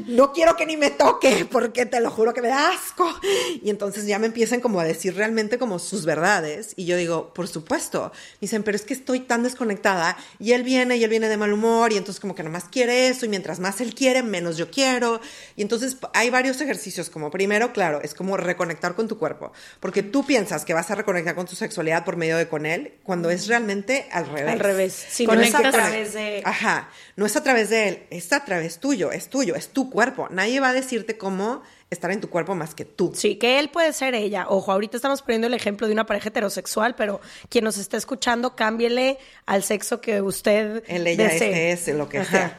No 0.06 0.32
quiero 0.32 0.56
que 0.56 0.66
ni 0.66 0.76
me 0.76 0.90
toque 0.90 1.46
porque 1.50 1.86
te 1.86 2.00
lo 2.00 2.10
juro 2.10 2.34
que 2.34 2.42
me 2.42 2.48
da 2.48 2.70
asco. 2.70 3.08
Y 3.62 3.70
entonces 3.70 4.06
ya 4.06 4.18
me 4.18 4.26
empiezan 4.26 4.60
como 4.60 4.80
a 4.80 4.84
decir 4.84 5.14
realmente 5.16 5.58
como 5.58 5.78
sus 5.78 6.04
verdades 6.04 6.72
y 6.76 6.84
yo 6.86 6.96
digo, 6.96 7.32
por 7.34 7.48
supuesto. 7.48 8.12
dicen, 8.40 8.62
pero 8.62 8.76
es 8.76 8.82
que 8.82 8.94
estoy 8.94 9.20
tan 9.20 9.42
desconectada 9.42 10.16
y 10.38 10.52
él 10.52 10.62
viene 10.62 10.96
y 10.96 11.04
él 11.04 11.10
viene 11.10 11.28
de 11.28 11.36
mal 11.36 11.52
humor 11.52 11.92
y 11.92 11.96
entonces 11.96 12.20
como 12.20 12.34
que 12.34 12.42
nomás 12.42 12.64
quiere 12.64 13.08
eso 13.08 13.26
y 13.26 13.28
mientras 13.28 13.58
más 13.60 13.80
él 13.80 13.94
quiere, 13.94 14.22
menos 14.22 14.56
yo 14.56 14.70
quiero. 14.70 15.20
Y 15.56 15.62
entonces 15.62 15.96
hay 16.14 16.30
varios 16.30 16.60
ejercicios 16.60 17.10
como 17.10 17.30
primero, 17.30 17.72
claro, 17.72 18.00
es 18.02 18.14
como 18.14 18.36
reconectar 18.36 18.94
con 18.94 19.08
tu 19.08 19.18
cuerpo, 19.18 19.52
porque 19.80 20.02
tú 20.02 20.24
piensas 20.24 20.64
que 20.64 20.74
vas 20.74 20.90
a 20.90 20.94
reconectar 20.94 21.34
con 21.34 21.46
tu 21.46 21.56
sexualidad 21.56 22.04
por 22.04 22.16
medio 22.16 22.36
de 22.36 22.48
con 22.48 22.66
él, 22.66 22.94
cuando 23.02 23.30
es 23.30 23.46
realmente 23.46 24.08
al 24.12 24.26
revés. 24.28 24.52
Al 24.52 24.58
revés. 24.60 25.04
Sí, 25.08 25.26
no 25.26 25.34
es 25.34 25.48
esa- 25.48 25.68
a 25.68 25.72
través 25.72 26.12
de... 26.12 26.42
Ajá, 26.44 26.90
no 27.16 27.26
es 27.26 27.36
a 27.36 27.42
través 27.42 27.70
de 27.70 27.88
él, 27.88 28.02
es 28.10 28.32
a 28.32 28.44
través 28.44 28.78
tuyo, 28.78 29.05
es 29.12 29.28
tuyo, 29.28 29.54
es 29.54 29.68
tu 29.68 29.90
cuerpo. 29.90 30.28
Nadie 30.30 30.60
va 30.60 30.70
a 30.70 30.72
decirte 30.72 31.16
cómo 31.18 31.62
estar 31.90 32.10
en 32.10 32.20
tu 32.20 32.28
cuerpo 32.28 32.54
más 32.54 32.74
que 32.74 32.84
tú. 32.84 33.12
Sí, 33.14 33.36
que 33.36 33.58
él 33.58 33.70
puede 33.70 33.92
ser 33.92 34.14
ella. 34.14 34.46
Ojo, 34.48 34.72
ahorita 34.72 34.96
estamos 34.96 35.22
poniendo 35.22 35.46
el 35.46 35.54
ejemplo 35.54 35.86
de 35.86 35.92
una 35.92 36.04
pareja 36.06 36.30
heterosexual, 36.30 36.94
pero 36.96 37.20
quien 37.48 37.64
nos 37.64 37.78
está 37.78 37.96
escuchando, 37.96 38.56
cámbiele 38.56 39.18
al 39.46 39.62
sexo 39.62 40.00
que 40.00 40.20
usted 40.20 40.82
El 40.88 41.06
ella 41.06 41.28
desee. 41.28 41.72
es 41.72 41.88
lo 41.88 42.08
que 42.08 42.24
sea. 42.24 42.58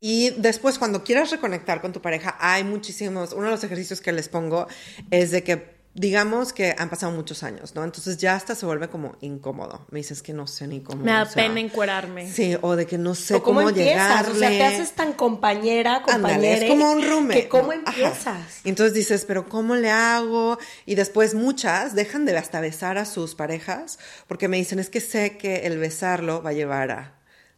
Y 0.00 0.30
después, 0.30 0.78
cuando 0.78 1.02
quieras 1.04 1.30
reconectar 1.30 1.80
con 1.80 1.92
tu 1.92 2.02
pareja, 2.02 2.36
hay 2.38 2.64
muchísimos. 2.64 3.32
Uno 3.32 3.46
de 3.46 3.52
los 3.52 3.64
ejercicios 3.64 4.00
que 4.00 4.12
les 4.12 4.28
pongo 4.28 4.66
es 5.10 5.30
de 5.30 5.42
que, 5.42 5.75
digamos 5.96 6.52
que 6.52 6.74
han 6.76 6.90
pasado 6.90 7.10
muchos 7.12 7.42
años, 7.42 7.74
¿no? 7.74 7.82
Entonces 7.82 8.18
ya 8.18 8.34
hasta 8.34 8.54
se 8.54 8.66
vuelve 8.66 8.88
como 8.88 9.16
incómodo. 9.22 9.86
Me 9.90 9.98
dices 10.00 10.22
que 10.22 10.34
no 10.34 10.46
sé 10.46 10.66
ni 10.68 10.80
cómo. 10.80 11.02
Me 11.02 11.10
da 11.10 11.22
o 11.22 11.26
sea, 11.26 11.42
pena 11.42 11.58
encuerarme. 11.58 12.30
Sí, 12.30 12.54
o 12.60 12.76
de 12.76 12.86
que 12.86 12.98
no 12.98 13.14
sé 13.14 13.36
O 13.36 13.42
cómo, 13.42 13.60
cómo, 13.60 13.70
empiezas, 13.70 14.28
llegarle. 14.28 14.32
o 14.34 14.38
sea, 14.38 14.48
te 14.50 14.64
haces 14.64 14.92
tan 14.92 15.14
compañera, 15.14 16.02
compañera. 16.02 16.64
es 16.66 16.70
como 16.70 16.92
un 16.92 17.02
roommate. 17.02 17.42
Que 17.42 17.48
cómo 17.48 17.72
¿no? 17.72 17.80
Ajá. 17.86 17.90
empiezas. 17.90 18.60
Y 18.64 18.68
entonces 18.68 18.92
dices, 18.92 19.24
pero 19.26 19.48
¿cómo 19.48 19.74
le 19.74 19.90
hago? 19.90 20.58
Y 20.84 20.96
después 20.96 21.34
muchas 21.34 21.94
dejan 21.94 22.26
de 22.26 22.36
hasta 22.36 22.60
besar 22.60 22.98
a 22.98 23.06
sus 23.06 23.34
parejas 23.34 23.98
porque 24.28 24.48
me 24.48 24.58
dicen, 24.58 24.78
es 24.78 24.90
que 24.90 25.00
sé 25.00 25.38
que 25.38 25.66
el 25.66 25.78
besarlo 25.78 26.42
va 26.42 26.50
a 26.50 26.52
llevar 26.52 26.90
a 26.90 27.15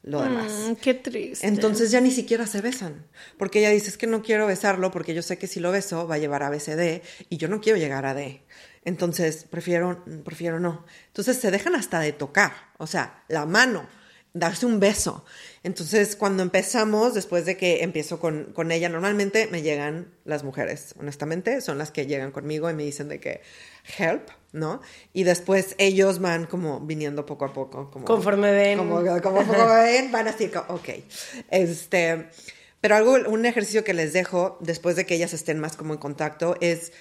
lo 0.09 0.23
demás. 0.23 0.51
Mm, 0.51 0.75
qué 0.77 0.95
triste. 0.95 1.47
Entonces 1.47 1.91
ya 1.91 2.01
ni 2.01 2.11
siquiera 2.11 2.47
se 2.47 2.61
besan, 2.61 3.07
porque 3.37 3.61
ella 3.61 3.71
dice, 3.71 3.91
es 3.91 3.99
que 3.99 4.07
no 4.07 4.23
quiero 4.23 4.47
besarlo 4.47 4.91
porque 4.91 5.15
yo 5.15 5.23
sé 5.23 5.39
que 5.39 5.47
si 5.47 5.61
lo 5.61 5.71
beso 5.71 6.09
va 6.09 6.17
a 6.17 6.19
llevar 6.19 6.43
a 6.43 6.51
BCD 6.51 7.03
y 7.29 7.37
yo 7.37 7.49
no 7.49 7.61
quiero 7.61 7.79
llegar 7.79 8.07
a 8.07 8.15
D. 8.15 8.43
Entonces 8.85 9.45
prefiero, 9.49 10.05
prefiero 10.25 10.61
no. 10.61 10.87
Entonces 11.09 11.37
se 11.37 11.51
dejan 11.51 11.75
hasta 11.75 12.01
de 12.01 12.13
tocar, 12.13 12.53
o 12.79 12.87
sea, 12.87 13.23
la 13.29 13.45
mano, 13.45 13.87
darse 14.33 14.65
un 14.65 14.81
beso. 14.81 15.25
Entonces 15.63 16.17
cuando 16.17 16.43
empezamos, 16.43 17.15
después 17.15 17.45
de 17.45 17.59
que 17.59 17.83
empiezo 17.83 18.19
con, 18.19 18.53
con 18.55 18.73
ella, 18.73 18.89
normalmente 18.89 19.49
me 19.49 19.61
llegan 19.61 20.15
las 20.25 20.43
mujeres, 20.43 20.95
honestamente, 20.99 21.61
son 21.61 21.77
las 21.77 21.91
que 21.91 22.07
llegan 22.07 22.33
conmigo 22.33 22.71
y 22.71 22.75
me 22.75 22.85
dicen 22.85 23.09
de 23.09 23.21
que 23.21 23.43
help, 23.99 24.31
¿no? 24.53 24.81
Y 25.13 25.25
después 25.25 25.75
ellos 25.79 26.21
van 26.21 26.47
como 26.47 26.81
viniendo 26.81 27.27
poco 27.27 27.45
a 27.45 27.53
poco. 27.53 27.91
Como, 27.91 28.05
Conforme 28.05 28.51
ven. 28.53 28.79
Como, 28.79 28.97
como, 29.23 29.45
como 29.47 29.67
ven, 29.69 30.11
van 30.13 30.29
así, 30.29 30.49
co- 30.49 30.65
ok. 30.69 30.89
Este, 31.51 32.29
pero 32.81 32.97
algo, 32.97 33.17
un 33.29 33.47
ejercicio 33.47 33.85
que 33.85 33.95
les 33.95 34.13
dejo 34.13 34.57
después 34.61 34.97
de 34.97 35.07
que 35.07 35.15
ellas 35.15 35.33
estén 35.33 35.59
más 35.59 35.77
como 35.77 35.93
en 35.95 35.99
contacto 36.01 36.57
es, 36.61 36.93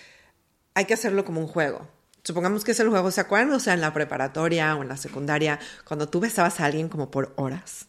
hay 0.73 0.85
que 0.85 0.93
hacerlo 0.93 1.25
como 1.25 1.39
un 1.41 1.47
juego. 1.47 1.87
Supongamos 2.23 2.63
que 2.65 2.71
es 2.71 2.79
el 2.81 2.89
juego, 2.89 3.09
¿se 3.11 3.21
acuerdan? 3.21 3.53
O 3.53 3.59
sea, 3.59 3.73
en 3.73 3.81
la 3.81 3.93
preparatoria 3.93 4.75
o 4.75 4.81
en 4.81 4.89
la 4.89 4.97
secundaria, 4.97 5.59
cuando 5.85 6.09
tú 6.09 6.19
besabas 6.19 6.59
a 6.59 6.65
alguien 6.65 6.89
como 6.89 7.09
por 7.09 7.33
horas. 7.37 7.87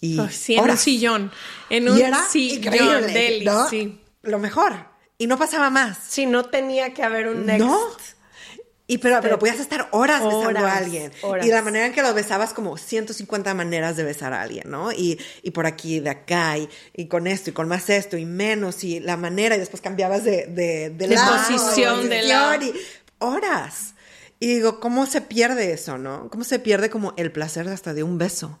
Y 0.00 0.18
sí, 0.30 0.56
en 0.56 0.68
un 0.70 0.76
sillón. 0.76 1.32
En 1.70 1.88
un 1.88 1.98
sillón, 2.28 3.06
deli, 3.06 3.44
¿no? 3.44 3.68
sí. 3.68 4.00
Lo 4.22 4.38
mejor. 4.40 4.74
Y 5.18 5.28
no 5.28 5.38
pasaba 5.38 5.70
más. 5.70 5.98
Sí, 6.08 6.26
no 6.26 6.46
tenía 6.46 6.92
que 6.92 7.02
haber 7.04 7.28
un 7.28 7.46
next. 7.46 7.60
No. 7.64 7.78
Y 8.88 8.98
pero, 8.98 9.20
pero 9.20 9.38
podías 9.38 9.58
estar 9.58 9.88
horas, 9.90 10.22
besando 10.22 10.60
a 10.60 10.76
alguien. 10.76 11.10
horas. 11.22 11.44
Y 11.44 11.50
la 11.50 11.60
manera 11.62 11.86
en 11.86 11.92
que 11.92 12.02
lo 12.02 12.14
besabas, 12.14 12.52
como 12.54 12.76
150 12.76 13.52
maneras 13.54 13.96
de 13.96 14.04
besar 14.04 14.32
a 14.32 14.42
alguien, 14.42 14.70
¿no? 14.70 14.92
Y, 14.92 15.18
y 15.42 15.50
por 15.50 15.66
aquí, 15.66 15.98
de 15.98 16.10
acá, 16.10 16.56
y, 16.56 16.68
y 16.94 17.06
con 17.08 17.26
esto, 17.26 17.50
y 17.50 17.52
con 17.52 17.66
más 17.66 17.90
esto, 17.90 18.16
y 18.16 18.24
menos, 18.24 18.84
y 18.84 19.00
la 19.00 19.16
manera, 19.16 19.56
y 19.56 19.58
después 19.58 19.80
cambiabas 19.80 20.22
de, 20.22 20.46
de, 20.46 20.90
de 20.90 21.08
De 21.08 21.14
lado, 21.16 21.36
posición, 21.36 22.08
de 22.08 22.22
lado. 22.22 22.62
y 22.64 22.72
horas. 23.18 23.94
Y 24.38 24.46
digo, 24.54 24.78
¿cómo 24.78 25.06
se 25.06 25.20
pierde 25.20 25.72
eso, 25.72 25.98
no? 25.98 26.28
¿Cómo 26.30 26.44
se 26.44 26.58
pierde 26.60 26.88
como 26.88 27.12
el 27.16 27.32
placer 27.32 27.66
hasta 27.68 27.92
de 27.92 28.04
un 28.04 28.18
beso? 28.18 28.60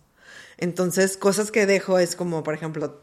Entonces, 0.58 1.16
cosas 1.16 1.50
que 1.52 1.66
dejo 1.66 1.98
es 1.98 2.16
como, 2.16 2.42
por 2.42 2.54
ejemplo, 2.54 3.02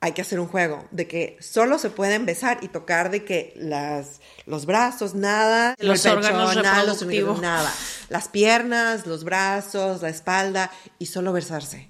hay 0.00 0.12
que 0.12 0.22
hacer 0.22 0.38
un 0.38 0.46
juego 0.46 0.86
de 0.90 1.08
que 1.08 1.36
solo 1.40 1.78
se 1.78 1.90
pueden 1.90 2.24
besar 2.24 2.58
y 2.62 2.68
tocar 2.68 3.10
de 3.10 3.24
que 3.24 3.52
las 3.56 4.20
los 4.46 4.64
brazos 4.64 5.14
nada 5.14 5.74
Los 5.78 6.06
el 6.06 6.12
órganos 6.12 6.54
nada, 6.56 6.84
los 6.84 7.04
nada. 7.40 7.72
Las 8.08 8.28
piernas 8.28 9.06
los 9.06 9.24
brazos 9.24 10.02
la 10.02 10.08
espalda 10.08 10.70
y 10.98 11.06
solo 11.06 11.32
besarse. 11.32 11.88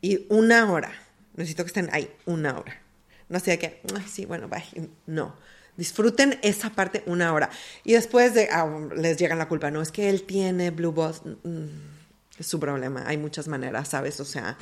Y 0.00 0.26
una 0.28 0.70
hora. 0.70 0.92
Necesito 1.34 1.64
que 1.64 1.68
estén 1.68 1.90
ahí 1.92 2.10
una 2.26 2.58
hora. 2.58 2.80
No 3.28 3.40
sea 3.40 3.58
que 3.58 3.80
ay 3.94 4.04
sí 4.08 4.24
bueno 4.24 4.48
bye 4.48 4.88
no. 5.06 5.34
Disfruten 5.76 6.38
esa 6.42 6.70
parte 6.70 7.02
una 7.06 7.32
hora. 7.32 7.50
Y 7.82 7.92
después 7.92 8.34
de 8.34 8.48
ah, 8.52 8.68
les 8.96 9.16
llega 9.16 9.34
la 9.34 9.48
culpa 9.48 9.70
no 9.72 9.82
es 9.82 9.90
que 9.90 10.08
él 10.10 10.22
tiene 10.22 10.70
blue 10.70 10.92
balls 10.92 11.22
Mm, 11.24 11.66
es 12.38 12.46
su 12.46 12.60
problema. 12.60 13.02
Hay 13.04 13.16
muchas 13.16 13.48
maneras 13.48 13.88
sabes 13.88 14.20
o 14.20 14.24
sea 14.24 14.56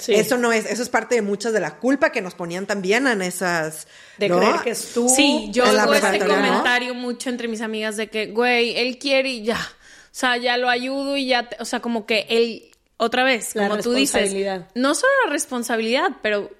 Sí. 0.00 0.14
eso 0.14 0.36
no 0.38 0.52
es, 0.52 0.66
eso 0.66 0.82
es 0.82 0.88
parte 0.88 1.14
de 1.14 1.22
muchas 1.22 1.52
de 1.52 1.60
la 1.60 1.76
culpa 1.78 2.10
que 2.10 2.20
nos 2.22 2.34
ponían 2.34 2.66
también 2.66 3.06
en 3.06 3.22
esas. 3.22 3.86
De 4.18 4.28
¿no? 4.28 4.38
creer 4.38 4.56
que 4.64 4.70
es 4.70 4.92
tú. 4.94 5.08
Sí, 5.08 5.48
yo 5.52 5.64
hago 5.64 5.94
este 5.94 6.18
comentario 6.18 6.94
mucho 6.94 7.28
entre 7.30 7.46
mis 7.48 7.60
amigas 7.60 7.96
de 7.96 8.08
que, 8.08 8.26
güey, 8.28 8.76
él 8.76 8.98
quiere 8.98 9.28
y 9.30 9.44
ya. 9.44 9.58
O 9.58 10.12
sea, 10.12 10.36
ya 10.36 10.56
lo 10.56 10.68
ayudo 10.68 11.16
y 11.16 11.26
ya, 11.26 11.48
te- 11.48 11.56
o 11.60 11.64
sea, 11.64 11.80
como 11.80 12.04
que 12.06 12.26
él, 12.28 12.64
otra 12.96 13.22
vez, 13.22 13.54
La 13.54 13.68
como 13.68 13.80
tú 13.80 13.92
dices, 13.92 14.34
no 14.74 14.94
solo 14.94 15.12
la 15.26 15.32
responsabilidad, 15.32 16.10
pero 16.22 16.50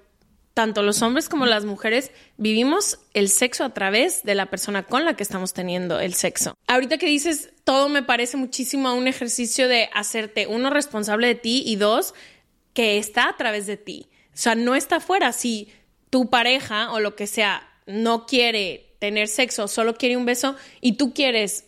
tanto 0.53 0.83
los 0.83 1.01
hombres 1.01 1.29
como 1.29 1.45
las 1.45 1.63
mujeres 1.65 2.11
vivimos 2.37 2.99
el 3.13 3.29
sexo 3.29 3.63
a 3.63 3.73
través 3.73 4.23
de 4.23 4.35
la 4.35 4.49
persona 4.49 4.83
con 4.83 5.05
la 5.05 5.15
que 5.15 5.23
estamos 5.23 5.53
teniendo 5.53 5.99
el 5.99 6.13
sexo. 6.13 6.55
Ahorita 6.67 6.97
que 6.97 7.05
dices, 7.07 7.49
todo 7.63 7.87
me 7.89 8.03
parece 8.03 8.35
muchísimo 8.37 8.89
a 8.89 8.93
un 8.93 9.07
ejercicio 9.07 9.67
de 9.67 9.89
hacerte, 9.93 10.47
uno, 10.47 10.69
responsable 10.69 11.27
de 11.27 11.35
ti 11.35 11.63
y 11.65 11.77
dos, 11.77 12.13
que 12.73 12.97
está 12.97 13.29
a 13.29 13.37
través 13.37 13.65
de 13.67 13.77
ti. 13.77 14.07
O 14.33 14.37
sea, 14.37 14.55
no 14.55 14.75
está 14.75 14.97
afuera. 14.97 15.31
Si 15.33 15.69
tu 16.09 16.29
pareja 16.29 16.91
o 16.91 16.99
lo 16.99 17.15
que 17.15 17.27
sea 17.27 17.67
no 17.85 18.25
quiere 18.25 18.95
tener 18.99 19.27
sexo, 19.27 19.67
solo 19.67 19.95
quiere 19.95 20.15
un 20.17 20.25
beso 20.25 20.55
y 20.79 20.93
tú 20.93 21.13
quieres 21.13 21.65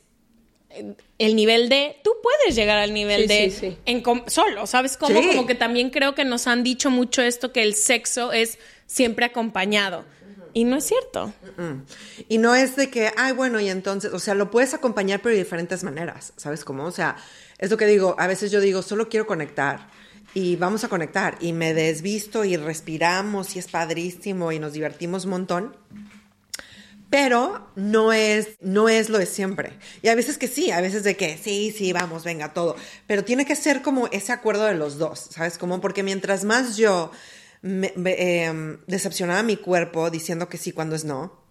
eh, 0.70 0.94
el 1.20 1.36
nivel 1.36 1.70
de, 1.70 1.98
tú 2.04 2.12
puedes 2.22 2.56
llegar 2.56 2.78
al 2.78 2.94
nivel 2.94 3.24
Sí, 3.24 3.28
de 3.28 3.50
sí, 3.52 3.58
sí. 3.72 3.78
en 3.86 4.02
com- 4.02 4.24
solo, 4.28 4.66
¿sabes 4.68 4.98
cómo? 4.98 5.20
Como 5.22 5.46
que 5.48 5.56
también 5.56 5.90
creo 5.90 6.16
que 6.16 6.26
nos 6.26 6.48
han 6.48 6.64
dicho 6.64 6.90
mucho 6.90 7.22
esto 7.22 7.52
que 7.52 7.64
el 7.64 7.76
sexo 7.76 8.32
es 8.32 8.60
siempre 8.86 9.26
acompañado. 9.26 10.06
Y 10.56 10.66
no 10.66 10.76
es 10.78 10.86
cierto. 10.86 11.34
Y 12.30 12.38
no 12.38 12.54
es 12.54 12.76
de 12.76 12.92
que, 12.92 13.12
ay, 13.18 13.34
bueno, 13.34 13.60
y 13.60 13.70
entonces, 13.70 14.14
o 14.14 14.20
sea, 14.20 14.36
lo 14.36 14.52
puedes 14.52 14.76
acompañar, 14.76 15.20
pero 15.22 15.34
de 15.34 15.42
diferentes 15.44 15.84
maneras, 15.84 16.32
¿sabes 16.38 16.64
cómo? 16.64 16.86
O 16.86 16.92
sea, 16.92 17.16
es 17.58 17.72
lo 17.72 17.78
que 17.78 17.88
digo, 17.88 18.16
a 18.20 18.28
veces 18.28 18.52
yo 18.52 18.62
digo, 18.62 18.84
solo 18.84 19.10
quiero 19.10 19.26
conectar. 19.26 19.90
Y 20.34 20.56
vamos 20.56 20.84
a 20.84 20.90
conectar. 20.90 21.38
Y 21.42 21.54
me 21.54 21.74
desvisto 21.74 22.44
y 22.44 22.58
respiramos 22.58 23.56
y 23.56 23.60
es 23.60 23.68
padrísimo 23.68 24.52
y 24.52 24.60
nos 24.60 24.74
divertimos 24.74 25.26
un 25.26 25.32
montón. 25.32 25.76
Pero 27.10 27.70
no 27.76 28.12
es, 28.12 28.58
no 28.60 28.90
es 28.90 29.10
lo 29.10 29.20
de 29.20 29.28
siempre. 29.28 29.74
Y 30.02 30.08
a 30.08 30.16
veces 30.16 30.40
que 30.40 30.48
sí, 30.48 30.72
a 30.72 30.82
veces 30.82 31.04
de 31.04 31.16
que 31.16 31.38
sí, 31.38 31.72
sí, 31.78 31.94
vamos, 31.94 32.24
venga, 32.24 32.54
todo. 32.54 32.76
Pero 33.06 33.24
tiene 33.24 33.46
que 33.46 33.56
ser 33.56 33.84
como 33.84 34.08
ese 34.08 34.32
acuerdo 34.32 34.66
de 34.66 34.74
los 34.74 34.98
dos, 34.98 35.28
¿sabes? 35.30 35.60
Como 35.60 35.80
porque 35.80 36.02
mientras 36.02 36.44
más 36.44 36.76
yo 36.76 37.12
me- 37.62 37.94
eh, 38.06 38.78
decepcionaba 38.88 39.42
a 39.42 39.44
mi 39.44 39.58
cuerpo 39.58 40.10
diciendo 40.10 40.50
que 40.50 40.58
sí 40.58 40.72
cuando 40.72 40.96
es 40.96 41.06
no, 41.06 41.43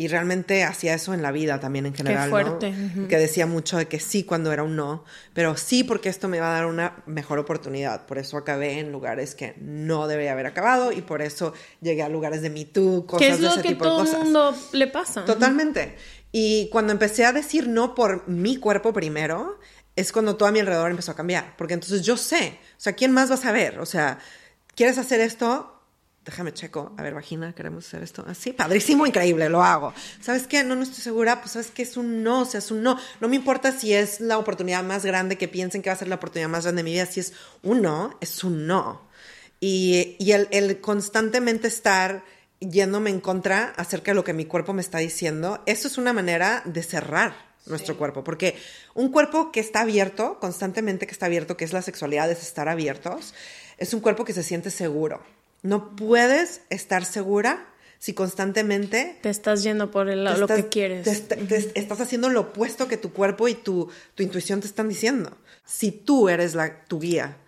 y 0.00 0.06
realmente 0.06 0.62
hacía 0.62 0.94
eso 0.94 1.12
en 1.12 1.22
la 1.22 1.32
vida 1.32 1.58
también 1.58 1.84
en 1.84 1.92
general, 1.92 2.30
fuerte, 2.30 2.70
¿no? 2.70 2.86
ujú. 2.86 3.08
Que 3.08 3.18
decía 3.18 3.46
mucho 3.46 3.76
de 3.78 3.88
que 3.88 3.98
sí 3.98 4.22
cuando 4.22 4.52
era 4.52 4.62
un 4.62 4.76
no, 4.76 5.04
pero 5.34 5.56
sí 5.56 5.82
porque 5.82 6.08
esto 6.08 6.28
me 6.28 6.38
va 6.38 6.50
a 6.50 6.52
dar 6.54 6.66
una 6.66 7.02
mejor 7.06 7.40
oportunidad. 7.40 8.06
Por 8.06 8.16
eso 8.16 8.36
acabé 8.36 8.78
en 8.78 8.92
lugares 8.92 9.34
que 9.34 9.56
no 9.58 10.06
debería 10.06 10.32
haber 10.32 10.46
acabado 10.46 10.92
y 10.92 11.02
por 11.02 11.20
eso 11.20 11.52
llegué 11.80 12.04
a 12.04 12.08
lugares 12.08 12.42
de 12.42 12.50
Me 12.50 12.64
Too, 12.64 13.06
cosas 13.06 13.26
Que 13.26 13.32
es 13.32 13.40
de 13.40 13.46
lo 13.46 13.52
ese 13.54 13.62
que 13.62 13.68
tipo 13.70 13.84
de 13.84 13.90
todo 13.90 14.04
el 14.04 14.24
mundo 14.24 14.54
le 14.72 14.86
pasa. 14.86 15.24
Totalmente. 15.24 15.96
Y 16.30 16.68
cuando 16.70 16.92
empecé 16.92 17.24
a 17.24 17.32
decir 17.32 17.66
no 17.66 17.96
por 17.96 18.28
mi 18.28 18.56
cuerpo 18.56 18.92
primero, 18.92 19.58
es 19.96 20.12
cuando 20.12 20.36
todo 20.36 20.48
a 20.48 20.52
mi 20.52 20.60
alrededor 20.60 20.92
empezó 20.92 21.10
a 21.10 21.16
cambiar. 21.16 21.56
Porque 21.56 21.74
entonces 21.74 22.02
yo 22.02 22.16
sé, 22.16 22.60
o 22.70 22.80
sea, 22.80 22.92
¿quién 22.92 23.10
más 23.10 23.32
va 23.32 23.34
a 23.34 23.38
saber? 23.38 23.80
O 23.80 23.86
sea, 23.86 24.20
¿quieres 24.76 24.96
hacer 24.96 25.20
esto? 25.20 25.77
Déjame 26.28 26.52
checo. 26.52 26.92
A 26.98 27.02
ver, 27.02 27.14
vagina, 27.14 27.54
queremos 27.54 27.86
hacer 27.86 28.02
esto. 28.02 28.22
Así, 28.28 28.52
padrísimo, 28.52 29.06
increíble, 29.06 29.48
lo 29.48 29.62
hago. 29.62 29.94
¿Sabes 30.20 30.46
qué? 30.46 30.62
No, 30.62 30.74
no 30.74 30.82
estoy 30.82 31.00
segura. 31.02 31.40
Pues, 31.40 31.52
¿sabes 31.52 31.70
qué? 31.70 31.80
Es 31.80 31.96
un 31.96 32.22
no, 32.22 32.42
o 32.42 32.44
sea, 32.44 32.58
es 32.58 32.70
un 32.70 32.82
no. 32.82 32.98
No 33.22 33.28
me 33.28 33.36
importa 33.36 33.72
si 33.72 33.94
es 33.94 34.20
la 34.20 34.36
oportunidad 34.36 34.84
más 34.84 35.06
grande, 35.06 35.38
que 35.38 35.48
piensen 35.48 35.80
que 35.80 35.88
va 35.88 35.94
a 35.94 35.98
ser 35.98 36.08
la 36.08 36.16
oportunidad 36.16 36.50
más 36.50 36.64
grande 36.64 36.80
de 36.80 36.84
mi 36.84 36.92
vida. 36.92 37.06
Si 37.06 37.20
es 37.20 37.32
un 37.62 37.80
no, 37.80 38.18
es 38.20 38.44
un 38.44 38.66
no. 38.66 39.08
Y, 39.58 40.16
y 40.18 40.32
el, 40.32 40.48
el 40.50 40.82
constantemente 40.82 41.66
estar 41.66 42.22
yéndome 42.60 43.08
en 43.08 43.20
contra 43.20 43.72
acerca 43.78 44.10
de 44.10 44.16
lo 44.16 44.24
que 44.24 44.34
mi 44.34 44.44
cuerpo 44.44 44.74
me 44.74 44.82
está 44.82 44.98
diciendo, 44.98 45.62
eso 45.64 45.88
es 45.88 45.96
una 45.96 46.12
manera 46.12 46.60
de 46.66 46.82
cerrar 46.82 47.32
nuestro 47.64 47.96
cuerpo, 47.96 48.22
porque 48.22 48.54
un 48.92 49.10
cuerpo 49.10 49.50
que 49.50 49.60
está 49.60 49.80
abierto, 49.80 50.38
constantemente 50.40 51.06
que 51.06 51.12
está 51.12 51.24
abierto, 51.24 51.56
que 51.56 51.64
es 51.64 51.72
la 51.72 51.80
sexualidad, 51.80 52.30
es 52.30 52.42
estar 52.42 52.68
abiertos, 52.68 53.32
es 53.78 53.94
un 53.94 54.00
cuerpo 54.00 54.26
que 54.26 54.34
se 54.34 54.42
siente 54.42 54.70
seguro. 54.70 55.22
No 55.62 55.96
puedes 55.96 56.62
estar 56.70 57.04
segura 57.04 57.66
si 57.98 58.14
constantemente 58.14 59.18
te 59.22 59.30
estás 59.30 59.62
yendo 59.62 59.90
por 59.90 60.08
el, 60.08 60.24
lo 60.24 60.46
que 60.46 60.68
quieres. 60.68 61.06
estás 61.74 62.00
haciendo 62.00 62.28
lo 62.28 62.40
opuesto 62.40 62.86
que 62.86 62.96
tu 62.96 63.12
cuerpo 63.12 63.48
y 63.48 63.54
tu, 63.54 63.90
tu 64.14 64.22
intuición 64.22 64.60
te 64.60 64.66
están 64.66 64.88
diciendo. 64.88 65.36
Si 65.64 65.90
tú 65.90 66.28
eres 66.28 66.54
la, 66.54 66.84
tu 66.84 67.00
guía, 67.00 67.38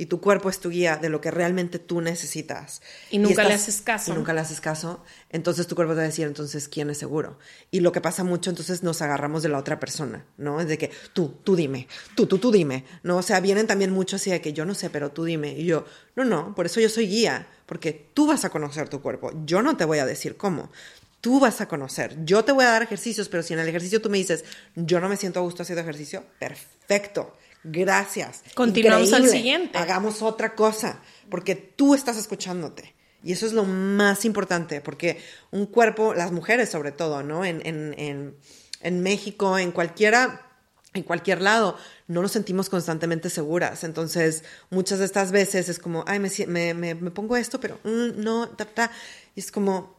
y 0.00 0.06
tu 0.06 0.18
cuerpo 0.22 0.48
es 0.48 0.60
tu 0.60 0.70
guía 0.70 0.96
de 0.96 1.10
lo 1.10 1.20
que 1.20 1.30
realmente 1.30 1.78
tú 1.78 2.00
necesitas. 2.00 2.80
Y 3.10 3.18
nunca 3.18 3.44
le 3.44 3.52
haces 3.52 3.82
caso. 3.82 4.10
Y 4.10 4.14
nunca 4.14 4.32
le 4.32 4.40
haces 4.40 4.58
caso, 4.58 5.04
entonces 5.28 5.66
tu 5.66 5.74
cuerpo 5.74 5.92
te 5.92 5.98
va 5.98 6.04
a 6.04 6.06
decir, 6.06 6.26
entonces, 6.26 6.68
¿quién 6.68 6.88
es 6.88 6.96
seguro? 6.96 7.38
Y 7.70 7.80
lo 7.80 7.92
que 7.92 8.00
pasa 8.00 8.24
mucho, 8.24 8.48
entonces 8.48 8.82
nos 8.82 9.02
agarramos 9.02 9.42
de 9.42 9.50
la 9.50 9.58
otra 9.58 9.78
persona, 9.78 10.24
¿no? 10.38 10.58
Es 10.58 10.68
de 10.68 10.78
que 10.78 10.90
tú, 11.12 11.34
tú 11.44 11.54
dime, 11.54 11.86
tú, 12.14 12.24
tú, 12.24 12.38
tú 12.38 12.50
dime, 12.50 12.86
¿no? 13.02 13.18
O 13.18 13.22
sea, 13.22 13.40
vienen 13.40 13.66
también 13.66 13.90
mucho 13.90 14.16
así 14.16 14.30
de 14.30 14.40
que 14.40 14.54
yo 14.54 14.64
no 14.64 14.72
sé, 14.72 14.88
pero 14.88 15.10
tú 15.10 15.24
dime. 15.24 15.52
Y 15.52 15.66
yo, 15.66 15.84
no, 16.16 16.24
no, 16.24 16.54
por 16.54 16.64
eso 16.64 16.80
yo 16.80 16.88
soy 16.88 17.06
guía, 17.06 17.46
porque 17.70 17.92
tú 17.92 18.26
vas 18.26 18.44
a 18.44 18.50
conocer 18.50 18.88
tu 18.88 19.00
cuerpo, 19.00 19.30
yo 19.46 19.62
no 19.62 19.76
te 19.76 19.84
voy 19.84 19.98
a 19.98 20.06
decir 20.06 20.36
cómo. 20.36 20.72
Tú 21.20 21.38
vas 21.38 21.60
a 21.60 21.68
conocer. 21.68 22.16
Yo 22.24 22.44
te 22.44 22.50
voy 22.50 22.64
a 22.64 22.70
dar 22.70 22.82
ejercicios, 22.82 23.28
pero 23.28 23.44
si 23.44 23.52
en 23.52 23.60
el 23.60 23.68
ejercicio 23.68 24.02
tú 24.02 24.10
me 24.10 24.18
dices, 24.18 24.44
yo 24.74 24.98
no 24.98 25.08
me 25.08 25.16
siento 25.16 25.38
a 25.38 25.42
gusto 25.44 25.62
haciendo 25.62 25.82
ejercicio, 25.82 26.24
perfecto 26.40 27.36
Gracias. 27.62 28.42
Continuamos 28.54 29.12
al 29.12 29.28
siguiente. 29.28 29.78
Hagamos 29.78 30.20
otra 30.20 30.56
cosa, 30.56 31.00
porque 31.28 31.54
tú 31.54 31.94
estás 31.94 32.16
escuchándote. 32.16 32.92
Y 33.22 33.30
eso 33.30 33.46
es 33.46 33.52
lo 33.52 33.62
más 33.62 34.24
importante, 34.24 34.80
porque 34.80 35.20
un 35.52 35.66
cuerpo, 35.66 36.12
las 36.12 36.32
mujeres 36.32 36.70
sobre 36.70 36.90
todo, 36.90 37.22
¿no? 37.22 37.44
En, 37.44 37.64
en, 37.64 38.34
en, 38.80 39.02
México, 39.04 39.58
en 39.58 39.70
cualquiera, 39.70 40.49
en 40.92 41.02
cualquier 41.02 41.40
lado, 41.40 41.76
no 42.08 42.22
nos 42.22 42.32
sentimos 42.32 42.68
constantemente 42.68 43.30
seguras. 43.30 43.84
Entonces, 43.84 44.42
muchas 44.70 44.98
de 44.98 45.04
estas 45.04 45.30
veces 45.30 45.68
es 45.68 45.78
como, 45.78 46.04
ay, 46.06 46.18
me, 46.18 46.74
me, 46.74 46.94
me, 46.94 47.10
pongo 47.10 47.36
esto, 47.36 47.60
pero 47.60 47.78
mm, 47.84 48.22
no, 48.22 48.48
ta, 48.48 48.64
ta. 48.64 48.90
Y 49.36 49.40
es 49.40 49.52
como 49.52 49.96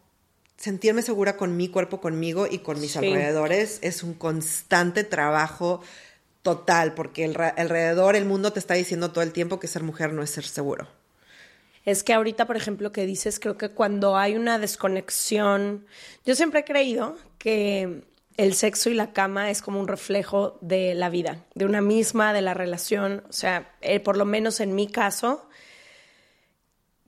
sentirme 0.57 1.01
segura 1.01 1.37
con 1.37 1.55
mi 1.55 1.69
cuerpo, 1.69 2.01
conmigo 2.01 2.45
y 2.49 2.59
con 2.59 2.79
mis 2.79 2.97
alrededores. 2.97 3.79
Es 3.81 4.03
un 4.03 4.13
constante 4.13 5.03
trabajo 5.03 5.81
total, 6.41 6.93
porque 6.93 7.25
el, 7.25 7.39
alrededor, 7.39 8.15
el 8.15 8.25
mundo 8.25 8.51
te 8.51 8.59
está 8.59 8.73
diciendo 8.73 9.11
todo 9.11 9.23
el 9.23 9.31
tiempo 9.31 9.59
que 9.59 9.67
ser 9.67 9.83
mujer 9.83 10.11
no 10.11 10.23
es 10.23 10.29
ser 10.29 10.43
seguro. 10.43 10.87
Es 11.85 12.03
que 12.03 12.13
ahorita, 12.13 12.45
por 12.45 12.57
ejemplo, 12.57 12.91
que 12.91 13.05
dices, 13.05 13.39
creo 13.39 13.57
que 13.57 13.69
cuando 13.69 14.17
hay 14.17 14.35
una 14.35 14.59
desconexión, 14.59 15.85
yo 16.25 16.35
siempre 16.35 16.59
he 16.59 16.63
creído 16.63 17.17
que 17.39 18.03
el 18.37 18.53
sexo 18.53 18.89
y 18.89 18.93
la 18.93 19.13
cama 19.13 19.49
es 19.49 19.61
como 19.61 19.79
un 19.79 19.87
reflejo 19.87 20.57
de 20.61 20.95
la 20.95 21.09
vida, 21.09 21.45
de 21.55 21.65
una 21.65 21.81
misma, 21.81 22.33
de 22.33 22.41
la 22.41 22.53
relación. 22.53 23.23
O 23.29 23.33
sea, 23.33 23.75
eh, 23.81 23.99
por 23.99 24.17
lo 24.17 24.25
menos 24.25 24.59
en 24.59 24.75
mi 24.75 24.87
caso, 24.87 25.47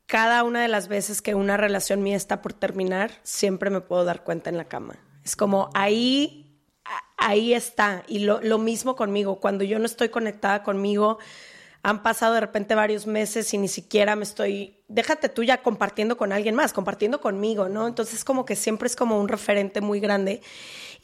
cada 0.06 0.44
una 0.44 0.62
de 0.62 0.68
las 0.68 0.88
veces 0.88 1.22
que 1.22 1.36
una 1.36 1.58
relación 1.58 2.04
mía 2.04 2.18
está 2.18 2.42
por 2.42 2.54
terminar, 2.54 3.12
siempre 3.24 3.70
me 3.70 3.82
puedo 3.82 4.06
dar 4.06 4.24
cuenta 4.24 4.50
en 4.50 4.58
la 4.58 4.66
cama. 4.66 4.96
Es 5.24 5.36
como 5.36 5.70
ahí 5.74 6.44
ahí 7.18 7.54
está. 7.54 8.04
Y 8.08 8.20
lo, 8.20 8.42
lo, 8.42 8.58
mismo 8.58 8.96
conmigo, 8.96 9.40
cuando 9.40 9.64
yo 9.64 9.80
no 9.80 9.86
estoy 9.86 10.10
conectada 10.10 10.64
conmigo, 10.64 11.20
han 11.82 12.02
pasado 12.02 12.34
de 12.34 12.40
repente 12.40 12.76
varios 12.76 13.08
meses 13.08 13.54
y 13.54 13.58
ni 13.58 13.68
siquiera 13.68 14.16
me 14.16 14.24
estoy, 14.24 14.78
déjate 14.88 15.30
tú 15.30 15.44
ya 15.44 15.62
compartiendo 15.62 16.18
con 16.18 16.32
alguien 16.32 16.56
más, 16.56 16.72
compartiendo 16.74 17.20
conmigo, 17.20 17.68
¿no? 17.68 17.88
Entonces 17.88 18.24
como 18.24 18.46
que 18.46 18.56
siempre 18.56 18.88
es 18.88 18.96
como 18.96 19.20
un 19.20 19.28
referente 19.28 19.82
muy 19.82 20.00
grande. 20.00 20.42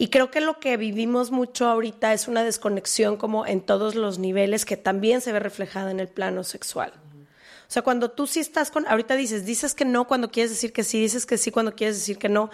Y 0.02 0.08
creo 0.08 0.32
que 0.32 0.40
lo 0.40 0.60
que 0.60 0.78
vivimos 0.78 1.30
mucho 1.30 1.68
ahorita 1.68 2.14
es 2.14 2.30
una 2.30 2.44
desconexión 2.44 3.18
como 3.18 3.46
en 3.46 3.60
todos 3.60 3.96
los 3.96 4.18
niveles 4.18 4.64
que 4.64 4.78
también 4.78 5.20
se 5.20 5.34
ve 5.34 5.40
reflejada 5.40 5.92
en 5.92 6.00
el 6.00 6.08
plano 6.08 6.46
sexual. 6.46 6.94
O 6.94 7.72
sea, 7.72 7.82
cuando 7.82 8.10
tú 8.10 8.26
sí 8.26 8.40
estás 8.40 8.72
con, 8.72 8.88
ahorita 8.88 9.16
dices, 9.16 9.46
dices 9.46 9.76
que 9.76 9.84
no 9.84 10.08
cuando 10.08 10.32
quieres 10.32 10.52
decir 10.52 10.72
que 10.72 10.86
sí, 10.86 11.02
dices 11.02 11.26
que 11.26 11.38
sí 11.38 11.52
cuando 11.52 11.76
quieres 11.76 11.98
decir 11.98 12.18
que 12.18 12.30
no 12.30 12.50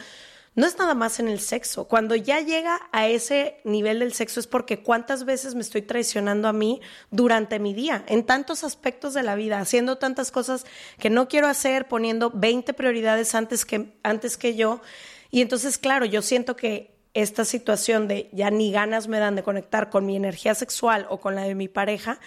no 0.55 0.65
es 0.65 0.77
nada 0.77 0.95
más 0.95 1.19
en 1.19 1.27
el 1.27 1.39
sexo. 1.39 1.85
Cuando 1.85 2.15
ya 2.15 2.39
llega 2.39 2.79
a 2.91 3.07
ese 3.07 3.59
nivel 3.65 3.99
del 3.99 4.13
sexo 4.13 4.39
es 4.39 4.47
porque 4.47 4.81
cuántas 4.81 5.25
veces 5.25 5.53
me 5.53 5.61
estoy 5.61 5.81
traicionando 5.81 6.47
a 6.47 6.53
mí 6.53 6.81
durante 7.11 7.59
mi 7.59 7.73
día, 7.73 8.05
en 8.07 8.25
tantos 8.25 8.63
aspectos 8.63 9.13
de 9.13 9.21
la 9.21 9.35
vida, 9.35 9.59
haciendo 9.59 9.97
tantas 9.97 10.31
cosas 10.31 10.65
que 10.97 11.09
no 11.09 11.27
quiero 11.27 11.47
hacer, 11.47 11.87
poniendo 11.87 12.31
20 12.33 12.73
prioridades 12.73 13.35
antes 13.35 13.65
que, 13.65 13.93
antes 14.01 14.37
que 14.37 14.55
yo. 14.55 14.81
Y 15.29 15.41
entonces, 15.41 15.77
claro, 15.77 16.05
yo 16.05 16.21
siento 16.21 16.55
que 16.55 16.94
esta 17.15 17.45
situación 17.45 18.07
de 18.07 18.29
ya 18.31 18.51
ni 18.51 18.71
ganas 18.71 19.07
me 19.07 19.17
dan 19.17 19.35
de 19.35 19.41
conectar 19.41 19.89
con 19.89 20.05
mi 20.05 20.15
energía 20.15 20.53
sexual 20.53 21.07
o 21.09 21.19
con 21.19 21.33
la 21.33 21.41
de 21.41 21.55
mi 21.55 21.67
pareja, 21.67 22.19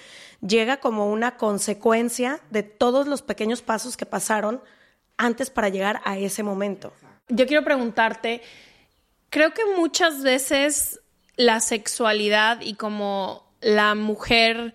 llega 0.45 0.78
como 0.78 1.12
una 1.12 1.36
consecuencia 1.36 2.41
de 2.51 2.64
todos 2.64 3.07
los 3.07 3.22
pequeños 3.22 3.62
pasos 3.62 3.97
que 3.97 4.07
pasaron 4.07 4.61
antes 5.16 5.51
para 5.51 5.68
llegar 5.68 6.01
a 6.05 6.18
ese 6.18 6.43
momento 6.43 6.93
yo 7.28 7.47
quiero 7.47 7.64
preguntarte, 7.64 8.43
creo 9.30 9.53
que 9.53 9.62
muchas 9.76 10.22
veces 10.22 11.01
la 11.36 11.61
sexualidad 11.61 12.61
y 12.61 12.74
como 12.74 13.45
la 13.61 13.95
mujer 13.95 14.74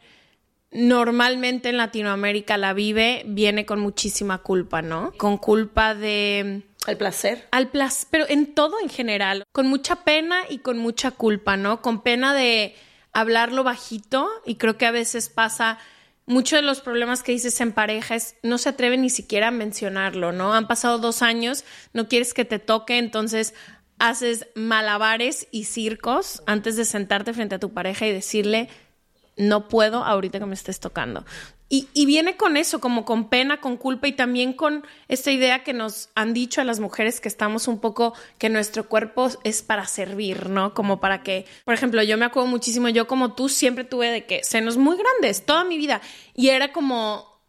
normalmente 0.72 1.70
en 1.70 1.78
Latinoamérica 1.78 2.58
la 2.58 2.74
vive, 2.74 3.24
viene 3.28 3.66
con 3.66 3.80
muchísima 3.80 4.40
culpa, 4.40 4.82
¿no? 4.82 5.14
Con 5.18 5.38
culpa 5.38 5.94
de... 5.94 6.64
Al 6.86 6.98
placer. 6.98 7.48
Al 7.52 7.70
placer, 7.70 8.08
pero 8.12 8.26
en 8.28 8.54
todo 8.54 8.80
en 8.82 8.90
general, 8.90 9.44
con 9.52 9.68
mucha 9.68 10.04
pena 10.04 10.42
y 10.50 10.60
con 10.60 10.78
mucha 10.78 11.12
culpa, 11.12 11.56
¿no? 11.56 11.82
Con 11.82 12.02
pena 12.02 12.34
de 12.34 12.76
hablarlo 13.14 13.64
bajito 13.64 14.30
y 14.46 14.56
creo 14.56 14.78
que 14.78 14.86
a 14.86 14.92
veces 14.92 15.30
pasa 15.30 15.78
muchos 16.26 16.60
de 16.60 16.66
los 16.66 16.82
problemas 16.82 17.24
que 17.24 17.32
dices 17.32 17.60
en 17.62 17.72
pareja 17.72 18.16
es 18.16 18.36
no 18.44 18.58
se 18.58 18.70
atreven 18.70 19.02
ni 19.02 19.10
siquiera 19.10 19.50
a 19.50 19.52
mencionarlo, 19.52 20.32
¿no? 20.32 20.54
Han 20.54 20.68
pasado 20.68 20.98
dos 20.98 21.22
años, 21.22 21.64
no 21.94 22.08
quieres 22.08 22.34
que 22.34 22.46
te 22.46 22.60
toque, 22.60 22.98
entonces 22.98 23.54
haces 24.00 24.48
malabares 24.56 25.48
y 25.52 25.66
circos 25.66 26.44
antes 26.46 26.76
de 26.76 26.86
sentarte 26.86 27.34
frente 27.34 27.56
a 27.56 27.60
tu 27.60 27.74
pareja 27.74 28.08
y 28.08 28.12
decirle, 28.12 28.70
no 29.38 29.68
puedo 29.68 30.04
ahorita 30.04 30.40
que 30.40 30.46
me 30.46 30.56
estés 30.56 30.80
tocando. 30.80 31.26
Y, 31.76 32.06
viene 32.06 32.38
con 32.38 32.56
eso, 32.56 32.80
como 32.80 33.04
con 33.04 33.30
pena, 33.30 33.60
con 33.60 33.78
culpa 33.78 34.08
y 34.08 34.12
también 34.12 34.54
con 34.54 34.86
esta 35.08 35.32
idea 35.32 35.64
que 35.64 35.74
nos 35.74 36.10
han 36.14 36.32
dicho 36.32 36.62
a 36.62 36.66
las 36.66 36.80
mujeres 36.80 37.20
que 37.20 37.28
estamos 37.28 37.68
un 37.68 37.80
poco, 37.80 38.14
que 38.38 38.48
nuestro 38.48 38.88
cuerpo 38.88 39.30
es 39.44 39.64
para 39.64 39.88
servir, 39.88 40.50
¿no? 40.50 40.76
Como 40.76 41.00
para 41.00 41.24
que, 41.24 41.48
por 41.66 41.74
ejemplo, 41.74 42.04
yo 42.04 42.16
me 42.16 42.26
acuerdo 42.26 42.48
muchísimo, 42.48 42.90
yo 42.90 43.08
como 43.08 43.34
tú 43.34 43.50
siempre 43.50 43.86
tuve 43.86 44.12
de 44.12 44.26
que 44.28 44.44
senos 44.44 44.78
muy 44.78 44.98
grandes 44.98 45.48
toda 45.48 45.64
mi 45.64 45.80
vida 45.80 46.00
y 46.36 46.50
era 46.50 46.72
como, 46.72 47.42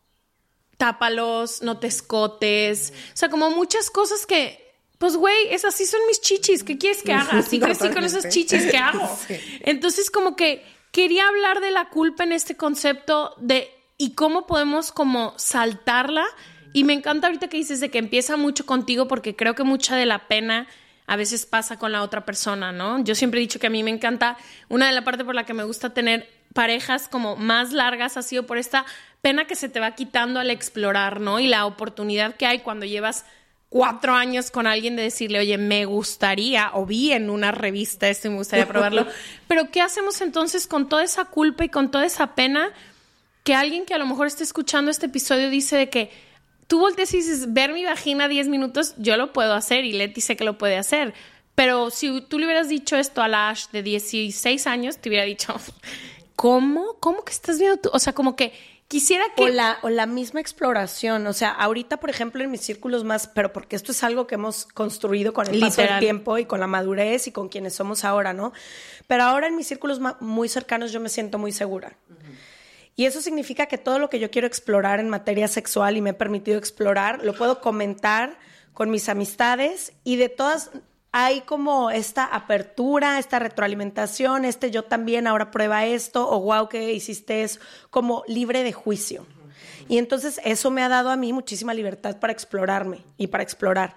tápalos, 0.78 1.60
no 1.60 1.78
te 1.78 1.88
escotes, 1.88 2.94
o 3.12 3.16
sea, 3.18 3.28
como 3.28 3.50
muchas 3.50 3.90
cosas 3.90 4.24
que 4.24 4.58
pues 4.96 5.16
güey, 5.16 5.48
esas 5.50 5.74
sí 5.74 5.84
son 5.84 6.00
mis 6.06 6.22
chichis, 6.22 6.64
¿qué 6.64 6.78
quieres 6.78 7.02
que 7.02 7.12
haga? 7.12 7.42
Sí 7.46 7.60
crecí 7.60 7.90
con 7.90 8.04
esas 8.04 8.30
chichis, 8.30 8.70
¿qué 8.70 8.78
hago? 8.78 9.06
Entonces 9.60 10.10
como 10.10 10.34
que 10.34 10.64
quería 10.92 11.28
hablar 11.28 11.60
de 11.60 11.72
la 11.72 11.90
culpa 11.90 12.24
en 12.24 12.32
este 12.32 12.56
concepto 12.56 13.34
de 13.36 13.68
y 13.98 14.14
cómo 14.14 14.46
podemos 14.46 14.92
como 14.92 15.34
saltarla. 15.36 16.24
Y 16.72 16.84
me 16.84 16.92
encanta 16.92 17.28
ahorita 17.28 17.48
que 17.48 17.56
dices 17.56 17.80
de 17.80 17.90
que 17.90 17.98
empieza 17.98 18.36
mucho 18.36 18.66
contigo 18.66 19.06
porque 19.06 19.36
creo 19.36 19.54
que 19.54 19.62
mucha 19.62 19.96
de 19.96 20.06
la 20.06 20.26
pena 20.26 20.66
a 21.06 21.16
veces 21.16 21.46
pasa 21.46 21.78
con 21.78 21.92
la 21.92 22.02
otra 22.02 22.24
persona, 22.24 22.72
¿no? 22.72 23.02
Yo 23.04 23.14
siempre 23.14 23.38
he 23.38 23.42
dicho 23.42 23.60
que 23.60 23.66
a 23.66 23.70
mí 23.70 23.82
me 23.82 23.90
encanta, 23.90 24.36
una 24.68 24.86
de 24.86 24.92
las 24.92 25.04
partes 25.04 25.24
por 25.24 25.34
la 25.34 25.44
que 25.44 25.54
me 25.54 25.64
gusta 25.64 25.90
tener 25.90 26.28
parejas 26.52 27.08
como 27.08 27.36
más 27.36 27.72
largas 27.72 28.16
ha 28.16 28.22
sido 28.22 28.46
por 28.46 28.58
esta 28.58 28.86
pena 29.20 29.46
que 29.46 29.56
se 29.56 29.68
te 29.68 29.80
va 29.80 29.94
quitando 29.94 30.40
al 30.40 30.50
explorar, 30.50 31.20
¿no? 31.20 31.40
Y 31.40 31.46
la 31.46 31.66
oportunidad 31.66 32.36
que 32.36 32.46
hay 32.46 32.60
cuando 32.60 32.86
llevas 32.86 33.26
cuatro 33.68 34.14
años 34.14 34.50
con 34.50 34.66
alguien 34.66 34.94
de 34.96 35.02
decirle, 35.02 35.40
oye, 35.40 35.58
me 35.58 35.84
gustaría, 35.84 36.70
o 36.74 36.86
vi 36.86 37.12
en 37.12 37.28
una 37.28 37.50
revista 37.50 38.08
esto 38.08 38.28
y 38.28 38.30
me 38.30 38.36
gustaría 38.36 38.68
probarlo, 38.68 39.06
pero 39.48 39.70
¿qué 39.70 39.80
hacemos 39.80 40.20
entonces 40.20 40.66
con 40.66 40.88
toda 40.88 41.02
esa 41.02 41.24
culpa 41.24 41.64
y 41.64 41.68
con 41.68 41.90
toda 41.90 42.06
esa 42.06 42.34
pena? 42.34 42.72
Que 43.44 43.54
alguien 43.54 43.84
que 43.84 43.94
a 43.94 43.98
lo 43.98 44.06
mejor 44.06 44.26
esté 44.26 44.42
escuchando 44.42 44.90
este 44.90 45.06
episodio 45.06 45.50
dice 45.50 45.76
de 45.76 45.90
que 45.90 46.10
tú 46.66 46.80
volteas 46.80 47.12
y 47.12 47.18
dices, 47.18 47.52
ver 47.52 47.72
mi 47.72 47.84
vagina 47.84 48.26
10 48.26 48.48
minutos, 48.48 48.94
yo 48.96 49.16
lo 49.16 49.32
puedo 49.32 49.52
hacer 49.52 49.84
y 49.84 49.92
Leti 49.92 50.22
sé 50.22 50.34
que 50.34 50.44
lo 50.44 50.58
puede 50.58 50.76
hacer. 50.76 51.14
Pero 51.54 51.90
si 51.90 52.22
tú 52.22 52.38
le 52.38 52.46
hubieras 52.46 52.68
dicho 52.68 52.96
esto 52.96 53.22
a 53.22 53.28
la 53.28 53.50
Ash 53.50 53.68
de 53.70 53.82
16 53.82 54.66
años, 54.66 54.98
te 54.98 55.10
hubiera 55.10 55.24
dicho, 55.24 55.54
¿cómo? 56.36 56.96
¿Cómo 57.00 57.22
que 57.22 57.32
estás 57.32 57.58
viendo 57.58 57.76
tú? 57.76 57.90
O 57.92 57.98
sea, 57.98 58.14
como 58.14 58.34
que 58.34 58.54
quisiera 58.88 59.24
que... 59.36 59.44
O 59.44 59.48
la, 59.48 59.78
o 59.82 59.90
la 59.90 60.06
misma 60.06 60.40
exploración. 60.40 61.26
O 61.26 61.34
sea, 61.34 61.50
ahorita, 61.50 61.98
por 61.98 62.08
ejemplo, 62.08 62.42
en 62.42 62.50
mis 62.50 62.62
círculos 62.62 63.04
más, 63.04 63.28
pero 63.28 63.52
porque 63.52 63.76
esto 63.76 63.92
es 63.92 64.02
algo 64.02 64.26
que 64.26 64.36
hemos 64.36 64.64
construido 64.64 65.34
con 65.34 65.46
el 65.48 65.60
paso 65.60 65.82
del 65.82 65.98
tiempo 65.98 66.38
y 66.38 66.46
con 66.46 66.60
la 66.60 66.66
madurez 66.66 67.26
y 67.26 67.32
con 67.32 67.50
quienes 67.50 67.74
somos 67.74 68.04
ahora, 68.04 68.32
¿no? 68.32 68.54
Pero 69.06 69.24
ahora 69.24 69.48
en 69.48 69.54
mis 69.54 69.68
círculos 69.68 70.00
muy 70.20 70.48
cercanos 70.48 70.92
yo 70.92 71.00
me 71.00 71.10
siento 71.10 71.38
muy 71.38 71.52
segura. 71.52 71.96
Y 72.96 73.06
eso 73.06 73.20
significa 73.20 73.66
que 73.66 73.78
todo 73.78 73.98
lo 73.98 74.08
que 74.08 74.20
yo 74.20 74.30
quiero 74.30 74.46
explorar 74.46 75.00
en 75.00 75.08
materia 75.08 75.48
sexual 75.48 75.96
y 75.96 76.00
me 76.00 76.10
he 76.10 76.14
permitido 76.14 76.58
explorar, 76.58 77.24
lo 77.24 77.34
puedo 77.34 77.60
comentar 77.60 78.38
con 78.72 78.90
mis 78.90 79.08
amistades 79.08 79.92
y 80.04 80.16
de 80.16 80.28
todas 80.28 80.70
hay 81.16 81.42
como 81.42 81.90
esta 81.90 82.24
apertura, 82.24 83.20
esta 83.20 83.38
retroalimentación, 83.38 84.44
este 84.44 84.72
yo 84.72 84.82
también 84.82 85.28
ahora 85.28 85.52
prueba 85.52 85.86
esto 85.86 86.28
o 86.28 86.40
wow 86.40 86.68
que 86.68 86.92
hiciste 86.92 87.44
es 87.44 87.60
como 87.90 88.24
libre 88.26 88.64
de 88.64 88.72
juicio. 88.72 89.24
Y 89.88 89.98
entonces 89.98 90.40
eso 90.44 90.70
me 90.72 90.82
ha 90.82 90.88
dado 90.88 91.10
a 91.10 91.16
mí 91.16 91.32
muchísima 91.32 91.72
libertad 91.72 92.18
para 92.18 92.32
explorarme 92.32 93.04
y 93.16 93.28
para 93.28 93.44
explorar. 93.44 93.96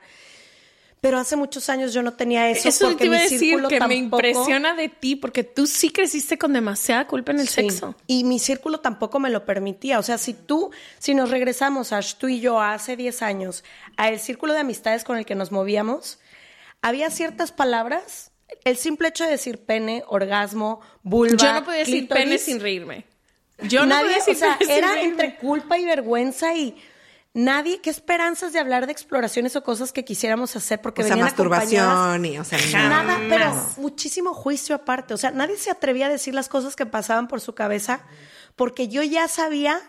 Pero 1.00 1.20
hace 1.20 1.36
muchos 1.36 1.70
años 1.70 1.94
yo 1.94 2.02
no 2.02 2.14
tenía 2.14 2.50
eso. 2.50 2.68
Eso 2.70 2.86
porque 2.88 2.98
te 2.98 3.06
iba 3.06 3.16
a 3.16 3.20
mi 3.20 3.24
decir 3.26 3.40
círculo 3.40 3.70
que 3.70 3.80
me 3.82 3.96
impresiona 3.96 4.74
de 4.74 4.90
ti 4.90 5.16
porque 5.16 5.44
tú 5.44 5.68
sí 5.68 5.92
creciste 5.92 6.40
con 6.40 6.54
demasiada 6.54 7.06
culpa 7.06 7.32
en 7.34 7.40
el 7.40 7.48
Sí. 7.48 7.70
sexo. 7.70 7.96
Y 8.08 8.24
mi 8.24 8.40
círculo 8.40 8.80
tampoco 8.80 9.20
me 9.20 9.30
lo 9.30 9.46
permitía. 9.46 10.00
O 10.00 10.04
sea, 10.04 10.18
si 10.18 10.34
tú, 10.34 10.72
si 10.98 11.14
nos 11.14 11.30
regresamos, 11.30 11.94
Ash, 11.94 12.16
tú 12.16 12.28
y 12.28 12.40
yo, 12.40 12.60
hace 12.60 12.96
10 12.96 13.22
años, 13.22 13.64
a 13.96 14.10
el 14.10 14.20
círculo 14.20 14.54
de 14.54 14.60
amistades 14.62 15.04
con 15.04 15.18
el 15.18 15.26
que 15.26 15.36
nos 15.36 15.52
movíamos, 15.52 16.20
había 16.82 17.12
ciertas 17.12 17.52
palabras. 17.52 18.32
El 18.64 18.78
simple 18.78 19.10
hecho 19.10 19.24
de 19.24 19.32
decir 19.32 19.60
pene, 19.60 20.04
orgasmo, 20.08 20.82
vulva. 21.04 21.38
Yo 21.38 21.54
no 21.54 21.64
podía 21.64 21.80
decir 21.80 21.96
clítoris, 22.08 22.24
pene 22.24 22.38
sin 22.40 22.60
reírme. 22.60 23.06
Yo 23.64 23.82
no 23.82 23.88
nadie, 23.88 24.04
podía 24.06 24.18
decir 24.18 24.36
o 24.36 24.38
sea, 24.40 24.58
pene 24.58 24.66
sin 24.74 24.78
era 24.84 24.94
reírme. 24.94 25.10
entre 25.12 25.36
culpa 25.38 25.78
y 25.78 25.86
vergüenza 25.86 26.56
y 26.56 26.76
nadie, 27.38 27.80
qué 27.82 27.90
esperanzas 27.90 28.52
de 28.52 28.60
hablar 28.60 28.88
de 28.88 28.92
exploraciones 28.92 29.56
o 29.56 29.64
cosas 29.64 29.94
que 29.94 30.04
quisiéramos 30.04 30.56
hacer 30.56 30.82
porque 30.82 31.04
O 31.04 31.06
sea, 31.06 31.16
venían 31.16 31.34
acompañadas 31.34 31.96
masturbación 31.96 32.26
y, 32.26 32.40
o 32.40 32.44
sea, 32.44 32.60
nada. 32.90 33.04
Nada, 33.04 33.20
pero 33.30 33.54
muchísimo 33.78 34.34
juicio 34.34 34.76
aparte. 34.76 35.14
O 35.14 35.18
sea, 35.18 35.32
nadie 35.32 35.56
se 35.58 35.70
atrevía 35.70 36.08
a 36.08 36.10
decir 36.10 36.34
las 36.34 36.50
cosas 36.50 36.76
que 36.76 36.86
pasaban 36.86 37.28
por 37.28 37.40
su 37.40 37.54
cabeza 37.54 38.02
porque 38.56 38.88
yo 38.88 39.04
ya 39.04 39.28
sabía 39.28 39.80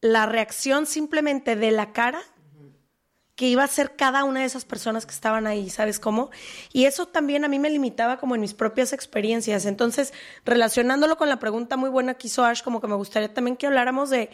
la 0.00 0.26
reacción 0.26 0.86
simplemente 0.86 1.56
de 1.56 1.72
la 1.72 1.92
cara 1.92 2.22
que 3.34 3.48
iba 3.48 3.64
a 3.64 3.68
ser 3.68 3.96
cada 3.96 4.22
una 4.24 4.40
de 4.40 4.46
esas 4.46 4.64
personas 4.64 5.06
que 5.06 5.12
estaban 5.12 5.46
ahí, 5.46 5.70
¿sabes 5.70 5.98
cómo? 5.98 6.30
Y 6.72 6.84
eso 6.84 7.06
también 7.06 7.44
a 7.44 7.48
mí 7.48 7.58
me 7.58 7.70
limitaba 7.70 8.18
como 8.18 8.34
en 8.34 8.42
mis 8.42 8.54
propias 8.54 8.92
experiencias. 8.92 9.64
Entonces, 9.64 10.12
relacionándolo 10.44 11.16
con 11.16 11.28
la 11.30 11.38
pregunta 11.38 11.76
muy 11.78 11.88
buena 11.88 12.14
que 12.14 12.28
hizo 12.28 12.44
Ash, 12.44 12.62
como 12.62 12.80
que 12.80 12.86
me 12.86 12.96
gustaría 12.96 13.32
también 13.32 13.56
que 13.56 13.66
habláramos 13.66 14.10
de 14.10 14.30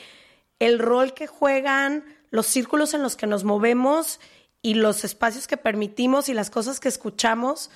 el 0.59 0.78
rol 0.78 1.14
que 1.14 1.26
juegan, 1.26 2.05
los 2.37 2.47
círculos 2.47 2.93
en 2.93 3.03
los 3.03 3.16
que 3.16 3.26
nos 3.26 3.45
movemos 3.45 4.20
y 4.61 4.74
los 4.74 5.05
espacios 5.05 5.47
que 5.47 5.57
permitimos 5.57 6.28
y 6.28 6.34
las 6.34 6.51
cosas 6.51 6.80
que 6.80 6.89
escuchamos. 6.89 7.70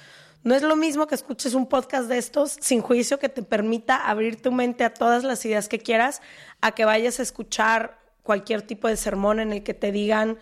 No 0.45 0.55
es 0.55 0.61
lo 0.61 0.77
mismo 0.77 1.07
que 1.07 1.15
escuches 1.15 1.55
un 1.55 1.67
podcast 1.67 2.11
de 2.11 2.19
estos 2.19 2.59
sin 2.61 2.83
juicio 2.83 3.19
que 3.19 3.31
te 3.31 3.43
permita 3.43 3.97
abrir 3.97 4.43
tu 4.43 4.53
mente 4.53 4.85
a 4.85 4.93
todas 4.93 5.25
las 5.25 5.43
ideas 5.47 5.67
que 5.67 5.79
quieras, 5.79 6.21
a 6.61 6.73
que 6.73 6.85
vayas 6.85 7.21
a 7.21 7.23
escuchar 7.23 7.99
cualquier 8.23 8.61
tipo 8.61 8.87
de 8.87 8.99
sermón 8.99 9.41
en 9.41 9.53
el 9.53 9.63
que 9.63 9.73
te 9.73 9.93
digan 9.93 10.39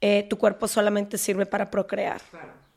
eh, 0.00 0.24
tu 0.30 0.38
cuerpo 0.38 0.68
solamente 0.68 1.18
sirve 1.18 1.44
para 1.44 1.68
procrear. 1.68 2.22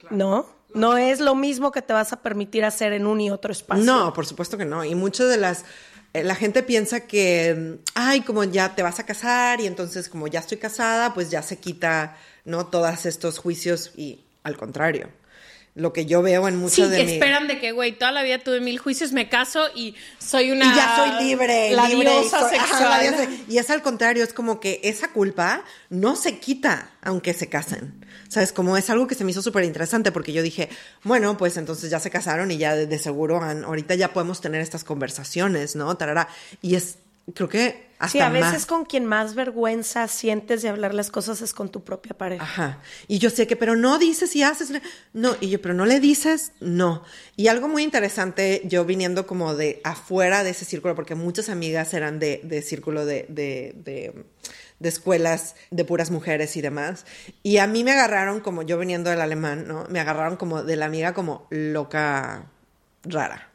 ¿No? 0.10 0.48
No 0.74 0.98
es 0.98 1.20
lo 1.20 1.36
mismo 1.36 1.72
que 1.72 1.84
te 1.84 1.94
vas 1.94 2.14
a 2.14 2.22
permitir 2.24 2.66
hacer 2.66 2.94
en 2.94 3.06
un 3.06 3.22
y 3.22 3.30
otro 3.30 3.52
espacio. 3.52 3.84
No, 3.84 4.12
por 4.12 4.26
supuesto 4.26 4.58
que 4.58 4.66
no. 4.66 4.84
Y 4.84 4.96
muchas 4.96 5.30
de 5.30 5.38
las... 5.38 5.66
eh, 6.14 6.24
La 6.24 6.36
gente 6.36 6.64
piensa 6.64 7.02
que, 7.02 7.56
mm, 7.56 7.84
ay, 7.96 8.22
como 8.22 8.44
ya 8.44 8.76
te 8.76 8.84
vas 8.84 9.00
a 9.00 9.06
casar 9.06 9.62
y 9.62 9.68
entonces 9.68 10.10
como 10.10 10.28
ya 10.28 10.40
estoy 10.40 10.58
casada, 10.58 11.14
pues 11.14 11.30
ya 11.30 11.42
se 11.42 11.58
quita, 11.58 12.18
¿no? 12.46 12.68
Todos 12.68 13.06
estos 13.06 13.40
juicios 13.40 13.92
y 13.96 14.24
al 14.44 14.58
contrario. 14.58 15.10
Lo 15.76 15.94
que 15.94 16.06
yo 16.06 16.22
veo 16.22 16.48
en 16.48 16.56
Sí, 16.56 16.60
muchas 16.60 16.90
de 16.90 16.98
que 16.98 17.04
mi- 17.06 17.14
esperan 17.14 17.48
de 17.48 17.60
que, 17.60 17.72
güey, 17.72 17.94
toda 17.94 18.12
la 18.12 18.24
vida 18.24 18.40
tuve 18.40 18.60
mil 18.60 18.80
juicios, 18.80 19.12
me 19.14 19.30
caso 19.30 19.68
y 19.76 19.96
soy 20.18 20.52
una... 20.52 20.66
y 20.66 20.76
ya 20.76 20.96
soy 20.96 21.26
libre, 21.26 21.72
La 21.72 21.88
libre, 21.88 22.10
y 22.12 22.20
diosa 22.22 22.50
soy- 22.50 22.58
ajá, 22.58 22.68
sexual. 22.68 22.90
la 22.90 23.00
diosa. 23.02 23.28
Y 23.48 23.58
es 23.60 23.70
al 23.70 23.82
contrario, 23.82 24.24
es 24.24 24.34
como 24.34 24.60
que 24.60 24.82
esa 24.84 25.10
culpa 25.12 25.64
no 25.90 26.16
se 26.16 26.40
quita 26.40 26.92
aunque 27.02 27.34
se 27.34 27.48
casen. 27.48 28.06
¿Sabes? 28.28 28.52
Como 28.52 28.78
es 28.78 28.90
algo 28.92 29.08
que 29.08 29.16
se 29.16 29.24
me 29.24 29.32
hizo 29.32 29.42
súper 29.42 29.64
interesante 29.64 30.12
porque 30.12 30.34
yo 30.34 30.44
dije, 30.44 30.70
bueno, 31.04 31.36
pues 31.38 31.58
entonces 31.58 31.90
ya 31.90 32.00
se 32.00 32.12
casaron 32.12 32.52
y 32.52 32.58
ya 32.58 32.76
de, 32.76 32.86
de 32.86 33.00
seguro 33.00 33.42
han- 33.42 33.64
ahorita 33.64 33.96
ya 33.96 34.14
podemos 34.14 34.40
tener 34.42 34.62
estas 34.62 34.84
conversaciones, 34.84 35.76
¿no? 35.76 35.96
Tarara. 35.98 36.28
Y 36.62 36.76
es, 36.76 36.98
creo 37.34 37.50
que 37.50 37.90
hasta 38.00 38.12
Sí, 38.14 38.20
a 38.22 38.30
veces 38.30 38.54
más. 38.54 38.66
con 38.66 38.86
quien 38.86 39.06
más 39.06 39.36
vergüenza 39.36 40.08
sientes 40.08 40.62
de 40.62 40.70
hablar 40.70 40.94
las 40.94 41.12
cosas 41.12 41.42
es 41.42 41.54
con 41.54 41.70
tu 41.70 41.84
propia 41.84 42.18
pareja. 42.18 42.42
Ajá. 42.44 42.82
Y 43.10 43.20
yo 43.20 43.30
sé 43.30 43.46
que, 43.46 43.58
pero 43.58 43.76
no 43.76 43.98
dices 44.00 44.34
y 44.38 44.44
haces. 44.44 44.72
No, 45.12 45.36
y 45.42 45.50
yo, 45.50 45.62
pero 45.62 45.74
no 45.74 45.86
le 45.86 46.00
dices, 46.00 46.54
no. 46.62 47.04
Y 47.36 47.50
algo 47.50 47.68
muy 47.68 47.84
interesante, 47.84 48.62
yo 48.64 48.86
viniendo 48.86 49.28
como 49.28 49.54
de 49.54 49.82
afuera 49.84 50.46
de 50.46 50.52
ese 50.52 50.64
círculo, 50.64 50.96
porque 50.96 51.16
muchas 51.16 51.50
amigas 51.50 51.94
eran 51.94 52.20
de, 52.20 52.40
de 52.46 52.62
círculo 52.62 53.06
de, 53.06 53.26
de, 53.28 53.74
de, 53.84 54.24
de 54.80 54.90
escuelas 54.90 55.56
de 55.70 55.84
puras 55.84 56.10
mujeres 56.10 56.56
y 56.56 56.62
demás. 56.62 57.06
Y 57.44 57.58
a 57.58 57.68
mí 57.68 57.84
me 57.84 57.92
agarraron 57.92 58.40
como, 58.40 58.62
yo 58.62 58.78
viniendo 58.80 59.10
del 59.10 59.20
alemán, 59.20 59.68
¿no? 59.68 59.86
Me 59.90 60.00
agarraron 60.00 60.38
como 60.38 60.64
de 60.64 60.78
la 60.78 60.86
amiga 60.86 61.14
como 61.14 61.48
loca 61.50 62.46
rara. 63.04 63.49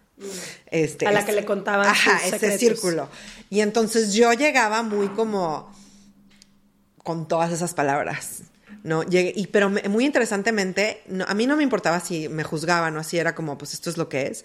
Este, 0.71 1.07
A 1.07 1.12
la 1.12 1.21
es- 1.21 1.25
que 1.27 1.33
le 1.33 1.45
contaban 1.45 1.89
Ajá, 1.89 2.19
sus 2.21 2.35
ese 2.35 2.59
círculo. 2.59 3.09
Y 3.51 3.61
entonces 3.61 4.15
yo 4.15 4.33
llegaba 4.33 4.83
muy 4.83 5.09
como 5.09 5.73
con 7.03 7.29
todas 7.29 7.53
esas 7.53 7.75
palabras. 7.75 8.43
No, 8.83 9.03
llegué, 9.03 9.33
y, 9.35 9.47
pero 9.47 9.71
me- 9.71 9.83
muy 9.89 10.05
interesantemente, 10.05 11.03
no, 11.07 11.25
a 11.27 11.33
mí 11.35 11.47
no 11.47 11.57
me 11.57 11.62
importaba 11.62 12.01
si 12.01 12.29
me 12.29 12.45
juzgaban 12.45 12.95
o 12.97 13.01
así, 13.01 13.19
era 13.19 13.35
como, 13.35 13.57
pues 13.57 13.73
esto 13.73 13.89
es 13.89 13.97
lo 13.97 14.09
que 14.11 14.27
es. 14.27 14.45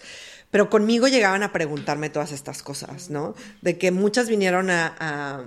Pero 0.50 0.70
conmigo 0.70 1.08
llegaban 1.08 1.42
a 1.42 1.52
preguntarme 1.52 2.08
todas 2.10 2.32
estas 2.32 2.62
cosas, 2.62 3.10
¿no? 3.10 3.34
De 3.60 3.76
que 3.78 3.90
muchas 3.90 4.28
vinieron 4.28 4.70
a, 4.70 4.94
a, 4.98 5.44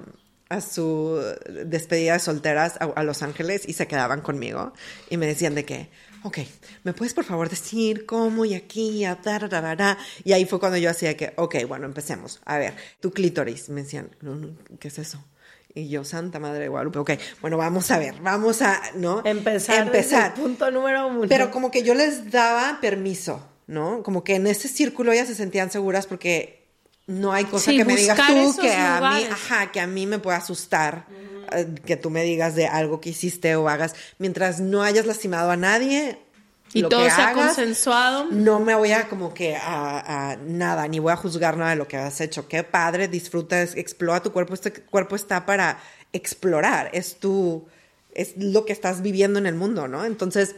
a 0.56 0.62
su 0.62 1.20
despedida 1.66 2.14
de 2.14 2.20
solteras 2.20 2.76
a, 2.80 2.86
a 2.86 3.04
Los 3.04 3.24
Ángeles 3.24 3.64
y 3.68 3.74
se 3.74 3.88
quedaban 3.88 4.22
conmigo 4.22 4.74
y 5.10 5.18
me 5.18 5.26
decían 5.26 5.56
de 5.56 5.66
que, 5.66 5.90
ok, 6.24 6.40
¿me 6.84 6.94
puedes 6.94 7.14
por 7.14 7.26
favor 7.26 7.50
decir 7.50 8.06
cómo 8.06 8.46
y 8.46 8.54
aquí, 8.54 9.06
a 9.06 9.16
da? 9.16 9.98
Y 10.24 10.34
ahí 10.34 10.46
fue 10.46 10.60
cuando 10.60 10.78
yo 10.78 10.90
hacía 10.90 11.16
que, 11.16 11.34
ok, 11.36 11.56
bueno, 11.68 11.86
empecemos. 11.86 12.42
A 12.46 12.58
ver, 12.58 12.74
tu 13.00 13.12
clítoris. 13.12 13.70
Me 13.70 13.84
decían, 13.84 14.10
no, 14.22 14.36
no, 14.36 14.56
¿qué 14.80 14.88
es 14.88 15.00
eso? 15.00 15.24
Y 15.76 15.90
yo, 15.90 16.06
Santa 16.06 16.40
Madre 16.40 16.60
de 16.60 16.68
Guadalupe, 16.68 17.00
ok, 17.00 17.12
bueno, 17.42 17.58
vamos 17.58 17.90
a 17.90 17.98
ver, 17.98 18.16
vamos 18.22 18.62
a, 18.62 18.80
¿no? 18.96 19.24
Empezar. 19.26 19.88
Empezar. 19.88 20.36
punto 20.36 20.70
número 20.70 21.08
uno. 21.08 21.28
Pero 21.28 21.50
como 21.50 21.72
que 21.72 21.84
yo 21.84 21.96
les 21.96 22.32
daba 22.32 22.80
permiso, 22.80 23.44
¿no? 23.66 24.04
Como 24.04 24.24
que 24.24 24.36
en 24.36 24.46
ese 24.48 24.68
círculo 24.68 25.12
ellas 25.12 25.28
se 25.28 25.36
sentían 25.36 25.72
seguras 25.72 26.06
porque 26.06 26.63
no 27.08 27.34
hay 27.34 27.46
cosa 27.46 27.72
Sí, 27.72 27.78
que 27.78 27.86
me 27.86 27.96
digas 27.96 28.18
tú 28.28 28.62
que 28.62 28.74
a 28.74 29.02
mí, 29.02 29.28
ajá, 29.30 29.72
que 29.72 29.80
a 29.80 29.88
mí 29.88 30.08
me 30.08 30.20
pueda 30.20 30.38
asustar 30.38 31.06
eh, 31.52 31.76
que 31.86 31.98
tú 31.98 32.10
me 32.10 32.24
digas 32.24 32.56
de 32.56 32.68
algo 32.68 33.02
que 33.02 33.10
hiciste 33.10 33.56
o 33.56 33.68
hagas 33.70 33.96
mientras 34.18 34.60
no 34.60 34.84
hayas 34.84 35.06
lastimado 35.06 35.52
a 35.52 35.58
nadie. 35.58 36.20
Y 36.76 36.82
lo 36.82 36.90
todo 36.90 37.04
que 37.04 37.12
sea 37.12 37.30
hagas, 37.30 37.48
consensuado. 37.48 38.26
No 38.32 38.60
me 38.60 38.74
voy 38.74 38.94
a 38.94 39.08
como 39.08 39.34
que 39.34 39.56
a, 39.56 40.32
a 40.32 40.38
nada, 40.38 40.88
ni 40.88 40.98
voy 40.98 41.12
a 41.14 41.16
juzgar 41.16 41.56
nada 41.56 41.72
de 41.72 41.76
lo 41.76 41.88
que 41.88 41.98
has 41.98 42.20
hecho. 42.20 42.48
Qué 42.48 42.64
padre, 42.64 43.08
disfruta, 43.08 43.62
explora 43.62 44.24
tu 44.24 44.32
cuerpo. 44.32 44.56
Este 44.56 44.74
cuerpo 44.74 45.16
está 45.16 45.46
para 45.46 45.78
explorar, 46.14 46.90
es 46.94 47.20
tu, 47.20 47.68
es 48.14 48.34
lo 48.38 48.66
que 48.66 48.74
estás 48.74 49.02
viviendo 49.02 49.38
en 49.38 49.46
el 49.46 49.56
mundo, 49.56 49.88
¿no? 49.88 50.06
Entonces, 50.06 50.56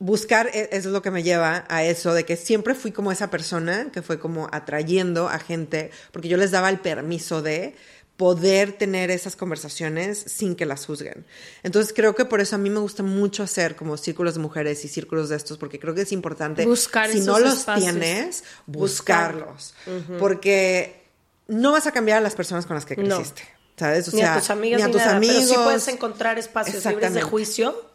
buscar 0.00 0.50
e- 0.52 0.70
es 0.72 0.84
lo 0.86 1.00
que 1.02 1.12
me 1.12 1.22
lleva 1.22 1.64
a 1.68 1.84
eso, 1.84 2.12
de 2.14 2.24
que 2.24 2.36
siempre 2.36 2.74
fui 2.74 2.90
como 2.90 3.12
esa 3.12 3.30
persona 3.30 3.92
que 3.92 4.02
fue 4.02 4.18
como 4.18 4.48
atrayendo 4.50 5.28
a 5.28 5.38
gente, 5.38 5.92
porque 6.10 6.26
yo 6.28 6.36
les 6.36 6.50
daba 6.50 6.68
el 6.70 6.80
permiso 6.80 7.40
de 7.42 7.76
poder 8.16 8.72
tener 8.72 9.10
esas 9.10 9.34
conversaciones 9.36 10.18
sin 10.18 10.54
que 10.54 10.66
las 10.66 10.84
juzguen. 10.84 11.24
Entonces 11.62 11.92
creo 11.94 12.14
que 12.14 12.26
por 12.26 12.40
eso 12.42 12.56
a 12.56 12.58
mí 12.58 12.68
me 12.68 12.80
gusta 12.80 13.02
mucho 13.02 13.42
hacer 13.42 13.76
como 13.76 13.96
círculos 13.96 14.34
de 14.34 14.40
mujeres 14.40 14.84
y 14.84 14.88
círculos 14.88 15.28
de 15.30 15.36
estos, 15.36 15.56
porque 15.56 15.78
creo 15.78 15.94
que 15.94 16.02
es 16.02 16.12
importante, 16.12 16.66
Buscar 16.66 17.08
si 17.10 17.20
no 17.20 17.38
los 17.38 17.60
espacios. 17.60 17.92
tienes, 17.92 18.44
buscarlos, 18.66 19.74
porque 20.18 21.02
no 21.48 21.72
vas 21.72 21.86
a 21.86 21.92
cambiar 21.92 22.18
a 22.18 22.20
las 22.20 22.34
personas 22.34 22.66
con 22.66 22.74
las 22.74 22.84
que 22.84 22.96
No. 22.96 23.16
creciste. 23.16 23.42
¿Sabes? 23.76 24.08
O 24.12 24.16
ni 24.16 24.20
a 24.20 24.36
tus 24.36 24.50
amigas 24.50 24.76
ni 24.78 24.82
a 24.82 24.86
ni 24.88 24.92
tus 24.92 25.00
nada, 25.00 25.16
amigos. 25.16 25.36
pero 25.38 25.48
sí 25.48 25.64
puedes 25.64 25.88
encontrar 25.88 26.38
espacios 26.38 26.84
libres 26.84 27.14
de 27.14 27.22
juicio. 27.22 27.89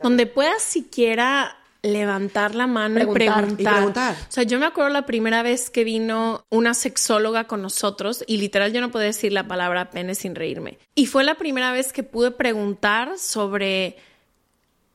Donde 0.00 0.26
puedas 0.26 0.62
siquiera 0.62 1.56
levantar 1.82 2.54
la 2.54 2.66
mano 2.66 2.94
Preguntar. 3.12 3.44
y 3.48 3.52
Y 3.52 3.56
preguntar. 3.56 3.74
preguntar. 3.74 4.16
O 4.28 4.32
sea, 4.32 4.42
yo 4.42 4.58
me 4.58 4.66
acuerdo 4.66 4.90
la 4.90 5.06
primera 5.06 5.42
vez 5.42 5.70
que 5.70 5.84
vino 5.84 6.44
una 6.50 6.74
sexóloga 6.74 7.44
con 7.44 7.62
nosotros 7.62 8.24
y 8.26 8.38
literal 8.38 8.72
yo 8.72 8.80
no 8.80 8.90
podía 8.90 9.06
decir 9.06 9.32
la 9.32 9.46
palabra 9.46 9.90
pene 9.90 10.14
sin 10.14 10.34
reírme. 10.34 10.78
Y 10.94 11.06
fue 11.06 11.24
la 11.24 11.36
primera 11.36 11.72
vez 11.72 11.92
que 11.92 12.02
pude 12.02 12.30
preguntar 12.30 13.18
sobre 13.18 13.96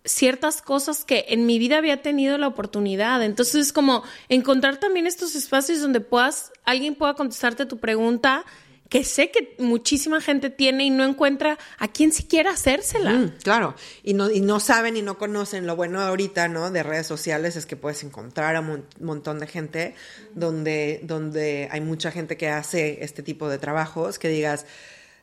ciertas 0.06 0.62
cosas 0.62 1.06
que 1.06 1.26
en 1.30 1.46
mi 1.46 1.60
vida 1.60 1.78
había 1.78 2.02
tenido 2.02 2.38
la 2.38 2.48
oportunidad. 2.48 3.24
Entonces 3.24 3.68
es 3.68 3.74
como 3.74 4.04
encontrar 4.28 4.78
también 4.78 5.08
estos 5.08 5.36
espacios 5.36 5.82
donde 5.82 6.02
puedas, 6.02 6.52
alguien 6.66 6.96
pueda 6.96 7.14
contestarte 7.14 7.66
tu 7.66 7.78
pregunta 7.78 8.44
que 8.90 9.04
sé 9.04 9.32
que 9.32 9.56
muchísima 9.60 10.22
gente 10.22 10.50
tiene 10.50 10.86
y 10.86 10.90
no 10.90 11.04
encuentra 11.04 11.58
a 11.80 11.88
quién 11.88 12.12
siquiera 12.12 12.52
hacérsela. 12.52 13.12
Mm, 13.12 13.38
claro, 13.44 13.76
y 14.04 14.14
no, 14.14 14.30
y 14.30 14.40
no 14.42 14.60
saben 14.60 14.98
y 14.98 15.02
no 15.02 15.18
conocen. 15.18 15.66
Lo 15.66 15.76
bueno 15.76 16.02
ahorita, 16.02 16.48
¿no? 16.48 16.70
De 16.70 16.84
redes 16.84 17.08
sociales 17.08 17.56
es 17.56 17.66
que 17.66 17.76
puedes 17.76 18.04
encontrar 18.04 18.56
a 18.56 18.60
un 18.60 18.86
montón 19.00 19.40
de 19.40 19.48
gente 19.48 19.96
donde, 20.36 21.02
donde 21.04 21.70
hay 21.72 21.82
mucha 21.82 22.12
gente 22.12 22.38
que 22.38 22.50
hace 22.50 23.04
este 23.04 23.24
tipo 23.24 23.50
de 23.50 23.58
trabajos 23.58 24.20
que 24.20 24.30
digas, 24.30 24.66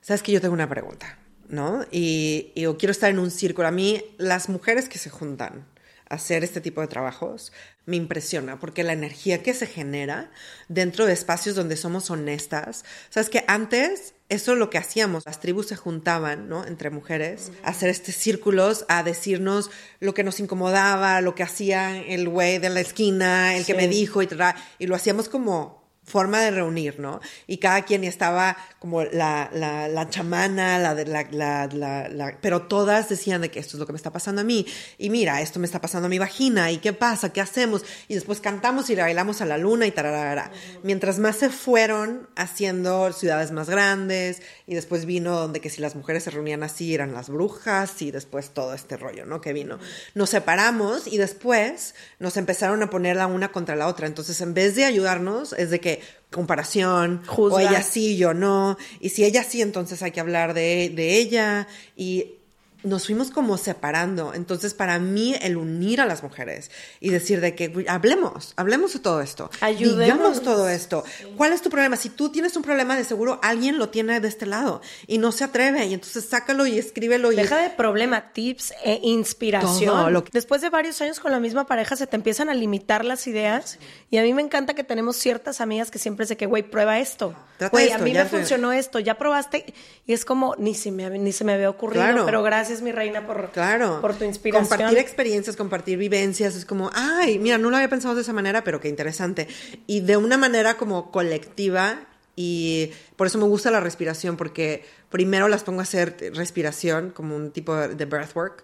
sabes 0.00 0.22
que 0.22 0.32
yo 0.32 0.40
tengo 0.40 0.54
una 0.54 0.68
pregunta. 0.68 1.18
¿no? 1.48 1.84
Y, 1.90 2.52
y 2.54 2.64
quiero 2.74 2.92
estar 2.92 3.10
en 3.10 3.18
un 3.18 3.30
círculo. 3.30 3.66
A 3.66 3.72
mí, 3.72 4.02
las 4.18 4.48
mujeres 4.48 4.88
que 4.88 4.98
se 4.98 5.10
juntan 5.10 5.66
hacer 6.10 6.44
este 6.44 6.60
tipo 6.60 6.82
de 6.82 6.88
trabajos 6.88 7.52
me 7.86 7.96
impresiona 7.96 8.58
porque 8.60 8.84
la 8.84 8.92
energía 8.92 9.42
que 9.42 9.54
se 9.54 9.66
genera 9.66 10.30
dentro 10.68 11.06
de 11.06 11.14
espacios 11.14 11.56
donde 11.56 11.76
somos 11.76 12.10
honestas. 12.10 12.84
Sabes 13.08 13.30
que 13.30 13.44
antes 13.48 14.14
eso 14.28 14.52
es 14.52 14.58
lo 14.58 14.70
que 14.70 14.78
hacíamos. 14.78 15.24
Las 15.24 15.40
tribus 15.40 15.68
se 15.68 15.76
juntaban, 15.76 16.48
¿no? 16.48 16.66
Entre 16.66 16.90
mujeres, 16.90 17.50
a 17.64 17.70
hacer 17.70 17.88
estos 17.88 18.14
círculos, 18.14 18.84
a 18.88 19.02
decirnos 19.02 19.70
lo 19.98 20.12
que 20.14 20.22
nos 20.22 20.38
incomodaba, 20.38 21.20
lo 21.20 21.34
que 21.34 21.42
hacía 21.42 22.00
el 22.00 22.28
güey 22.28 22.58
de 22.58 22.70
la 22.70 22.80
esquina, 22.80 23.56
el 23.56 23.64
que 23.64 23.74
me 23.74 23.88
dijo 23.88 24.22
y 24.22 24.26
tal. 24.26 24.54
Y 24.78 24.86
lo 24.86 24.94
hacíamos 24.94 25.28
como 25.28 25.79
forma 26.04 26.40
de 26.40 26.50
reunir, 26.50 26.98
¿no? 26.98 27.20
Y 27.46 27.58
cada 27.58 27.82
quien 27.82 28.02
estaba 28.04 28.56
como 28.78 29.04
la, 29.04 29.50
la, 29.52 29.86
la 29.88 30.10
chamana, 30.10 30.78
la, 30.78 30.94
de, 30.94 31.06
la, 31.06 31.28
la, 31.30 32.08
la, 32.08 32.38
pero 32.40 32.62
todas 32.62 33.08
decían 33.08 33.42
de 33.42 33.50
que 33.50 33.60
esto 33.60 33.76
es 33.76 33.80
lo 33.80 33.86
que 33.86 33.92
me 33.92 33.96
está 33.96 34.12
pasando 34.12 34.40
a 34.40 34.44
mí, 34.44 34.66
y 34.98 35.10
mira, 35.10 35.40
esto 35.40 35.60
me 35.60 35.66
está 35.66 35.80
pasando 35.80 36.06
a 36.06 36.08
mi 36.08 36.18
vagina, 36.18 36.70
y 36.72 36.78
qué 36.78 36.92
pasa, 36.92 37.32
qué 37.32 37.40
hacemos, 37.40 37.84
y 38.08 38.14
después 38.14 38.40
cantamos 38.40 38.90
y 38.90 38.96
le 38.96 39.02
bailamos 39.02 39.40
a 39.40 39.46
la 39.46 39.58
luna 39.58 39.86
y 39.86 39.90
tararara. 39.92 40.50
Mientras 40.82 41.18
más 41.18 41.36
se 41.36 41.48
fueron 41.48 42.28
haciendo 42.34 43.12
ciudades 43.12 43.52
más 43.52 43.70
grandes, 43.70 44.42
y 44.66 44.74
después 44.74 45.04
vino 45.04 45.38
donde 45.38 45.60
que 45.60 45.70
si 45.70 45.80
las 45.80 45.94
mujeres 45.94 46.24
se 46.24 46.30
reunían 46.30 46.62
así 46.62 46.94
eran 46.94 47.12
las 47.12 47.28
brujas, 47.28 48.02
y 48.02 48.10
después 48.10 48.50
todo 48.50 48.74
este 48.74 48.96
rollo, 48.96 49.26
¿no? 49.26 49.40
Que 49.40 49.52
vino. 49.52 49.78
Nos 50.14 50.30
separamos 50.30 51.06
y 51.06 51.18
después 51.18 51.94
nos 52.18 52.36
empezaron 52.36 52.82
a 52.82 52.90
poner 52.90 53.16
la 53.16 53.26
una 53.26 53.52
contra 53.52 53.76
la 53.76 53.86
otra. 53.86 54.06
Entonces, 54.06 54.40
en 54.40 54.54
vez 54.54 54.74
de 54.74 54.84
ayudarnos, 54.84 55.52
es 55.52 55.70
de 55.70 55.80
que 55.80 55.99
comparación, 56.30 57.22
o 57.36 57.58
ella 57.58 57.82
sí, 57.82 58.16
yo 58.16 58.34
no, 58.34 58.78
y 59.00 59.10
si 59.10 59.24
ella 59.24 59.44
sí, 59.44 59.62
entonces 59.62 60.02
hay 60.02 60.12
que 60.12 60.20
hablar 60.20 60.54
de, 60.54 60.92
de 60.94 61.18
ella, 61.18 61.66
y 61.96 62.39
nos 62.82 63.06
fuimos 63.06 63.30
como 63.30 63.56
separando. 63.58 64.32
Entonces, 64.34 64.74
para 64.74 64.98
mí, 64.98 65.34
el 65.40 65.56
unir 65.56 66.00
a 66.00 66.06
las 66.06 66.22
mujeres 66.22 66.70
y 67.00 67.10
decir 67.10 67.40
de 67.40 67.54
que 67.54 67.84
hablemos, 67.88 68.52
hablemos 68.56 68.92
de 68.92 69.00
todo 69.00 69.20
esto. 69.20 69.50
Ayudemos. 69.60 70.04
Digamos 70.04 70.42
todo 70.42 70.68
esto. 70.68 71.04
¿Cuál 71.36 71.52
es 71.52 71.62
tu 71.62 71.70
problema? 71.70 71.96
Si 71.96 72.08
tú 72.10 72.30
tienes 72.30 72.56
un 72.56 72.62
problema, 72.62 72.96
de 72.96 73.04
seguro 73.04 73.38
alguien 73.42 73.78
lo 73.78 73.88
tiene 73.90 74.20
de 74.20 74.28
este 74.28 74.46
lado 74.46 74.80
y 75.06 75.18
no 75.18 75.32
se 75.32 75.44
atreve. 75.44 75.84
Y 75.86 75.94
entonces 75.94 76.24
sácalo 76.26 76.66
y 76.66 76.78
escríbelo. 76.78 77.32
Y 77.32 77.36
Deja 77.36 77.58
de 77.62 77.70
problema, 77.70 78.32
tips 78.32 78.72
e 78.84 79.00
inspiración. 79.02 79.94
Todo 79.94 80.10
lo 80.10 80.24
que- 80.24 80.30
Después 80.32 80.60
de 80.60 80.70
varios 80.70 81.00
años 81.00 81.20
con 81.20 81.32
la 81.32 81.40
misma 81.40 81.66
pareja, 81.66 81.96
se 81.96 82.06
te 82.06 82.16
empiezan 82.16 82.48
a 82.48 82.54
limitar 82.54 83.04
las 83.04 83.26
ideas. 83.26 83.78
Y 84.10 84.18
a 84.18 84.22
mí 84.22 84.32
me 84.34 84.42
encanta 84.42 84.74
que 84.74 84.84
tenemos 84.84 85.16
ciertas 85.16 85.60
amigas 85.60 85.90
que 85.90 85.98
siempre 85.98 86.24
es 86.24 86.28
de 86.28 86.36
que, 86.36 86.46
güey, 86.46 86.62
prueba 86.62 86.98
esto. 86.98 87.34
Trata 87.58 87.70
Güey, 87.72 87.90
a 87.92 87.98
mí 87.98 88.12
me 88.12 88.24
funcionó 88.38 88.72
esto, 88.72 88.98
ya 89.00 89.18
probaste. 89.18 89.74
Y 90.06 90.12
es 90.12 90.24
como, 90.24 90.54
ni 90.58 90.74
se 90.74 90.90
me, 90.92 91.10
ni 91.18 91.32
se 91.32 91.44
me 91.44 91.52
había 91.52 91.68
ocurrido. 91.68 92.04
Claro. 92.04 92.24
Pero 92.24 92.42
gracias, 92.42 92.69
mi 92.82 92.92
reina, 92.92 93.26
por, 93.26 93.50
Claro. 93.50 94.00
por 94.00 94.14
tu 94.14 94.24
inspiración. 94.24 94.68
Compartir 94.68 94.98
experiencias, 94.98 95.56
compartir 95.56 95.98
vivencias, 95.98 96.54
es 96.54 96.64
como, 96.64 96.90
ay, 96.94 97.38
mira, 97.38 97.58
no 97.58 97.70
lo 97.70 97.76
había 97.76 97.88
pensado 97.88 98.14
de 98.14 98.22
esa 98.22 98.32
manera, 98.32 98.62
pero 98.64 98.80
qué 98.80 98.88
interesante. 98.88 99.48
Y 99.86 100.00
de 100.00 100.16
una 100.16 100.36
manera 100.38 100.76
como 100.76 101.10
colectiva, 101.10 102.00
y 102.36 102.92
por 103.16 103.26
eso 103.26 103.38
me 103.38 103.44
gusta 103.44 103.70
la 103.70 103.80
respiración, 103.80 104.36
porque 104.36 104.84
primero 105.10 105.48
las 105.48 105.64
pongo 105.64 105.80
a 105.80 105.82
hacer 105.82 106.16
respiración, 106.34 107.10
como 107.10 107.36
un 107.36 107.50
tipo 107.50 107.74
de 107.76 108.04
breathwork, 108.04 108.62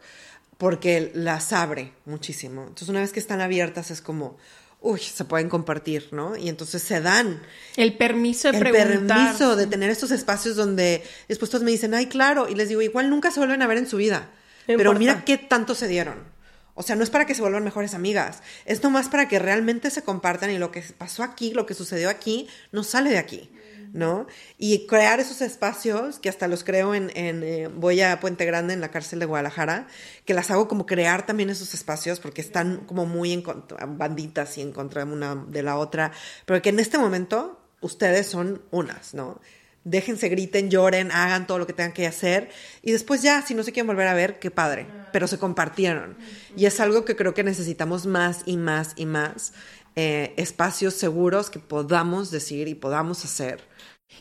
porque 0.58 1.10
las 1.14 1.52
abre 1.52 1.92
muchísimo. 2.06 2.62
Entonces, 2.62 2.88
una 2.88 3.00
vez 3.00 3.12
que 3.12 3.20
están 3.20 3.40
abiertas, 3.40 3.90
es 3.90 4.00
como, 4.00 4.38
uy, 4.86 5.00
se 5.00 5.24
pueden 5.24 5.48
compartir, 5.48 6.08
¿no? 6.12 6.36
Y 6.36 6.48
entonces 6.48 6.82
se 6.82 7.00
dan 7.00 7.42
El 7.76 7.94
permiso 7.96 8.50
de 8.50 8.58
el 8.58 8.62
preguntar. 8.62 9.16
permiso 9.18 9.56
de 9.56 9.66
tener 9.66 9.90
estos 9.90 10.10
espacios 10.10 10.56
donde 10.56 11.02
después 11.28 11.50
todos 11.50 11.64
me 11.64 11.70
dicen, 11.72 11.92
ay, 11.94 12.06
claro, 12.06 12.48
y 12.48 12.54
les 12.54 12.68
digo, 12.68 12.82
igual 12.82 13.10
nunca 13.10 13.30
se 13.30 13.40
vuelven 13.40 13.62
a 13.62 13.66
ver 13.66 13.78
en 13.78 13.88
su 13.88 13.96
vida, 13.96 14.20
No 14.68 14.76
pero 14.78 14.80
importa. 14.92 14.98
mira 14.98 15.24
qué 15.24 15.38
tanto 15.38 15.74
se 15.74 15.88
dieron. 15.88 16.35
O 16.76 16.82
sea, 16.82 16.94
no 16.94 17.02
es 17.02 17.10
para 17.10 17.24
que 17.24 17.34
se 17.34 17.40
vuelvan 17.40 17.64
mejores 17.64 17.94
amigas, 17.94 18.42
es 18.66 18.82
nomás 18.82 19.08
para 19.08 19.28
que 19.28 19.38
realmente 19.38 19.90
se 19.90 20.02
compartan 20.02 20.50
y 20.50 20.58
lo 20.58 20.70
que 20.70 20.82
pasó 20.96 21.22
aquí, 21.22 21.52
lo 21.54 21.64
que 21.64 21.72
sucedió 21.72 22.10
aquí, 22.10 22.48
no 22.70 22.84
sale 22.84 23.08
de 23.08 23.16
aquí, 23.16 23.50
¿no? 23.94 24.26
Y 24.58 24.86
crear 24.86 25.18
esos 25.18 25.40
espacios, 25.40 26.18
que 26.18 26.28
hasta 26.28 26.48
los 26.48 26.64
creo 26.64 26.94
en, 26.94 27.10
en, 27.16 27.42
eh, 27.42 27.68
voy 27.74 28.02
a 28.02 28.20
Puente 28.20 28.44
Grande, 28.44 28.74
en 28.74 28.82
la 28.82 28.90
cárcel 28.90 29.20
de 29.20 29.24
Guadalajara, 29.24 29.86
que 30.26 30.34
las 30.34 30.50
hago 30.50 30.68
como 30.68 30.84
crear 30.84 31.24
también 31.24 31.48
esos 31.48 31.72
espacios, 31.72 32.20
porque 32.20 32.42
están 32.42 32.84
como 32.84 33.06
muy 33.06 33.32
en 33.32 33.40
contra, 33.40 33.86
banditas 33.86 34.58
y 34.58 34.60
en 34.60 34.72
contra 34.72 35.02
una 35.04 35.34
de 35.34 35.62
la 35.62 35.78
otra, 35.78 36.12
pero 36.44 36.60
que 36.60 36.68
en 36.68 36.78
este 36.78 36.98
momento 36.98 37.58
ustedes 37.80 38.26
son 38.26 38.60
unas, 38.70 39.14
¿no? 39.14 39.40
Déjense, 39.88 40.28
griten, 40.28 40.68
lloren, 40.68 41.12
hagan 41.12 41.46
todo 41.46 41.60
lo 41.60 41.66
que 41.68 41.72
tengan 41.72 41.92
que 41.92 42.08
hacer 42.08 42.50
y 42.82 42.90
después 42.90 43.22
ya, 43.22 43.40
si 43.42 43.54
no 43.54 43.62
se 43.62 43.70
quieren 43.70 43.86
volver 43.86 44.08
a 44.08 44.14
ver, 44.14 44.40
qué 44.40 44.50
padre, 44.50 44.88
pero 45.12 45.28
se 45.28 45.38
compartieron. 45.38 46.16
Y 46.56 46.66
es 46.66 46.80
algo 46.80 47.04
que 47.04 47.14
creo 47.14 47.34
que 47.34 47.44
necesitamos 47.44 48.04
más 48.04 48.42
y 48.46 48.56
más 48.56 48.94
y 48.96 49.06
más, 49.06 49.52
eh, 49.94 50.34
espacios 50.38 50.94
seguros 50.94 51.50
que 51.50 51.60
podamos 51.60 52.32
decir 52.32 52.66
y 52.66 52.74
podamos 52.74 53.24
hacer. 53.24 53.62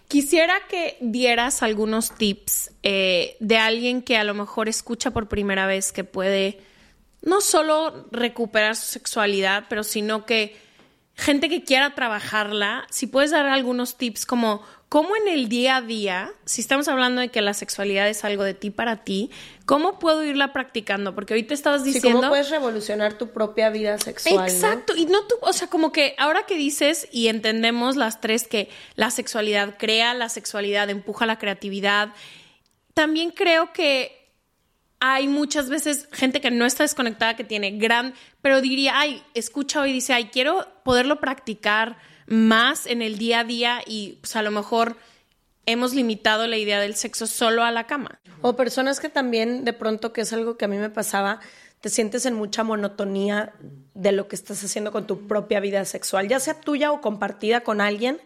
Quisiera 0.07 0.53
que 0.69 0.97
dieras 1.01 1.63
algunos 1.63 2.11
tips 2.11 2.69
eh, 2.83 3.35
de 3.39 3.57
alguien 3.57 4.03
que 4.03 4.17
a 4.17 4.23
lo 4.23 4.35
mejor 4.35 4.69
escucha 4.69 5.09
por 5.09 5.27
primera 5.27 5.65
vez 5.65 5.91
que 5.91 6.03
puede 6.03 6.59
no 7.23 7.41
solo 7.41 8.07
recuperar 8.11 8.75
su 8.75 8.85
sexualidad, 8.85 9.65
pero 9.67 9.83
sino 9.83 10.27
que 10.27 10.55
gente 11.15 11.49
que 11.49 11.63
quiera 11.63 11.95
trabajarla, 11.95 12.85
si 12.91 13.07
puedes 13.07 13.31
dar 13.31 13.47
algunos 13.47 13.97
tips 13.97 14.25
como 14.27 14.61
cómo 14.95 15.17
en 15.17 15.27
el 15.27 15.49
día 15.49 15.75
a 15.75 15.81
día, 15.81 16.31
si 16.45 16.61
estamos 16.61 16.87
hablando 16.87 17.19
de 17.19 17.27
que 17.27 17.41
la 17.41 17.53
sexualidad 17.53 18.07
es 18.07 18.23
algo 18.23 18.45
de 18.45 18.53
ti 18.53 18.69
para 18.69 19.03
ti, 19.03 19.29
¿cómo 19.65 19.99
puedo 19.99 20.23
irla 20.23 20.53
practicando? 20.53 21.13
Porque 21.13 21.33
ahorita 21.33 21.53
estabas 21.53 21.83
Sí, 21.83 21.91
diciendo... 21.91 22.19
¿Cómo 22.19 22.29
puedes 22.29 22.49
revolucionar 22.49 23.17
tu 23.17 23.27
propia 23.31 23.69
vida 23.71 23.97
sexual? 23.97 24.35
¿no? 24.37 24.43
Exacto, 24.45 24.95
y 24.95 25.05
no 25.07 25.27
tú, 25.27 25.35
o 25.41 25.51
sea, 25.51 25.67
como 25.67 25.91
que 25.91 26.15
ahora 26.17 26.45
que 26.45 26.55
dices 26.55 27.09
y 27.11 27.27
entendemos 27.27 27.97
las 27.97 28.21
tres 28.21 28.47
que 28.47 28.69
la 28.95 29.11
sexualidad 29.11 29.75
crea, 29.77 30.13
la 30.13 30.29
sexualidad 30.29 30.89
empuja 30.89 31.25
la 31.25 31.39
creatividad, 31.39 32.13
también 32.93 33.31
creo 33.31 33.73
que 33.73 34.31
hay 35.01 35.27
muchas 35.27 35.67
veces 35.67 36.07
gente 36.13 36.39
que 36.39 36.51
no 36.51 36.65
está 36.65 36.83
desconectada, 36.83 37.35
que 37.35 37.43
tiene 37.43 37.71
gran, 37.71 38.13
pero 38.41 38.61
diría, 38.61 38.97
ay, 38.97 39.21
escucha 39.33 39.81
hoy 39.81 39.91
dice, 39.91 40.13
ay, 40.13 40.29
quiero 40.31 40.65
poderlo 40.85 41.19
practicar 41.19 41.97
más 42.27 42.85
en 42.85 43.01
el 43.01 43.17
día 43.17 43.41
a 43.41 43.43
día 43.43 43.81
y 43.85 44.17
pues 44.21 44.35
a 44.35 44.41
lo 44.41 44.51
mejor 44.51 44.97
hemos 45.65 45.93
limitado 45.93 46.47
la 46.47 46.57
idea 46.57 46.79
del 46.79 46.95
sexo 46.95 47.27
solo 47.27 47.63
a 47.63 47.71
la 47.71 47.87
cama. 47.87 48.19
O 48.41 48.55
personas 48.55 48.99
que 48.99 49.09
también, 49.09 49.65
de 49.65 49.73
pronto, 49.73 50.13
que 50.13 50.21
es 50.21 50.33
algo 50.33 50.57
que 50.57 50.65
a 50.65 50.67
mí 50.67 50.77
me 50.77 50.89
pasaba, 50.89 51.39
te 51.81 51.89
sientes 51.89 52.25
en 52.25 52.35
mucha 52.35 52.63
monotonía 52.63 53.53
de 53.93 54.11
lo 54.11 54.27
que 54.27 54.35
estás 54.35 54.63
haciendo 54.63 54.91
con 54.91 55.07
tu 55.07 55.27
propia 55.27 55.59
vida 55.59 55.85
sexual, 55.85 56.27
ya 56.27 56.39
sea 56.39 56.59
tuya 56.59 56.91
o 56.91 57.01
compartida 57.01 57.61
con 57.61 57.81
alguien, 57.81 58.19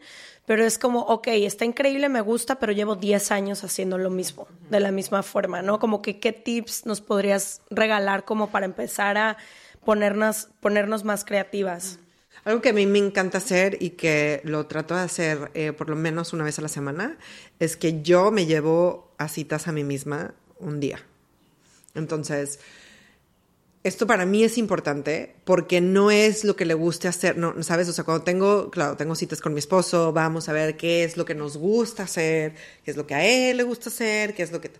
pero 0.45 0.65
es 0.65 0.79
como, 0.79 1.01
ok, 1.01 1.27
está 1.27 1.65
increíble, 1.65 2.09
me 2.09 2.21
gusta, 2.21 2.55
pero 2.57 2.71
llevo 2.71 2.95
10 2.95 3.31
años 3.31 3.63
haciendo 3.63 3.97
lo 3.97 4.09
mismo, 4.09 4.47
de 4.69 4.79
la 4.79 4.91
misma 4.91 5.23
forma, 5.23 5.61
¿no? 5.61 5.77
Como 5.79 6.01
que 6.01 6.19
qué 6.19 6.33
tips 6.33 6.85
nos 6.85 7.01
podrías 7.01 7.61
regalar 7.69 8.25
como 8.25 8.49
para 8.49 8.65
empezar 8.65 9.17
a 9.17 9.37
ponernos, 9.85 10.47
ponernos 10.59 11.03
más 11.03 11.23
creativas. 11.23 11.99
Algo 12.43 12.61
que 12.61 12.69
a 12.69 12.73
mí 12.73 12.85
me 12.85 12.99
encanta 12.99 13.39
hacer 13.39 13.77
y 13.79 13.91
que 13.91 14.41
lo 14.43 14.65
trato 14.67 14.95
de 14.95 15.01
hacer 15.01 15.51
eh, 15.53 15.73
por 15.73 15.89
lo 15.89 15.95
menos 15.95 16.33
una 16.33 16.43
vez 16.43 16.57
a 16.59 16.61
la 16.61 16.67
semana 16.67 17.17
es 17.59 17.75
que 17.77 18.01
yo 18.01 18.31
me 18.31 18.45
llevo 18.45 19.13
a 19.17 19.27
citas 19.27 19.67
a 19.67 19.71
mí 19.71 19.83
misma 19.83 20.33
un 20.59 20.79
día. 20.79 20.99
Entonces, 21.95 22.59
esto 23.83 24.07
para 24.07 24.25
mí 24.25 24.43
es 24.43 24.57
importante 24.57 25.35
porque 25.45 25.81
no 25.81 26.11
es 26.11 26.43
lo 26.43 26.55
que 26.55 26.65
le 26.65 26.73
guste 26.73 27.07
hacer, 27.07 27.37
no, 27.37 27.61
¿sabes? 27.63 27.87
O 27.89 27.93
sea, 27.93 28.03
cuando 28.03 28.23
tengo, 28.23 28.69
claro, 28.69 28.97
tengo 28.97 29.15
citas 29.15 29.41
con 29.41 29.53
mi 29.53 29.59
esposo, 29.59 30.11
vamos 30.11 30.49
a 30.49 30.53
ver 30.53 30.77
qué 30.77 31.03
es 31.03 31.17
lo 31.17 31.25
que 31.25 31.35
nos 31.35 31.57
gusta 31.57 32.03
hacer, 32.03 32.55
qué 32.83 32.91
es 32.91 32.97
lo 32.97 33.07
que 33.07 33.15
a 33.15 33.25
él 33.25 33.57
le 33.57 33.63
gusta 33.63 33.89
hacer, 33.89 34.33
qué 34.33 34.43
es 34.43 34.51
lo 34.51 34.59
que... 34.59 34.71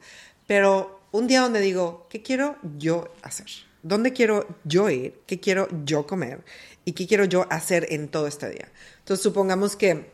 Pero 0.47 0.99
un 1.12 1.28
día 1.28 1.41
donde 1.41 1.62
digo, 1.62 2.07
¿qué 2.10 2.22
quiero 2.22 2.57
yo 2.78 3.14
hacer? 3.22 3.68
¿Dónde 3.82 4.13
quiero 4.13 4.47
yo 4.63 4.89
ir? 4.89 5.21
¿Qué 5.25 5.39
quiero 5.39 5.67
yo 5.86 6.05
comer? 6.05 6.43
¿Y 6.86 6.93
qué 6.93 7.07
quiero 7.07 7.25
yo 7.25 7.45
hacer 7.49 7.88
en 7.89 8.09
todo 8.09 8.27
este 8.27 8.49
día? 8.49 8.71
Entonces, 8.99 9.23
supongamos 9.23 9.75
que 9.75 10.11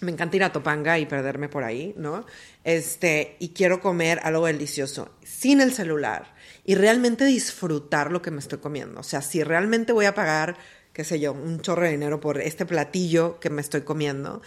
me 0.00 0.12
encanta 0.12 0.36
ir 0.36 0.44
a 0.44 0.52
Topanga 0.52 0.98
y 0.98 1.06
perderme 1.06 1.48
por 1.48 1.62
ahí, 1.62 1.94
¿no? 1.96 2.24
Este, 2.64 3.36
y 3.38 3.50
quiero 3.50 3.80
comer 3.80 4.20
algo 4.22 4.46
delicioso 4.46 5.10
sin 5.22 5.60
el 5.60 5.72
celular 5.72 6.34
y 6.64 6.74
realmente 6.74 7.24
disfrutar 7.24 8.10
lo 8.10 8.22
que 8.22 8.30
me 8.30 8.40
estoy 8.40 8.58
comiendo. 8.58 9.00
O 9.00 9.02
sea, 9.02 9.22
si 9.22 9.42
realmente 9.42 9.92
voy 9.92 10.06
a 10.06 10.14
pagar, 10.14 10.56
qué 10.92 11.04
sé 11.04 11.20
yo, 11.20 11.32
un 11.32 11.60
chorro 11.60 11.82
de 11.82 11.90
dinero 11.90 12.20
por 12.20 12.40
este 12.40 12.64
platillo 12.64 13.38
que 13.40 13.50
me 13.50 13.60
estoy 13.60 13.82
comiendo, 13.82 14.40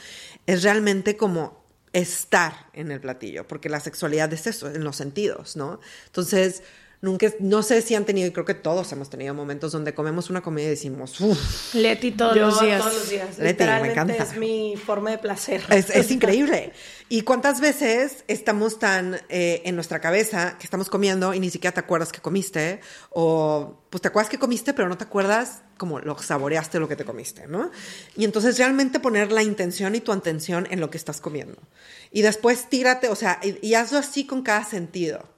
es 0.47 0.64
realmente 0.64 1.18
como 1.18 1.64
estar 1.93 2.70
en 2.74 2.91
el 2.91 2.99
platillo, 2.99 3.47
porque 3.47 3.70
la 3.70 3.80
sexualidad 3.80 4.34
es 4.34 4.47
eso, 4.47 4.68
en 4.70 4.84
los 4.84 4.95
sentidos, 4.95 5.55
¿no? 5.55 5.80
Entonces, 6.07 6.64
Nunca, 7.04 7.28
no 7.39 7.64
sé 7.64 7.82
si 7.82 7.95
han 7.95 8.06
tenido, 8.06 8.30
y 8.30 8.32
creo 8.32 8.45
que 8.45 8.54
todos 8.54 8.89
hemos 8.93 9.10
tenido 9.10 9.34
momentos 9.34 9.74
donde 9.74 9.93
comemos 9.93 10.30
una 10.30 10.39
comida 10.39 10.68
y 10.68 10.70
decimos, 10.70 11.20
uff. 11.20 11.76
Leti 11.76 12.14
todos 12.14 12.38
los 12.38 12.62
días. 12.62 12.80
todos 12.80 12.93
los 12.93 13.10
días. 13.10 13.28
Leti, 13.32 13.41
me 13.41 13.47
Literalmente 13.49 13.91
encanta. 13.91 14.24
es 14.24 14.38
mi 14.38 14.78
forma 14.78 15.12
de 15.12 15.18
placer. 15.18 15.62
Es, 15.70 15.89
es 15.89 16.12
increíble. 16.12 16.72
¿Y 17.10 17.24
cuántas 17.24 17.60
veces 17.60 18.24
estamos 18.30 18.80
tan 18.80 19.20
eh, 19.28 19.62
en 19.66 19.76
nuestra 19.76 19.99
cabeza 19.99 20.58
que 20.58 20.64
estamos 20.64 20.89
comiendo 20.89 21.34
y 21.34 21.41
ni 21.41 21.49
siquiera 21.49 21.74
te 21.74 21.82
acuerdas 21.82 22.10
que 22.14 22.22
comiste? 22.22 22.80
O 23.10 23.82
pues 23.89 24.01
te 24.01 24.08
acuerdas 24.08 24.30
que 24.30 24.39
comiste, 24.39 24.74
pero 24.74 24.88
no 24.88 24.97
te 24.97 25.04
acuerdas 25.04 25.62
como 25.78 25.99
lo 25.99 26.18
saboreaste 26.18 26.80
lo 26.80 26.88
que 26.88 26.95
te 26.95 27.04
comiste, 27.04 27.47
¿no? 27.47 27.70
Y 28.16 28.24
entonces 28.24 28.58
realmente 28.58 29.01
poner 29.01 29.34
la 29.34 29.43
intención 29.43 29.93
y 29.95 29.99
tu 29.99 30.14
atención 30.14 30.70
en 30.72 30.80
lo 30.80 30.89
que 30.89 30.97
estás 30.97 31.20
comiendo. 31.20 31.58
Y 32.14 32.22
después 32.22 32.70
tírate, 32.70 33.10
o 33.10 33.16
sea, 33.16 33.41
y, 33.43 33.58
y 33.62 33.74
hazlo 33.74 33.97
así 33.97 34.26
con 34.26 34.41
cada 34.41 34.64
sentido 34.64 35.32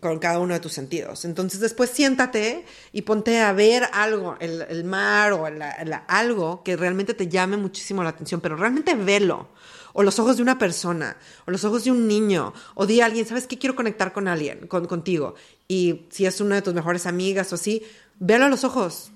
con 0.00 0.18
cada 0.18 0.38
uno 0.40 0.54
de 0.54 0.60
tus 0.60 0.72
sentidos. 0.72 1.24
Entonces 1.24 1.60
después 1.60 1.90
siéntate 1.90 2.64
y 2.92 3.02
ponte 3.02 3.40
a 3.40 3.52
ver 3.52 3.88
algo, 3.92 4.36
el, 4.40 4.62
el 4.68 4.84
mar 4.84 5.32
o 5.32 5.48
la- 5.50 5.82
la- 5.84 6.04
algo 6.08 6.62
que 6.64 6.76
realmente 6.76 7.14
te 7.14 7.28
llame 7.28 7.56
muchísimo 7.56 8.02
la 8.02 8.10
atención, 8.10 8.40
pero 8.40 8.56
realmente 8.56 8.94
velo. 8.94 9.48
O 9.92 10.02
los 10.02 10.18
ojos 10.18 10.36
de 10.36 10.42
una 10.42 10.58
persona, 10.58 11.16
o 11.46 11.52
los 11.52 11.62
ojos 11.64 11.84
de 11.84 11.92
un 11.92 12.08
niño, 12.08 12.52
o 12.74 12.84
di 12.86 13.00
a 13.00 13.06
alguien, 13.06 13.24
¿sabes 13.26 13.46
qué? 13.46 13.58
Quiero 13.58 13.76
conectar 13.76 14.12
con 14.12 14.26
alguien, 14.26 14.66
con, 14.66 14.86
contigo. 14.86 15.36
Y 15.68 16.06
si 16.10 16.26
es 16.26 16.40
una 16.40 16.56
de 16.56 16.62
tus 16.62 16.74
mejores 16.74 17.06
amigas 17.06 17.52
o 17.52 17.54
así, 17.54 17.84
velo 18.18 18.46
a 18.46 18.48
los 18.48 18.64
ojos, 18.64 19.12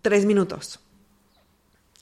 tres 0.00 0.24
minutos. 0.24 0.80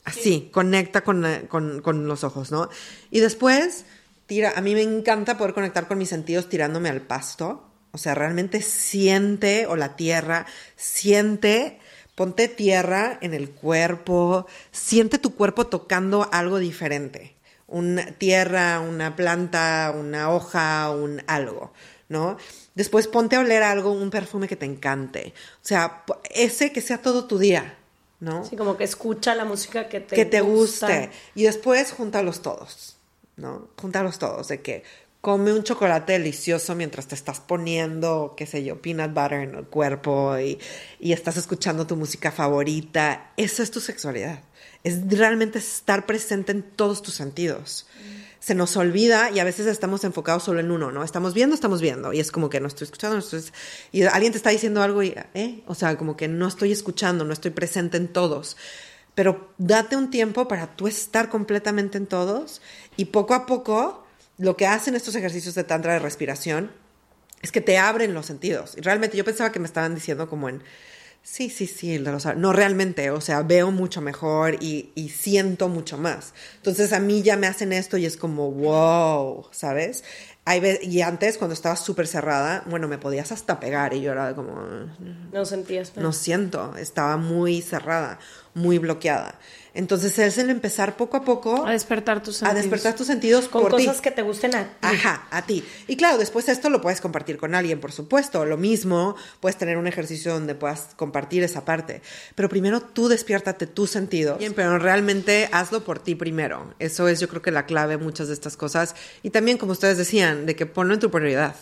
Así, 0.04 0.48
conecta 0.52 1.02
con, 1.02 1.26
eh, 1.26 1.46
con- 1.48 1.82
con 1.82 2.06
los 2.06 2.22
ojos, 2.24 2.50
¿no? 2.52 2.68
Y 3.10 3.18
después, 3.20 3.84
tira, 4.26 4.52
a 4.56 4.60
mí 4.60 4.74
me 4.74 4.82
encanta 4.82 5.36
poder 5.36 5.52
conectar 5.52 5.88
con 5.88 5.98
mis 5.98 6.08
sentidos 6.08 6.48
tirándome 6.48 6.88
al 6.88 7.02
pasto. 7.02 7.69
O 7.92 7.98
sea, 7.98 8.14
realmente 8.14 8.62
siente, 8.62 9.66
o 9.66 9.76
la 9.76 9.96
tierra, 9.96 10.46
siente, 10.76 11.78
ponte 12.14 12.48
tierra 12.48 13.18
en 13.20 13.34
el 13.34 13.50
cuerpo, 13.50 14.46
siente 14.70 15.18
tu 15.18 15.34
cuerpo 15.34 15.66
tocando 15.66 16.28
algo 16.32 16.58
diferente. 16.58 17.34
Una 17.66 18.06
tierra, 18.06 18.80
una 18.80 19.16
planta, 19.16 19.94
una 19.96 20.30
hoja, 20.30 20.90
un 20.90 21.22
algo, 21.26 21.72
¿no? 22.08 22.36
Después 22.74 23.06
ponte 23.06 23.36
a 23.36 23.40
oler 23.40 23.62
algo, 23.62 23.92
un 23.92 24.10
perfume 24.10 24.48
que 24.48 24.56
te 24.56 24.66
encante. 24.66 25.32
O 25.56 25.66
sea, 25.66 26.04
ese 26.30 26.72
que 26.72 26.80
sea 26.80 26.98
todo 27.00 27.24
tu 27.26 27.38
día, 27.38 27.76
¿no? 28.20 28.40
Así 28.42 28.56
como 28.56 28.76
que 28.76 28.84
escucha 28.84 29.34
la 29.34 29.44
música 29.44 29.88
que 29.88 30.00
te 30.00 30.14
que 30.14 30.24
te 30.24 30.40
gusta. 30.40 30.86
guste. 30.86 31.10
Y 31.34 31.44
después 31.44 31.92
júntalos 31.92 32.42
todos, 32.42 32.96
¿no? 33.36 33.68
Júntalos 33.80 34.18
todos, 34.18 34.48
de 34.48 34.60
que 34.60 34.84
come 35.20 35.52
un 35.52 35.62
chocolate 35.62 36.14
delicioso 36.14 36.74
mientras 36.74 37.06
te 37.06 37.14
estás 37.14 37.40
poniendo, 37.40 38.34
qué 38.36 38.46
sé 38.46 38.64
yo, 38.64 38.80
peanut 38.80 39.12
butter 39.12 39.40
en 39.40 39.54
el 39.54 39.64
cuerpo 39.64 40.38
y, 40.38 40.58
y 40.98 41.12
estás 41.12 41.36
escuchando 41.36 41.86
tu 41.86 41.96
música 41.96 42.32
favorita. 42.32 43.32
Esa 43.36 43.62
es 43.62 43.70
tu 43.70 43.80
sexualidad. 43.80 44.40
Es 44.82 45.00
realmente 45.10 45.58
estar 45.58 46.06
presente 46.06 46.52
en 46.52 46.62
todos 46.62 47.02
tus 47.02 47.14
sentidos. 47.14 47.86
Se 48.38 48.54
nos 48.54 48.74
olvida 48.78 49.30
y 49.30 49.38
a 49.38 49.44
veces 49.44 49.66
estamos 49.66 50.02
enfocados 50.04 50.44
solo 50.44 50.60
en 50.60 50.70
uno, 50.70 50.90
¿no? 50.90 51.04
Estamos 51.04 51.34
viendo, 51.34 51.54
estamos 51.54 51.82
viendo. 51.82 52.14
Y 52.14 52.20
es 52.20 52.32
como 52.32 52.48
que 52.48 52.58
no 52.58 52.68
estoy 52.68 52.86
escuchando, 52.86 53.16
no 53.16 53.20
estoy... 53.20 53.42
Y 53.92 54.04
alguien 54.04 54.32
te 54.32 54.38
está 54.38 54.48
diciendo 54.48 54.82
algo 54.82 55.02
y, 55.02 55.14
¿eh? 55.34 55.62
O 55.66 55.74
sea, 55.74 55.98
como 55.98 56.16
que 56.16 56.28
no 56.28 56.48
estoy 56.48 56.72
escuchando, 56.72 57.26
no 57.26 57.34
estoy 57.34 57.50
presente 57.50 57.98
en 57.98 58.08
todos 58.08 58.56
pero 59.12 59.50
date 59.58 59.96
un 59.96 60.08
tiempo 60.08 60.48
para 60.48 60.76
tú 60.76 60.86
estar 60.86 61.28
completamente 61.28 61.98
en 61.98 62.06
todos 62.06 62.62
y 62.96 63.06
poco 63.06 63.34
a 63.34 63.44
poco 63.44 64.06
lo 64.40 64.56
que 64.56 64.66
hacen 64.66 64.94
estos 64.96 65.14
ejercicios 65.14 65.54
de 65.54 65.64
tantra 65.64 65.92
de 65.92 65.98
respiración 65.98 66.72
es 67.42 67.52
que 67.52 67.60
te 67.60 67.78
abren 67.78 68.14
los 68.14 68.26
sentidos. 68.26 68.74
Y 68.76 68.80
realmente 68.80 69.16
yo 69.16 69.24
pensaba 69.24 69.52
que 69.52 69.58
me 69.60 69.66
estaban 69.66 69.94
diciendo 69.94 70.28
como 70.28 70.48
en, 70.48 70.62
sí, 71.22 71.50
sí, 71.50 71.66
sí, 71.66 71.94
el 71.94 72.04
de 72.04 72.12
los- 72.12 72.24
no 72.36 72.52
realmente, 72.52 73.10
o 73.10 73.20
sea, 73.20 73.42
veo 73.42 73.70
mucho 73.70 74.00
mejor 74.00 74.56
y, 74.62 74.90
y 74.94 75.10
siento 75.10 75.68
mucho 75.68 75.98
más. 75.98 76.32
Entonces 76.56 76.92
a 76.94 77.00
mí 77.00 77.22
ya 77.22 77.36
me 77.36 77.46
hacen 77.46 77.72
esto 77.72 77.96
y 77.98 78.06
es 78.06 78.16
como, 78.16 78.50
wow, 78.50 79.46
¿sabes? 79.52 80.04
Hay 80.46 80.62
y 80.82 81.02
antes, 81.02 81.36
cuando 81.38 81.52
estaba 81.54 81.76
súper 81.76 82.06
cerrada, 82.06 82.64
bueno, 82.66 82.88
me 82.88 82.98
podías 82.98 83.30
hasta 83.32 83.60
pegar 83.60 83.92
y 83.94 84.00
yo 84.00 84.12
era 84.12 84.34
como, 84.34 84.54
No 85.32 85.44
sentías. 85.44 85.92
no 85.96 86.12
siento, 86.12 86.74
estaba 86.76 87.16
muy 87.18 87.60
cerrada, 87.62 88.18
muy 88.54 88.78
bloqueada. 88.78 89.38
Entonces 89.74 90.18
es 90.18 90.38
el 90.38 90.50
empezar 90.50 90.96
poco 90.96 91.16
a 91.16 91.24
poco 91.24 91.66
A 91.66 91.72
despertar 91.72 92.22
tus 92.22 92.36
a 92.42 92.46
sentidos. 92.46 92.62
despertar 92.64 92.96
tus 92.96 93.06
sentidos 93.06 93.48
Con 93.48 93.62
por 93.62 93.76
ti. 93.76 93.86
cosas 93.86 94.00
que 94.00 94.10
te 94.10 94.22
gusten 94.22 94.54
a 94.54 94.64
ti. 94.64 94.70
Ajá, 94.82 95.26
a 95.30 95.42
ti. 95.46 95.64
Y 95.86 95.96
claro, 95.96 96.18
después 96.18 96.48
esto 96.48 96.70
lo 96.70 96.80
puedes 96.80 97.00
compartir 97.00 97.36
con 97.36 97.54
alguien, 97.54 97.80
por 97.80 97.92
supuesto. 97.92 98.44
Lo 98.44 98.56
mismo, 98.56 99.16
puedes 99.40 99.56
tener 99.56 99.76
un 99.76 99.86
ejercicio 99.86 100.32
donde 100.32 100.54
puedas 100.54 100.88
compartir 100.96 101.42
esa 101.42 101.64
parte. 101.64 102.02
Pero 102.34 102.48
primero 102.48 102.80
tú 102.80 103.08
despiértate 103.08 103.66
tus 103.66 103.90
sentidos. 103.90 104.38
Bien, 104.38 104.54
pero 104.54 104.78
realmente 104.78 105.48
hazlo 105.52 105.84
por 105.84 105.98
ti 105.98 106.14
primero. 106.14 106.74
Eso 106.78 107.08
es 107.08 107.20
yo 107.20 107.28
creo 107.28 107.42
que 107.42 107.50
la 107.50 107.66
clave 107.66 107.96
de 107.96 107.98
muchas 107.98 108.28
de 108.28 108.34
estas 108.34 108.56
cosas. 108.56 108.94
Y 109.22 109.30
también, 109.30 109.58
como 109.58 109.72
ustedes 109.72 109.98
decían, 109.98 110.46
de 110.46 110.56
que 110.56 110.66
ponlo 110.66 110.94
en 110.94 111.00
tu 111.00 111.10
prioridad. 111.10 111.54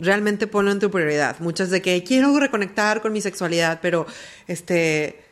Realmente 0.00 0.46
ponlo 0.46 0.70
en 0.70 0.78
tu 0.78 0.90
prioridad. 0.90 1.36
Muchas 1.40 1.70
de 1.70 1.82
que 1.82 2.02
quiero 2.04 2.38
reconectar 2.38 3.00
con 3.02 3.12
mi 3.12 3.20
sexualidad, 3.20 3.80
pero 3.82 4.06
este 4.46 5.27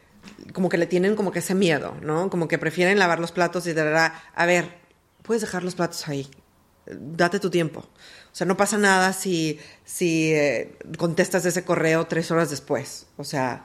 como 0.53 0.68
que 0.68 0.79
le 0.79 0.87
tienen 0.87 1.16
como 1.16 1.33
que 1.33 1.41
ese 1.41 1.55
miedo, 1.55 1.97
¿no? 2.03 2.31
Como 2.31 2.49
que 2.49 2.59
prefieren 2.59 2.99
lavar 2.99 3.18
los 3.18 3.33
platos 3.33 3.66
y 3.66 3.72
de 3.72 3.85
verdad, 3.85 4.12
a 4.35 4.47
ver, 4.47 4.70
puedes 5.22 5.41
dejar 5.41 5.62
los 5.64 5.74
platos 5.74 6.07
ahí. 6.09 6.29
Date 6.87 7.41
tu 7.41 7.51
tiempo. 7.51 7.81
O 7.81 8.35
sea, 8.39 8.47
no 8.47 8.57
pasa 8.57 8.79
nada 8.79 9.12
si, 9.12 9.59
si 9.85 10.33
eh, 10.33 10.79
contestas 10.99 11.45
ese 11.47 11.64
correo 11.64 12.07
tres 12.07 12.31
horas 12.31 12.51
después. 12.51 13.07
O 13.16 13.24
sea, 13.24 13.64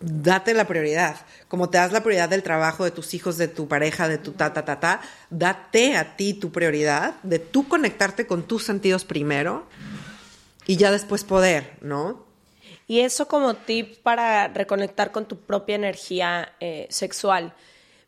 date 0.00 0.54
la 0.54 0.66
prioridad. 0.66 1.16
Como 1.48 1.68
te 1.68 1.78
das 1.78 1.92
la 1.92 2.02
prioridad 2.02 2.28
del 2.28 2.42
trabajo, 2.42 2.84
de 2.84 2.90
tus 2.90 3.14
hijos, 3.14 3.38
de 3.38 3.48
tu 3.48 3.68
pareja, 3.68 4.08
de 4.08 4.18
tu 4.18 4.32
ta, 4.32 4.52
ta, 4.52 4.64
ta, 4.64 4.80
ta, 4.80 5.00
date 5.30 5.96
a 5.96 6.16
ti 6.16 6.34
tu 6.34 6.52
prioridad 6.52 7.14
de 7.22 7.38
tú 7.38 7.68
conectarte 7.68 8.26
con 8.26 8.44
tus 8.44 8.64
sentidos 8.64 9.04
primero 9.04 9.66
y 10.66 10.76
ya 10.76 10.90
después 10.90 11.24
poder, 11.24 11.78
¿no? 11.80 12.25
Y 12.86 13.00
eso 13.00 13.26
como 13.26 13.54
tip 13.54 13.98
para 14.02 14.48
reconectar 14.48 15.10
con 15.10 15.26
tu 15.26 15.40
propia 15.40 15.74
energía 15.74 16.54
eh, 16.60 16.86
sexual. 16.90 17.52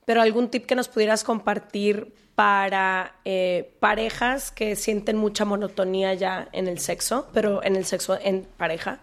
Pero 0.05 0.23
algún 0.23 0.49
tip 0.49 0.67
que 0.67 0.75
nos 0.75 0.89
pudieras 0.89 1.25
compartir 1.25 2.15
para 2.39 3.17
eh, 3.25 3.73
parejas 3.81 4.53
que 4.53 4.77
sienten 4.77 5.17
mucha 5.17 5.45
monotonía 5.45 6.15
ya 6.15 6.49
en 6.53 6.69
el 6.69 6.79
sexo, 6.79 7.27
pero 7.35 7.65
en 7.65 7.75
el 7.75 7.85
sexo 7.85 8.17
en 8.23 8.47
pareja. 8.57 9.01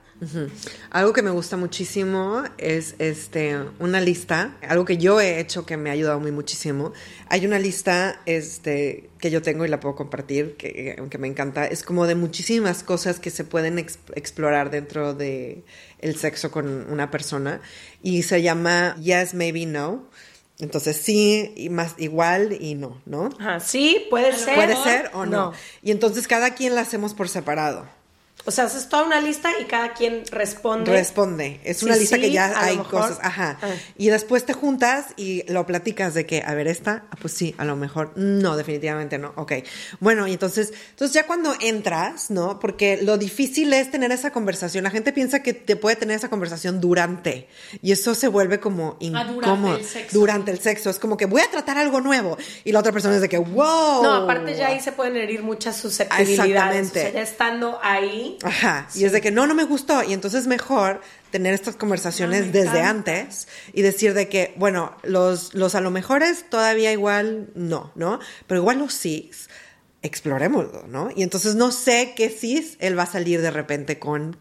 Algo 0.90 1.12
que 1.12 1.22
me 1.22 1.32
gusta 1.32 1.58
muchísimo 1.58 2.44
es 2.58 2.96
este 2.98 3.58
una 3.80 4.00
lista, 4.00 4.56
algo 4.66 4.86
que 4.86 4.96
yo 4.96 5.20
he 5.20 5.42
hecho 5.42 5.66
que 5.66 5.76
me 5.76 5.90
ha 5.90 5.94
ayudado 5.94 6.22
muy 6.22 6.32
muchísimo. 6.32 6.94
Hay 7.28 7.46
una 7.46 7.60
lista 7.60 8.22
este 8.26 9.10
que 9.20 9.30
yo 9.32 9.42
tengo 9.42 9.66
y 9.66 9.68
la 9.68 9.82
puedo 9.82 9.96
compartir, 9.96 10.56
que, 10.56 10.96
que 11.10 11.18
me 11.18 11.28
encanta. 11.28 11.66
Es 11.66 11.84
como 11.84 12.08
de 12.08 12.16
muchísimas 12.16 12.84
cosas 12.84 13.20
que 13.20 13.32
se 13.32 13.44
pueden 13.44 13.80
ex- 13.80 14.00
explorar 14.16 14.70
dentro 14.72 15.14
de 15.14 15.66
sexo 16.16 16.52
con 16.52 16.90
una 16.90 17.12
persona 17.12 17.60
y 18.02 18.24
se 18.24 18.42
llama 18.42 18.96
Yes, 19.02 19.34
Maybe 19.34 19.66
No. 19.66 20.06
Entonces 20.60 20.98
sí 20.98 21.54
y 21.58 21.70
más 21.70 21.96
igual 21.98 22.58
y 22.62 22.76
no, 22.76 23.02
¿no? 23.06 23.30
Ajá, 23.40 23.60
sí, 23.60 24.06
puede 24.10 24.34
ser. 24.34 24.56
Puede 24.56 24.76
ser 24.78 25.12
o 25.14 25.26
no. 25.26 25.52
Y 25.82 25.92
entonces 25.92 26.28
cada 26.28 26.56
quien 26.56 26.76
la 26.76 26.82
hacemos 26.82 27.14
por 27.14 27.28
separado. 27.28 27.88
O 28.46 28.52
sea, 28.52 28.66
haces 28.66 28.88
toda 28.90 29.04
una 29.04 29.20
lista 29.22 29.50
y 29.60 29.66
cada 29.66 29.94
quien 29.94 30.24
responde. 30.32 30.92
Responde. 30.92 31.60
Es 31.64 31.78
Sí, 31.78 31.86
una 31.86 31.96
lista 31.96 32.16
sí, 32.16 32.22
que 32.22 32.28
a 32.28 32.32
ya 32.32 32.62
hay 32.62 32.78
mejor. 32.78 32.92
cosas. 33.02 33.18
Ajá. 33.22 33.58
Ah. 33.62 33.70
Y 33.98 34.10
después 34.10 34.46
te 34.46 34.54
juntas 34.54 35.08
y 35.18 35.44
lo 35.52 35.66
platicas 35.66 36.14
de 36.14 36.26
que, 36.26 36.44
a 36.46 36.54
ver, 36.54 36.68
esta, 36.68 37.06
ah, 37.12 37.18
pues 37.20 37.34
sí, 37.34 37.56
a 37.58 37.66
lo 37.66 37.76
mejor. 37.76 38.12
No, 38.16 38.56
definitivamente 38.56 39.18
no. 39.18 39.34
Ok. 39.36 39.54
Bueno, 40.00 40.28
y 40.28 40.34
entonces, 40.34 40.74
entonces 40.92 41.14
ya 41.16 41.26
cuando 41.26 41.56
entras, 41.60 42.30
¿no? 42.30 42.60
Porque 42.60 43.00
lo 43.02 43.18
difícil 43.18 43.74
es 43.74 43.90
tener 43.90 44.12
esa 44.12 44.32
conversación. 44.32 44.84
La 44.84 44.92
gente 44.92 45.12
piensa 45.12 45.42
que 45.42 45.54
te 45.54 45.76
puede 45.76 45.96
tener 45.96 46.16
esa 46.18 46.30
conversación 46.30 46.80
durante. 46.80 47.48
Y 47.82 47.92
eso 47.94 48.14
se 48.16 48.28
vuelve 48.28 48.60
como 48.60 48.98
Ah, 49.16 49.24
durante 49.24 49.34
incómodo. 49.34 49.78
el 49.78 49.86
sexo. 49.86 50.20
Durante 50.20 50.52
el 50.52 50.60
sexo. 50.60 50.90
Es 50.92 51.00
como 51.00 51.18
que 51.18 51.26
voy 51.26 51.42
a 51.42 51.50
tratar 51.50 51.78
algo 51.80 52.00
nuevo. 52.00 52.38
Y 52.64 52.72
la 52.72 52.80
otra 52.80 52.92
persona 52.92 53.16
es 53.16 53.22
de 53.22 53.30
que, 53.30 53.38
wow. 53.40 54.04
No, 54.04 54.14
aparte 54.14 54.56
ya 54.56 54.68
ahí 54.68 54.80
se 54.80 54.92
pueden 54.92 55.16
herir 55.18 55.42
muchas 55.42 55.78
susceptibilidades. 55.78 56.40
Exactamente. 56.88 57.00
O 57.00 57.02
sea, 57.04 57.12
ya 57.12 57.22
estando 57.22 57.80
ahí. 57.82 58.35
Ajá, 58.44 58.88
y 58.96 59.06
es 59.06 59.12
de 59.12 59.22
que 59.22 59.32
no, 59.32 59.48
no 59.48 59.56
me 59.56 59.64
gustó. 59.64 60.04
Y 60.04 60.14
entonces 60.14 60.48
mejor 60.48 61.02
tener 61.32 61.54
estas 61.54 61.76
conversaciones 61.76 62.54
desde 62.54 62.82
antes 62.82 63.48
y 63.74 63.82
decir 63.82 64.14
de 64.14 64.30
que, 64.30 64.54
bueno, 64.58 64.96
los, 65.04 65.54
los 65.54 65.76
a 65.76 65.82
lo 65.82 65.92
mejores 65.92 66.50
todavía 66.50 66.92
igual 66.92 67.50
no, 67.56 67.92
¿no? 67.96 68.20
Pero 68.48 68.62
igual 68.62 68.80
los 68.80 68.94
sí, 68.94 69.32
explorémoslo, 70.02 70.88
¿no? 70.88 71.10
Y 71.16 71.24
entonces 71.24 71.56
no 71.56 71.72
sé 71.72 72.14
qué 72.16 72.30
sí 72.30 72.78
él 72.80 72.98
va 72.98 73.04
a 73.04 73.08
salir 73.08 73.42
de 73.42 73.52
repente 73.52 74.00
con... 74.00 74.38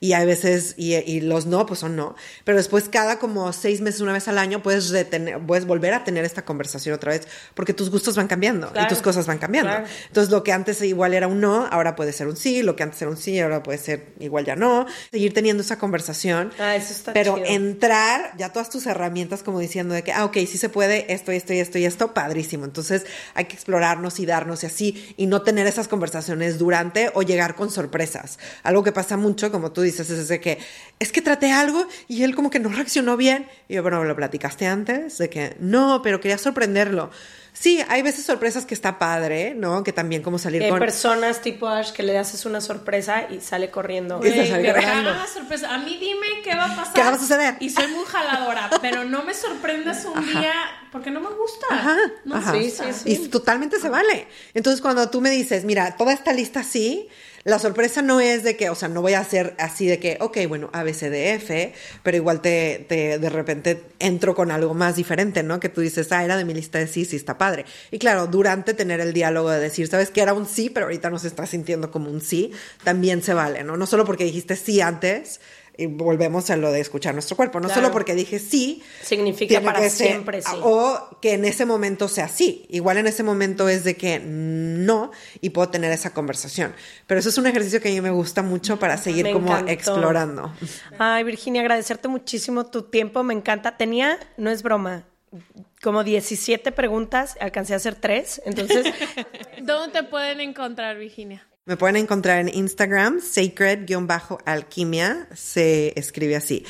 y 0.00 0.14
hay 0.14 0.26
veces, 0.26 0.74
y, 0.78 0.94
y 0.94 1.20
los 1.20 1.44
no, 1.44 1.66
pues 1.66 1.80
son 1.80 1.94
no. 1.94 2.16
Pero 2.44 2.56
después 2.56 2.88
cada 2.88 3.18
como 3.18 3.52
seis 3.52 3.82
meses, 3.82 4.00
una 4.00 4.14
vez 4.14 4.26
al 4.28 4.38
año, 4.38 4.62
puedes, 4.62 4.88
retener, 4.88 5.38
puedes 5.46 5.66
volver 5.66 5.92
a 5.92 6.04
tener 6.04 6.24
esta 6.24 6.44
conversación 6.44 6.94
otra 6.94 7.12
vez, 7.12 7.28
porque 7.54 7.74
tus 7.74 7.90
gustos 7.90 8.16
van 8.16 8.26
cambiando 8.26 8.72
y 8.74 8.88
tus 8.88 9.02
cosas 9.02 9.26
van 9.26 9.38
cambiando. 9.38 9.70
Claro. 9.70 9.86
Entonces 10.06 10.32
lo 10.32 10.42
que 10.42 10.52
antes 10.52 10.80
igual 10.80 11.12
era 11.12 11.28
un 11.28 11.40
no, 11.40 11.66
ahora 11.66 11.96
puede 11.96 12.14
ser 12.14 12.28
un 12.28 12.36
sí, 12.36 12.62
lo 12.62 12.76
que 12.76 12.82
antes 12.82 13.00
era 13.02 13.10
un 13.10 13.18
sí, 13.18 13.38
ahora 13.38 13.62
puede 13.62 13.76
ser 13.78 14.14
igual 14.20 14.46
ya 14.46 14.56
no. 14.56 14.86
Seguir 15.10 15.34
teniendo 15.34 15.62
esa 15.62 15.78
conversación. 15.78 16.50
Ah, 16.58 16.76
eso 16.76 16.92
está 16.92 17.12
pero 17.12 17.34
chido. 17.34 17.46
entrar 17.48 18.32
ya 18.38 18.52
todas 18.52 18.70
tus 18.70 18.86
herramientas 18.86 19.42
como 19.42 19.58
diciendo 19.58 19.94
de 19.94 20.02
que, 20.02 20.12
ah, 20.12 20.24
ok, 20.24 20.38
sí 20.38 20.56
se 20.56 20.70
puede 20.70 21.12
esto, 21.12 21.30
esto 21.30 21.52
y 21.52 21.58
esto 21.58 21.78
y 21.78 21.84
esto, 21.84 22.14
padrísimo. 22.14 22.64
Entonces 22.64 23.04
hay 23.34 23.44
que 23.44 23.54
explorarnos 23.54 24.18
y 24.18 24.24
darnos 24.24 24.62
y 24.62 24.66
así, 24.66 25.14
y 25.18 25.26
no 25.26 25.42
tener 25.42 25.66
esas 25.66 25.88
conversaciones 25.88 26.58
durante 26.58 27.10
o 27.12 27.22
llegar 27.22 27.54
con 27.54 27.70
sorpresas. 27.70 28.38
Algo 28.62 28.82
que 28.82 28.92
pasa 28.92 29.18
mucho, 29.18 29.52
como 29.52 29.72
tú 29.72 29.82
dices, 29.82 29.89
es 29.98 30.28
de 30.28 30.40
que, 30.40 30.58
es 30.98 31.10
que 31.10 31.22
traté 31.22 31.50
algo 31.50 31.86
y 32.06 32.22
él 32.22 32.34
como 32.36 32.50
que 32.50 32.60
no 32.60 32.68
reaccionó 32.68 33.16
bien. 33.16 33.48
Y 33.68 33.74
yo, 33.74 33.82
bueno, 33.82 34.04
lo 34.04 34.14
platicaste 34.14 34.66
antes, 34.66 35.18
de 35.18 35.28
que, 35.28 35.56
no, 35.58 36.02
pero 36.02 36.20
quería 36.20 36.38
sorprenderlo. 36.38 37.10
Sí, 37.52 37.80
hay 37.88 38.02
veces 38.02 38.24
sorpresas 38.24 38.64
que 38.64 38.74
está 38.74 38.98
padre, 38.98 39.54
¿no? 39.54 39.82
Que 39.82 39.92
también 39.92 40.22
como 40.22 40.38
salir 40.38 40.62
Hay 40.62 40.70
con... 40.70 40.78
personas 40.78 41.42
tipo 41.42 41.68
Ash 41.68 41.90
que 41.92 42.02
le 42.02 42.16
haces 42.16 42.46
una 42.46 42.60
sorpresa 42.60 43.26
y 43.30 43.40
sale 43.40 43.70
corriendo. 43.70 44.20
Y 44.24 44.30
sale 44.30 44.72
la 44.72 45.26
sorpresa. 45.26 45.74
A 45.74 45.78
mí 45.78 45.98
dime 45.98 46.26
qué 46.44 46.54
va 46.54 46.66
a 46.66 46.76
pasar. 46.76 46.94
¿Qué 46.94 47.02
va 47.02 47.10
a 47.10 47.18
suceder? 47.18 47.56
Y 47.60 47.70
soy 47.70 47.88
muy 47.88 48.04
jaladora, 48.04 48.70
pero 48.82 49.04
no 49.04 49.24
me 49.24 49.34
sorprendas 49.34 50.04
un 50.04 50.24
día 50.26 50.54
porque 50.92 51.10
no 51.10 51.20
me 51.20 51.30
gusta. 51.30 51.66
Ajá, 51.70 51.96
no 52.24 52.36
ajá. 52.36 52.52
me 52.52 52.62
gusta. 52.62 52.88
Y 53.04 53.28
totalmente 53.28 53.80
se 53.80 53.88
vale. 53.88 54.28
Entonces, 54.54 54.80
cuando 54.80 55.10
tú 55.10 55.20
me 55.20 55.30
dices, 55.30 55.64
mira, 55.64 55.96
toda 55.96 56.12
esta 56.12 56.32
lista 56.32 56.62
sí, 56.62 57.08
la 57.44 57.58
sorpresa 57.58 58.02
no 58.02 58.20
es 58.20 58.42
de 58.42 58.56
que, 58.56 58.68
o 58.68 58.74
sea, 58.74 58.88
no 58.88 59.00
voy 59.00 59.14
a 59.14 59.20
hacer 59.20 59.54
así 59.58 59.86
de 59.86 59.98
que, 59.98 60.18
ok, 60.20 60.38
bueno, 60.46 60.68
A, 60.72 60.82
B, 60.82 60.92
C, 60.92 61.08
D, 61.08 61.32
F, 61.34 61.72
pero 62.02 62.16
igual 62.16 62.42
te, 62.42 62.84
te 62.88 63.18
de 63.18 63.30
repente 63.30 63.82
entro 63.98 64.34
con 64.34 64.50
algo 64.50 64.74
más 64.74 64.96
diferente, 64.96 65.42
¿no? 65.42 65.58
Que 65.58 65.70
tú 65.70 65.80
dices, 65.80 66.12
ah, 66.12 66.22
era 66.22 66.36
de 66.36 66.44
mi 66.44 66.52
lista 66.52 66.78
de 66.78 66.86
sí, 66.86 67.04
sí, 67.06 67.16
está 67.16 67.38
padre. 67.38 67.64
Y 67.90 67.98
claro, 67.98 68.26
durante 68.26 68.74
tener 68.74 69.00
el 69.00 69.14
diálogo 69.14 69.50
de 69.50 69.58
decir, 69.58 69.88
sabes 69.88 70.10
que 70.10 70.20
era 70.20 70.34
un 70.34 70.46
sí, 70.46 70.68
pero 70.68 70.86
ahorita 70.86 71.08
no 71.08 71.18
se 71.18 71.28
está 71.28 71.46
sintiendo 71.46 71.90
como 71.90 72.10
un 72.10 72.20
sí, 72.20 72.52
también 72.84 73.22
se 73.22 73.32
vale, 73.32 73.64
¿no? 73.64 73.76
No 73.76 73.86
solo 73.86 74.04
porque 74.04 74.24
dijiste 74.24 74.56
sí 74.56 74.80
antes. 74.80 75.40
Y 75.80 75.86
volvemos 75.86 76.50
a 76.50 76.56
lo 76.56 76.70
de 76.72 76.80
escuchar 76.80 77.14
nuestro 77.14 77.36
cuerpo. 77.36 77.58
No 77.60 77.68
Claro. 77.68 77.80
solo 77.82 77.92
porque 77.92 78.14
dije 78.14 78.38
sí. 78.38 78.82
Significa 79.02 79.60
para 79.60 79.80
que 79.80 79.90
ser- 79.90 80.08
siempre 80.08 80.42
sí. 80.42 80.50
O 80.62 81.18
que 81.22 81.32
en 81.34 81.44
ese 81.44 81.64
momento 81.64 82.06
sea 82.08 82.26
así. 82.26 82.66
Igual 82.68 82.98
en 82.98 83.06
ese 83.06 83.22
momento 83.22 83.68
es 83.68 83.82
de 83.84 83.96
que 83.96 84.20
no 84.20 85.10
y 85.40 85.50
puedo 85.50 85.68
tener 85.70 85.90
esa 85.92 86.12
conversación. 86.12 86.74
Pero 87.06 87.20
eso 87.20 87.28
es 87.30 87.38
un 87.38 87.46
ejercicio 87.46 87.80
que 87.80 87.88
a 87.88 87.92
mí 87.92 88.00
me 88.00 88.10
gusta 88.10 88.42
mucho 88.42 88.78
para 88.78 88.96
seguir 88.96 89.24
Me 89.24 89.32
como 89.32 89.48
encantó. 89.48 89.72
explorando. 89.72 90.52
Ay, 90.98 91.24
Virginia, 91.24 91.62
agradecerte 91.62 92.08
muchísimo 92.08 92.66
tu 92.66 92.82
tiempo, 92.82 93.22
me 93.22 93.34
encanta. 93.34 93.76
Tenía, 93.76 94.18
no 94.36 94.50
es 94.50 94.62
broma, 94.62 95.04
como 95.82 96.04
17 96.04 96.72
preguntas, 96.72 97.36
alcancé 97.40 97.72
a 97.72 97.76
hacer 97.76 97.94
tres, 97.94 98.42
entonces 98.44 98.84
¿Dónde 99.62 100.00
te 100.02 100.06
pueden 100.06 100.40
encontrar, 100.40 100.98
Virginia? 100.98 101.46
Me 101.66 101.76
pueden 101.76 101.96
encontrar 101.96 102.38
en 102.40 102.48
Instagram, 102.48 103.20
sacred-alquimia, 103.20 105.28
se 105.34 105.92
escribe 105.98 106.36
así. 106.36 106.64